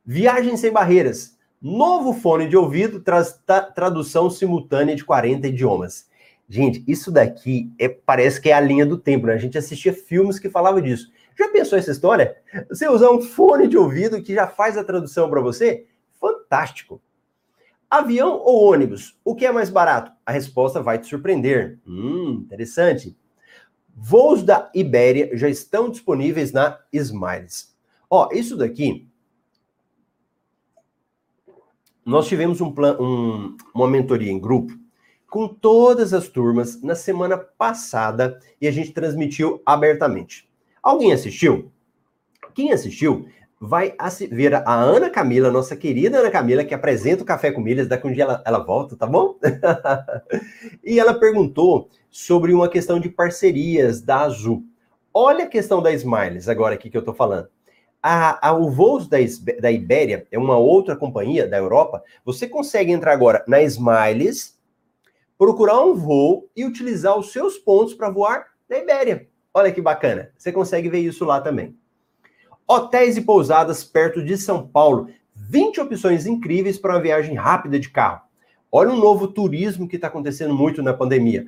Viagem 0.04 0.54
sem 0.58 0.70
barreiras. 0.70 1.34
Novo 1.62 2.12
fone 2.12 2.46
de 2.46 2.58
ouvido 2.58 3.00
traz 3.00 3.40
tradução 3.74 4.28
simultânea 4.28 4.94
de 4.94 5.02
40 5.02 5.48
idiomas. 5.48 6.11
Gente, 6.48 6.84
isso 6.86 7.10
daqui 7.10 7.72
é, 7.78 7.88
parece 7.88 8.40
que 8.40 8.50
é 8.50 8.52
a 8.52 8.60
linha 8.60 8.84
do 8.84 8.98
tempo, 8.98 9.26
né? 9.26 9.34
A 9.34 9.38
gente 9.38 9.56
assistia 9.56 9.92
filmes 9.92 10.38
que 10.38 10.50
falavam 10.50 10.80
disso. 10.80 11.10
Já 11.38 11.48
pensou 11.48 11.78
essa 11.78 11.90
história? 11.90 12.36
Você 12.68 12.88
usar 12.88 13.10
um 13.10 13.22
fone 13.22 13.66
de 13.66 13.78
ouvido 13.78 14.22
que 14.22 14.34
já 14.34 14.46
faz 14.46 14.76
a 14.76 14.84
tradução 14.84 15.30
para 15.30 15.40
você? 15.40 15.86
Fantástico. 16.20 17.00
Avião 17.90 18.38
ou 18.38 18.70
ônibus? 18.70 19.18
O 19.24 19.34
que 19.34 19.46
é 19.46 19.52
mais 19.52 19.70
barato? 19.70 20.12
A 20.24 20.32
resposta 20.32 20.82
vai 20.82 20.98
te 20.98 21.06
surpreender. 21.06 21.78
Hum, 21.86 22.42
interessante. 22.44 23.16
Voos 23.94 24.42
da 24.42 24.70
Ibéria 24.74 25.30
já 25.36 25.48
estão 25.48 25.90
disponíveis 25.90 26.52
na 26.52 26.78
Smiles. 26.92 27.76
Ó, 28.08 28.28
isso 28.32 28.56
daqui. 28.56 29.08
Nós 32.04 32.26
tivemos 32.26 32.60
um 32.60 32.72
plan, 32.72 32.98
um, 33.00 33.56
uma 33.74 33.88
mentoria 33.88 34.30
em 34.30 34.38
grupo 34.40 34.81
com 35.32 35.48
todas 35.48 36.12
as 36.12 36.28
turmas 36.28 36.82
na 36.82 36.94
semana 36.94 37.38
passada 37.38 38.38
e 38.60 38.68
a 38.68 38.70
gente 38.70 38.92
transmitiu 38.92 39.62
abertamente. 39.64 40.46
Alguém 40.82 41.10
assistiu? 41.10 41.72
Quem 42.52 42.70
assistiu 42.70 43.26
vai 43.58 43.94
ver 44.30 44.54
a 44.54 44.74
Ana 44.74 45.08
Camila, 45.08 45.50
nossa 45.50 45.74
querida 45.74 46.18
Ana 46.18 46.30
Camila, 46.30 46.64
que 46.64 46.74
apresenta 46.74 47.22
o 47.22 47.24
Café 47.24 47.50
com 47.50 47.62
Milhas, 47.62 47.88
daqui 47.88 48.06
um 48.06 48.12
dia 48.12 48.24
ela, 48.24 48.42
ela 48.44 48.58
volta, 48.58 48.94
tá 48.94 49.06
bom? 49.06 49.38
e 50.84 51.00
ela 51.00 51.14
perguntou 51.14 51.88
sobre 52.10 52.52
uma 52.52 52.68
questão 52.68 53.00
de 53.00 53.08
parcerias 53.08 54.02
da 54.02 54.24
Azul. 54.24 54.62
Olha 55.14 55.46
a 55.46 55.48
questão 55.48 55.80
da 55.80 55.92
Smiles, 55.92 56.46
agora 56.46 56.74
aqui 56.74 56.90
que 56.90 56.96
eu 56.98 57.04
tô 57.04 57.14
falando. 57.14 57.48
A, 58.02 58.48
a, 58.48 58.52
o 58.52 58.70
voos 58.70 59.08
da, 59.08 59.16
da 59.62 59.72
Ibéria 59.72 60.26
é 60.30 60.38
uma 60.38 60.58
outra 60.58 60.94
companhia 60.94 61.48
da 61.48 61.56
Europa. 61.56 62.02
Você 62.22 62.46
consegue 62.46 62.92
entrar 62.92 63.14
agora 63.14 63.42
na 63.48 63.62
Smiles, 63.62 64.60
procurar 65.42 65.84
um 65.84 65.92
voo 65.92 66.48
e 66.54 66.64
utilizar 66.64 67.18
os 67.18 67.32
seus 67.32 67.58
pontos 67.58 67.94
para 67.94 68.08
voar 68.08 68.46
na 68.70 68.78
Ibéria. 68.78 69.26
Olha 69.52 69.72
que 69.72 69.82
bacana. 69.82 70.30
Você 70.38 70.52
consegue 70.52 70.88
ver 70.88 71.00
isso 71.00 71.24
lá 71.24 71.40
também. 71.40 71.76
Hotéis 72.64 73.16
e 73.16 73.22
pousadas 73.22 73.82
perto 73.82 74.24
de 74.24 74.38
São 74.38 74.68
Paulo. 74.68 75.08
20 75.34 75.80
opções 75.80 76.26
incríveis 76.26 76.78
para 76.78 76.94
uma 76.94 77.02
viagem 77.02 77.34
rápida 77.34 77.80
de 77.80 77.90
carro. 77.90 78.22
Olha 78.70 78.90
um 78.90 78.96
novo 78.96 79.26
turismo 79.26 79.88
que 79.88 79.96
está 79.96 80.06
acontecendo 80.06 80.54
muito 80.54 80.80
na 80.80 80.94
pandemia. 80.94 81.44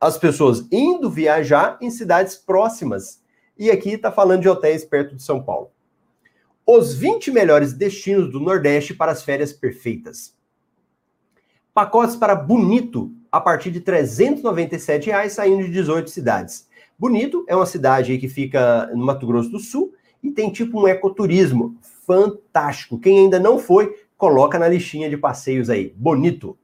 As 0.00 0.16
pessoas 0.16 0.66
indo 0.72 1.10
viajar 1.10 1.76
em 1.78 1.90
cidades 1.90 2.36
próximas. 2.36 3.22
E 3.54 3.70
aqui 3.70 3.90
está 3.90 4.10
falando 4.10 4.40
de 4.40 4.48
hotéis 4.48 4.82
perto 4.82 5.14
de 5.14 5.22
São 5.22 5.42
Paulo. 5.42 5.70
Os 6.64 6.94
20 6.94 7.30
melhores 7.32 7.74
destinos 7.74 8.32
do 8.32 8.40
Nordeste 8.40 8.94
para 8.94 9.12
as 9.12 9.22
férias 9.22 9.52
perfeitas. 9.52 10.39
Pacotes 11.72 12.16
para 12.16 12.34
Bonito, 12.34 13.12
a 13.30 13.40
partir 13.40 13.70
de 13.70 13.80
397 13.80 15.06
reais, 15.06 15.32
saindo 15.32 15.62
de 15.62 15.70
18 15.70 16.10
cidades. 16.10 16.68
Bonito 16.98 17.44
é 17.48 17.54
uma 17.54 17.66
cidade 17.66 18.18
que 18.18 18.28
fica 18.28 18.90
no 18.92 19.06
Mato 19.06 19.26
Grosso 19.26 19.50
do 19.50 19.58
Sul 19.58 19.94
e 20.22 20.30
tem 20.30 20.50
tipo 20.50 20.80
um 20.80 20.88
ecoturismo 20.88 21.76
fantástico. 22.06 22.98
Quem 22.98 23.20
ainda 23.20 23.38
não 23.38 23.58
foi, 23.58 23.94
coloca 24.18 24.58
na 24.58 24.68
listinha 24.68 25.08
de 25.08 25.16
passeios 25.16 25.70
aí. 25.70 25.94
Bonito. 25.96 26.58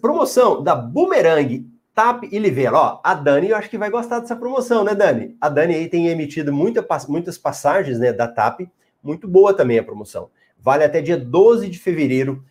Promoção 0.00 0.62
da 0.62 0.74
Boomerang 0.74 1.68
TAP 1.94 2.24
e 2.30 2.38
Livelo. 2.38 2.76
Ó, 2.76 3.00
a 3.02 3.14
Dani, 3.14 3.50
eu 3.50 3.56
acho 3.56 3.68
que 3.68 3.78
vai 3.78 3.90
gostar 3.90 4.20
dessa 4.20 4.36
promoção, 4.36 4.84
né, 4.84 4.94
Dani? 4.94 5.36
A 5.40 5.48
Dani 5.48 5.74
aí 5.74 5.88
tem 5.88 6.08
emitido 6.08 6.52
muita, 6.52 6.86
muitas 7.08 7.36
passagens 7.36 7.98
né, 7.98 8.12
da 8.12 8.28
TAP. 8.28 8.68
Muito 9.02 9.26
boa 9.26 9.52
também 9.52 9.78
a 9.78 9.82
promoção. 9.82 10.30
Vale 10.58 10.84
até 10.84 11.00
dia 11.00 11.16
12 11.16 11.68
de 11.68 11.78
fevereiro. 11.78 12.44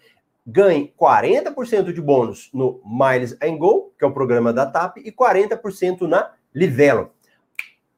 Ganhe 0.46 0.94
40% 1.00 1.92
de 1.92 2.02
bônus 2.02 2.52
no 2.54 2.80
Miles 2.86 3.36
and 3.42 3.58
Go, 3.58 3.94
que 3.98 4.06
é 4.06 4.08
o 4.08 4.14
programa 4.14 4.54
da 4.54 4.66
TAP, 4.66 4.98
e 4.98 5.12
40% 5.12 6.02
na 6.02 6.32
Livelo. 6.54 7.12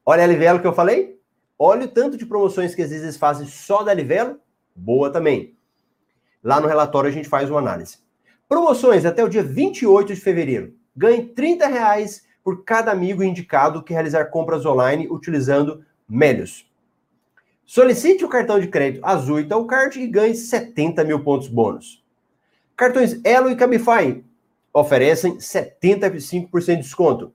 Olha 0.04 0.24
a 0.24 0.26
Livelo 0.26 0.60
que 0.60 0.66
eu 0.66 0.72
falei? 0.72 1.20
Olha 1.58 1.84
o 1.84 1.88
tanto 1.88 2.16
de 2.16 2.24
promoções 2.24 2.74
que 2.74 2.82
às 2.82 2.90
vezes 2.90 3.16
fazem 3.16 3.46
só 3.46 3.82
da 3.82 3.92
Livelo. 3.92 4.40
Boa 4.74 5.10
também. 5.10 5.56
Lá 6.42 6.60
no 6.60 6.68
relatório 6.68 7.10
a 7.10 7.12
gente 7.12 7.28
faz 7.28 7.50
uma 7.50 7.58
análise. 7.58 7.98
Promoções 8.48 9.04
até 9.04 9.22
o 9.22 9.28
dia 9.28 9.42
28 9.42 10.14
de 10.14 10.20
fevereiro. 10.20 10.72
Ganhe 10.96 11.26
30 11.26 11.66
reais 11.66 12.26
por 12.42 12.64
cada 12.64 12.90
amigo 12.90 13.22
indicado 13.22 13.82
que 13.82 13.92
realizar 13.92 14.26
compras 14.26 14.64
online 14.64 15.06
utilizando 15.10 15.84
Melios. 16.08 16.66
Solicite 17.66 18.24
o 18.24 18.28
cartão 18.28 18.58
de 18.58 18.68
crédito 18.68 19.04
Azul 19.04 19.40
Itaúcard 19.40 20.00
e 20.00 20.06
ganhe 20.06 20.34
70 20.34 21.04
mil 21.04 21.22
pontos 21.22 21.48
bônus. 21.48 22.02
Cartões 22.78 23.20
Elo 23.24 23.50
e 23.50 23.56
Cabify 23.56 24.24
oferecem 24.72 25.36
75% 25.36 26.64
de 26.64 26.76
desconto. 26.76 27.32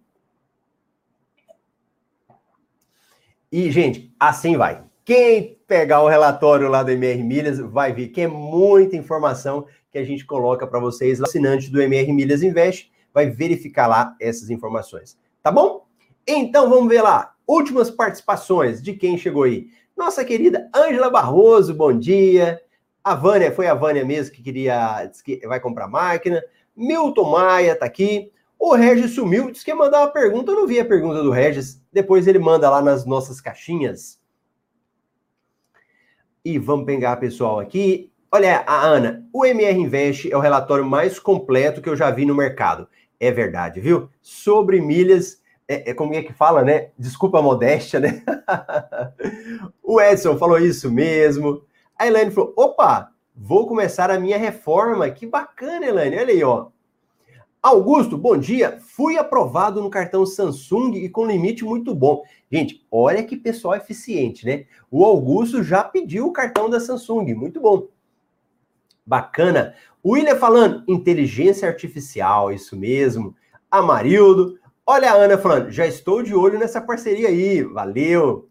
E, 3.52 3.70
gente, 3.70 4.16
assim 4.18 4.56
vai. 4.56 4.86
Quem 5.04 5.60
pegar 5.68 6.02
o 6.02 6.08
relatório 6.08 6.70
lá 6.70 6.82
do 6.82 6.92
MR 6.92 7.22
Milhas 7.22 7.60
vai 7.60 7.92
ver 7.92 8.08
que 8.08 8.22
é 8.22 8.28
muita 8.28 8.96
informação 8.96 9.68
que 9.92 9.98
a 9.98 10.06
gente 10.06 10.26
coloca 10.26 10.66
para 10.66 10.80
vocês, 10.80 11.22
assinante 11.22 11.70
do 11.70 11.82
MR 11.82 12.14
Milhas 12.14 12.42
Invest, 12.42 12.90
vai 13.14 13.30
verificar 13.30 13.88
lá 13.88 14.16
essas 14.22 14.50
informações. 14.50 15.20
Tá 15.44 15.52
bom? 15.52 15.86
Então 16.26 16.70
vamos 16.70 16.88
ver 16.88 17.02
lá. 17.02 17.36
Últimas 17.46 17.92
participações 17.92 18.82
de 18.82 18.94
quem 18.94 19.18
chegou 19.18 19.44
aí. 19.44 19.68
Nossa 19.96 20.24
querida 20.24 20.70
Ângela 20.74 21.10
Barroso, 21.10 21.74
bom 21.74 21.92
dia. 21.92 22.62
A 23.04 23.16
Vânia, 23.16 23.52
foi 23.52 23.68
a 23.68 23.74
Vânia 23.74 24.06
mesmo 24.06 24.34
que 24.34 24.42
queria, 24.42 25.12
que 25.24 25.46
vai 25.46 25.60
comprar 25.60 25.88
máquina. 25.88 26.42
Milton 26.76 27.32
Maia 27.32 27.76
tá 27.76 27.86
aqui. 27.86 28.32
O 28.58 28.74
Regis 28.76 29.12
sumiu, 29.12 29.52
disse 29.52 29.66
que 29.66 29.72
ia 29.72 29.76
mandar 29.76 30.02
uma 30.02 30.12
pergunta. 30.12 30.52
Eu 30.52 30.56
não 30.56 30.68
vi 30.68 30.80
a 30.80 30.86
pergunta 30.86 31.22
do 31.22 31.32
Regis. 31.32 31.82
Depois 31.92 32.28
ele 32.28 32.40
manda 32.40 32.70
lá 32.70 32.82
nas 32.82 33.06
nossas 33.06 33.42
caixinhas. 33.42 34.22
E 36.46 36.58
vamos 36.58 36.86
pegar, 36.86 37.18
pessoal, 37.18 37.60
aqui. 37.60 38.10
Olha, 38.32 38.64
a 38.66 38.82
Ana, 38.82 39.28
o 39.32 39.46
MR 39.46 39.80
Invest 39.80 40.32
é 40.32 40.36
o 40.36 40.40
relatório 40.40 40.86
mais 40.86 41.20
completo 41.20 41.82
que 41.82 41.90
eu 41.90 41.96
já 41.96 42.10
vi 42.10 42.26
no 42.26 42.34
mercado. 42.34 42.88
É 43.20 43.32
verdade, 43.32 43.80
viu? 43.80 44.10
Sobre 44.22 44.82
milhas, 44.82 45.42
é, 45.68 45.92
é 45.92 45.94
como 45.94 46.14
é 46.14 46.24
que 46.24 46.34
fala, 46.34 46.64
né? 46.64 46.90
Desculpa 46.98 47.40
a 47.40 47.42
modéstia, 47.42 48.00
né? 48.00 48.24
o 49.84 50.02
Edson 50.02 50.38
falou 50.38 50.58
isso 50.58 50.92
mesmo. 50.92 51.64
A 51.98 52.08
Elaine 52.08 52.32
falou: 52.32 52.54
opa, 52.56 53.12
vou 53.36 53.68
começar 53.68 54.12
a 54.12 54.20
minha 54.20 54.38
reforma. 54.38 55.10
Que 55.10 55.26
bacana, 55.26 55.86
Elaine. 55.86 56.18
Olha 56.18 56.34
aí, 56.34 56.44
ó. 56.44 56.68
Augusto, 57.62 58.18
bom 58.18 58.38
dia. 58.38 58.78
Fui 58.82 59.18
aprovado 59.18 59.82
no 59.82 59.90
cartão 59.90 60.26
Samsung 60.26 60.96
e 60.96 61.08
com 61.08 61.26
limite 61.26 61.64
muito 61.64 61.96
bom. 61.96 62.22
Gente, 62.52 62.86
olha 62.92 63.24
que 63.24 63.38
pessoal 63.38 63.76
eficiente, 63.76 64.46
né? 64.46 64.66
O 64.92 65.06
Augusto 65.06 65.64
já 65.64 65.82
pediu 65.82 66.28
o 66.28 66.34
cartão 66.34 66.70
da 66.70 66.82
Samsung. 66.82 67.34
Muito 67.34 67.62
bom. 67.62 67.88
Bacana. 69.06 69.76
O 70.04 70.12
William 70.12 70.36
falando, 70.36 70.84
inteligência 70.90 71.68
artificial, 71.68 72.52
isso 72.52 72.76
mesmo. 72.76 73.34
Amarildo. 73.72 74.60
Olha 74.86 75.12
a 75.12 75.16
Ana 75.16 75.38
falando, 75.38 75.72
já 75.72 75.88
estou 75.88 76.22
de 76.22 76.36
olho 76.36 76.60
nessa 76.60 76.82
parceria 76.82 77.30
aí. 77.30 77.64
Valeu. 77.64 78.50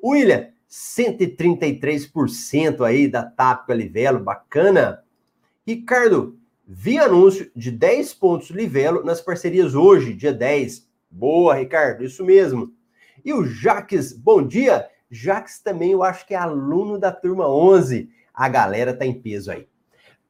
William, 0.00 0.48
133% 0.72 2.86
aí 2.86 3.06
da 3.06 3.22
TAP 3.22 3.68
Livelo. 3.70 4.20
Bacana. 4.20 5.04
Ricardo, 5.66 6.38
Vi 6.74 6.96
anúncio 6.96 7.50
de 7.54 7.70
10 7.70 8.14
pontos 8.14 8.48
Livelo 8.48 9.04
nas 9.04 9.20
parcerias 9.20 9.74
hoje, 9.74 10.14
dia 10.14 10.32
10. 10.32 10.88
Boa, 11.10 11.54
Ricardo, 11.54 12.02
isso 12.02 12.24
mesmo. 12.24 12.72
E 13.22 13.34
o 13.34 13.44
Jaques, 13.44 14.12
bom 14.12 14.42
dia. 14.42 14.88
Jaques 15.10 15.60
também 15.60 15.90
eu 15.90 16.02
acho 16.02 16.26
que 16.26 16.32
é 16.32 16.38
aluno 16.38 16.98
da 16.98 17.12
turma 17.12 17.46
11. 17.46 18.08
A 18.32 18.48
galera 18.48 18.94
tá 18.94 19.04
em 19.04 19.12
peso 19.12 19.50
aí. 19.50 19.68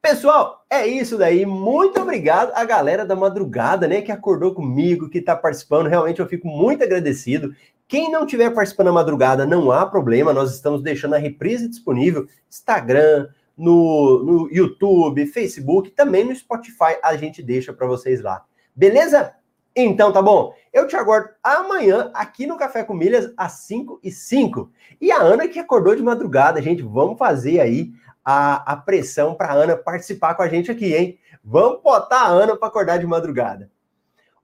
Pessoal, 0.01 0.65
é 0.69 0.85
isso 0.85 1.17
daí. 1.17 1.45
Muito 1.45 2.01
obrigado 2.01 2.51
à 2.55 2.65
galera 2.65 3.05
da 3.05 3.15
madrugada, 3.15 3.87
né, 3.87 4.01
que 4.01 4.11
acordou 4.11 4.53
comigo, 4.53 5.09
que 5.09 5.21
tá 5.21 5.37
participando. 5.37 5.87
Realmente 5.87 6.19
eu 6.19 6.27
fico 6.27 6.45
muito 6.45 6.83
agradecido. 6.83 7.55
Quem 7.87 8.11
não 8.11 8.25
tiver 8.25 8.49
participando 8.51 8.87
da 8.87 8.93
madrugada, 8.93 9.45
não 9.45 9.71
há 9.71 9.85
problema. 9.85 10.33
Nós 10.33 10.53
estamos 10.53 10.81
deixando 10.81 11.15
a 11.15 11.19
reprise 11.19 11.67
disponível, 11.67 12.27
Instagram, 12.49 13.27
no, 13.57 14.23
no 14.23 14.51
YouTube, 14.51 15.25
Facebook, 15.27 15.91
também 15.91 16.23
no 16.23 16.35
Spotify 16.35 16.97
a 17.03 17.15
gente 17.15 17.41
deixa 17.41 17.71
para 17.71 17.87
vocês 17.87 18.21
lá. 18.21 18.43
Beleza? 18.75 19.33
Então 19.75 20.11
tá 20.11 20.21
bom. 20.21 20.53
Eu 20.71 20.87
te 20.87 20.95
aguardo 20.95 21.29
amanhã 21.43 22.11
aqui 22.13 22.45
no 22.45 22.57
Café 22.57 22.83
com 22.83 22.93
Milhas 22.93 23.31
às 23.37 23.53
5 23.53 23.99
e 24.03 24.11
5. 24.11 24.71
E 25.01 25.11
a 25.11 25.17
Ana 25.17 25.47
que 25.47 25.59
acordou 25.59 25.95
de 25.95 26.03
madrugada, 26.03 26.61
gente, 26.61 26.83
vamos 26.83 27.17
fazer 27.17 27.59
aí 27.59 27.91
a, 28.23 28.73
a 28.73 28.77
pressão 28.77 29.35
para 29.35 29.49
a 29.49 29.53
Ana 29.53 29.75
participar 29.75 30.35
com 30.35 30.43
a 30.43 30.47
gente 30.47 30.71
aqui, 30.71 30.95
hein? 30.95 31.19
Vamos 31.43 31.81
botar 31.81 32.21
a 32.21 32.27
Ana 32.27 32.55
para 32.55 32.67
acordar 32.67 32.97
de 32.99 33.07
madrugada. 33.07 33.69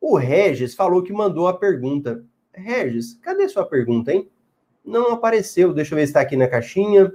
O 0.01 0.17
Regis 0.17 0.73
falou 0.73 1.03
que 1.03 1.13
mandou 1.13 1.47
a 1.47 1.57
pergunta. 1.57 2.23
Regis, 2.53 3.19
cadê 3.21 3.47
sua 3.47 3.65
pergunta, 3.65 4.11
hein? 4.11 4.29
Não 4.83 5.11
apareceu. 5.11 5.73
Deixa 5.73 5.93
eu 5.93 5.97
ver 5.97 6.05
se 6.05 6.09
está 6.11 6.21
aqui 6.21 6.35
na 6.35 6.47
caixinha. 6.47 7.11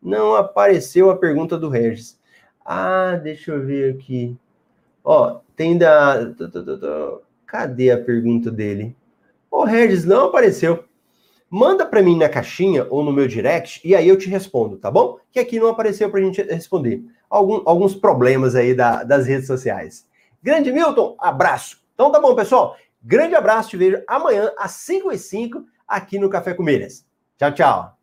Não 0.00 0.34
apareceu 0.34 1.10
a 1.10 1.16
pergunta 1.16 1.56
do 1.56 1.68
Regis. 1.68 2.20
Ah, 2.64 3.18
deixa 3.22 3.52
eu 3.52 3.64
ver 3.64 3.94
aqui. 3.94 4.36
Ó, 5.04 5.40
tem 5.56 5.76
da. 5.78 6.32
Cadê 7.46 7.90
a 7.90 8.02
pergunta 8.02 8.50
dele? 8.50 8.96
Ô, 9.50 9.64
Regis, 9.64 10.04
não 10.04 10.26
apareceu. 10.26 10.84
Manda 11.50 11.84
para 11.84 12.02
mim 12.02 12.16
na 12.16 12.30
caixinha 12.30 12.86
ou 12.88 13.04
no 13.04 13.12
meu 13.12 13.28
direct 13.28 13.86
e 13.86 13.94
aí 13.94 14.08
eu 14.08 14.16
te 14.16 14.26
respondo, 14.26 14.78
tá 14.78 14.90
bom? 14.90 15.18
Que 15.30 15.38
aqui 15.38 15.60
não 15.60 15.68
apareceu 15.68 16.10
para 16.10 16.18
a 16.18 16.22
gente 16.22 16.40
responder. 16.42 17.04
Algum, 17.28 17.60
alguns 17.66 17.94
problemas 17.94 18.54
aí 18.54 18.74
da, 18.74 19.04
das 19.04 19.26
redes 19.26 19.46
sociais. 19.46 20.06
Grande 20.42 20.72
Milton, 20.72 21.14
abraço. 21.18 21.82
Então 21.94 22.10
tá 22.10 22.18
bom, 22.18 22.34
pessoal. 22.34 22.74
Grande 23.02 23.34
abraço, 23.34 23.70
te 23.70 23.76
vejo 23.76 24.02
amanhã 24.06 24.52
às 24.56 24.72
5 24.72 25.10
e 25.12 25.18
5 25.18 25.64
aqui 25.86 26.18
no 26.18 26.30
Café 26.30 26.54
com 26.54 26.62
Milhas. 26.62 27.04
Tchau, 27.36 27.52
tchau. 27.52 28.01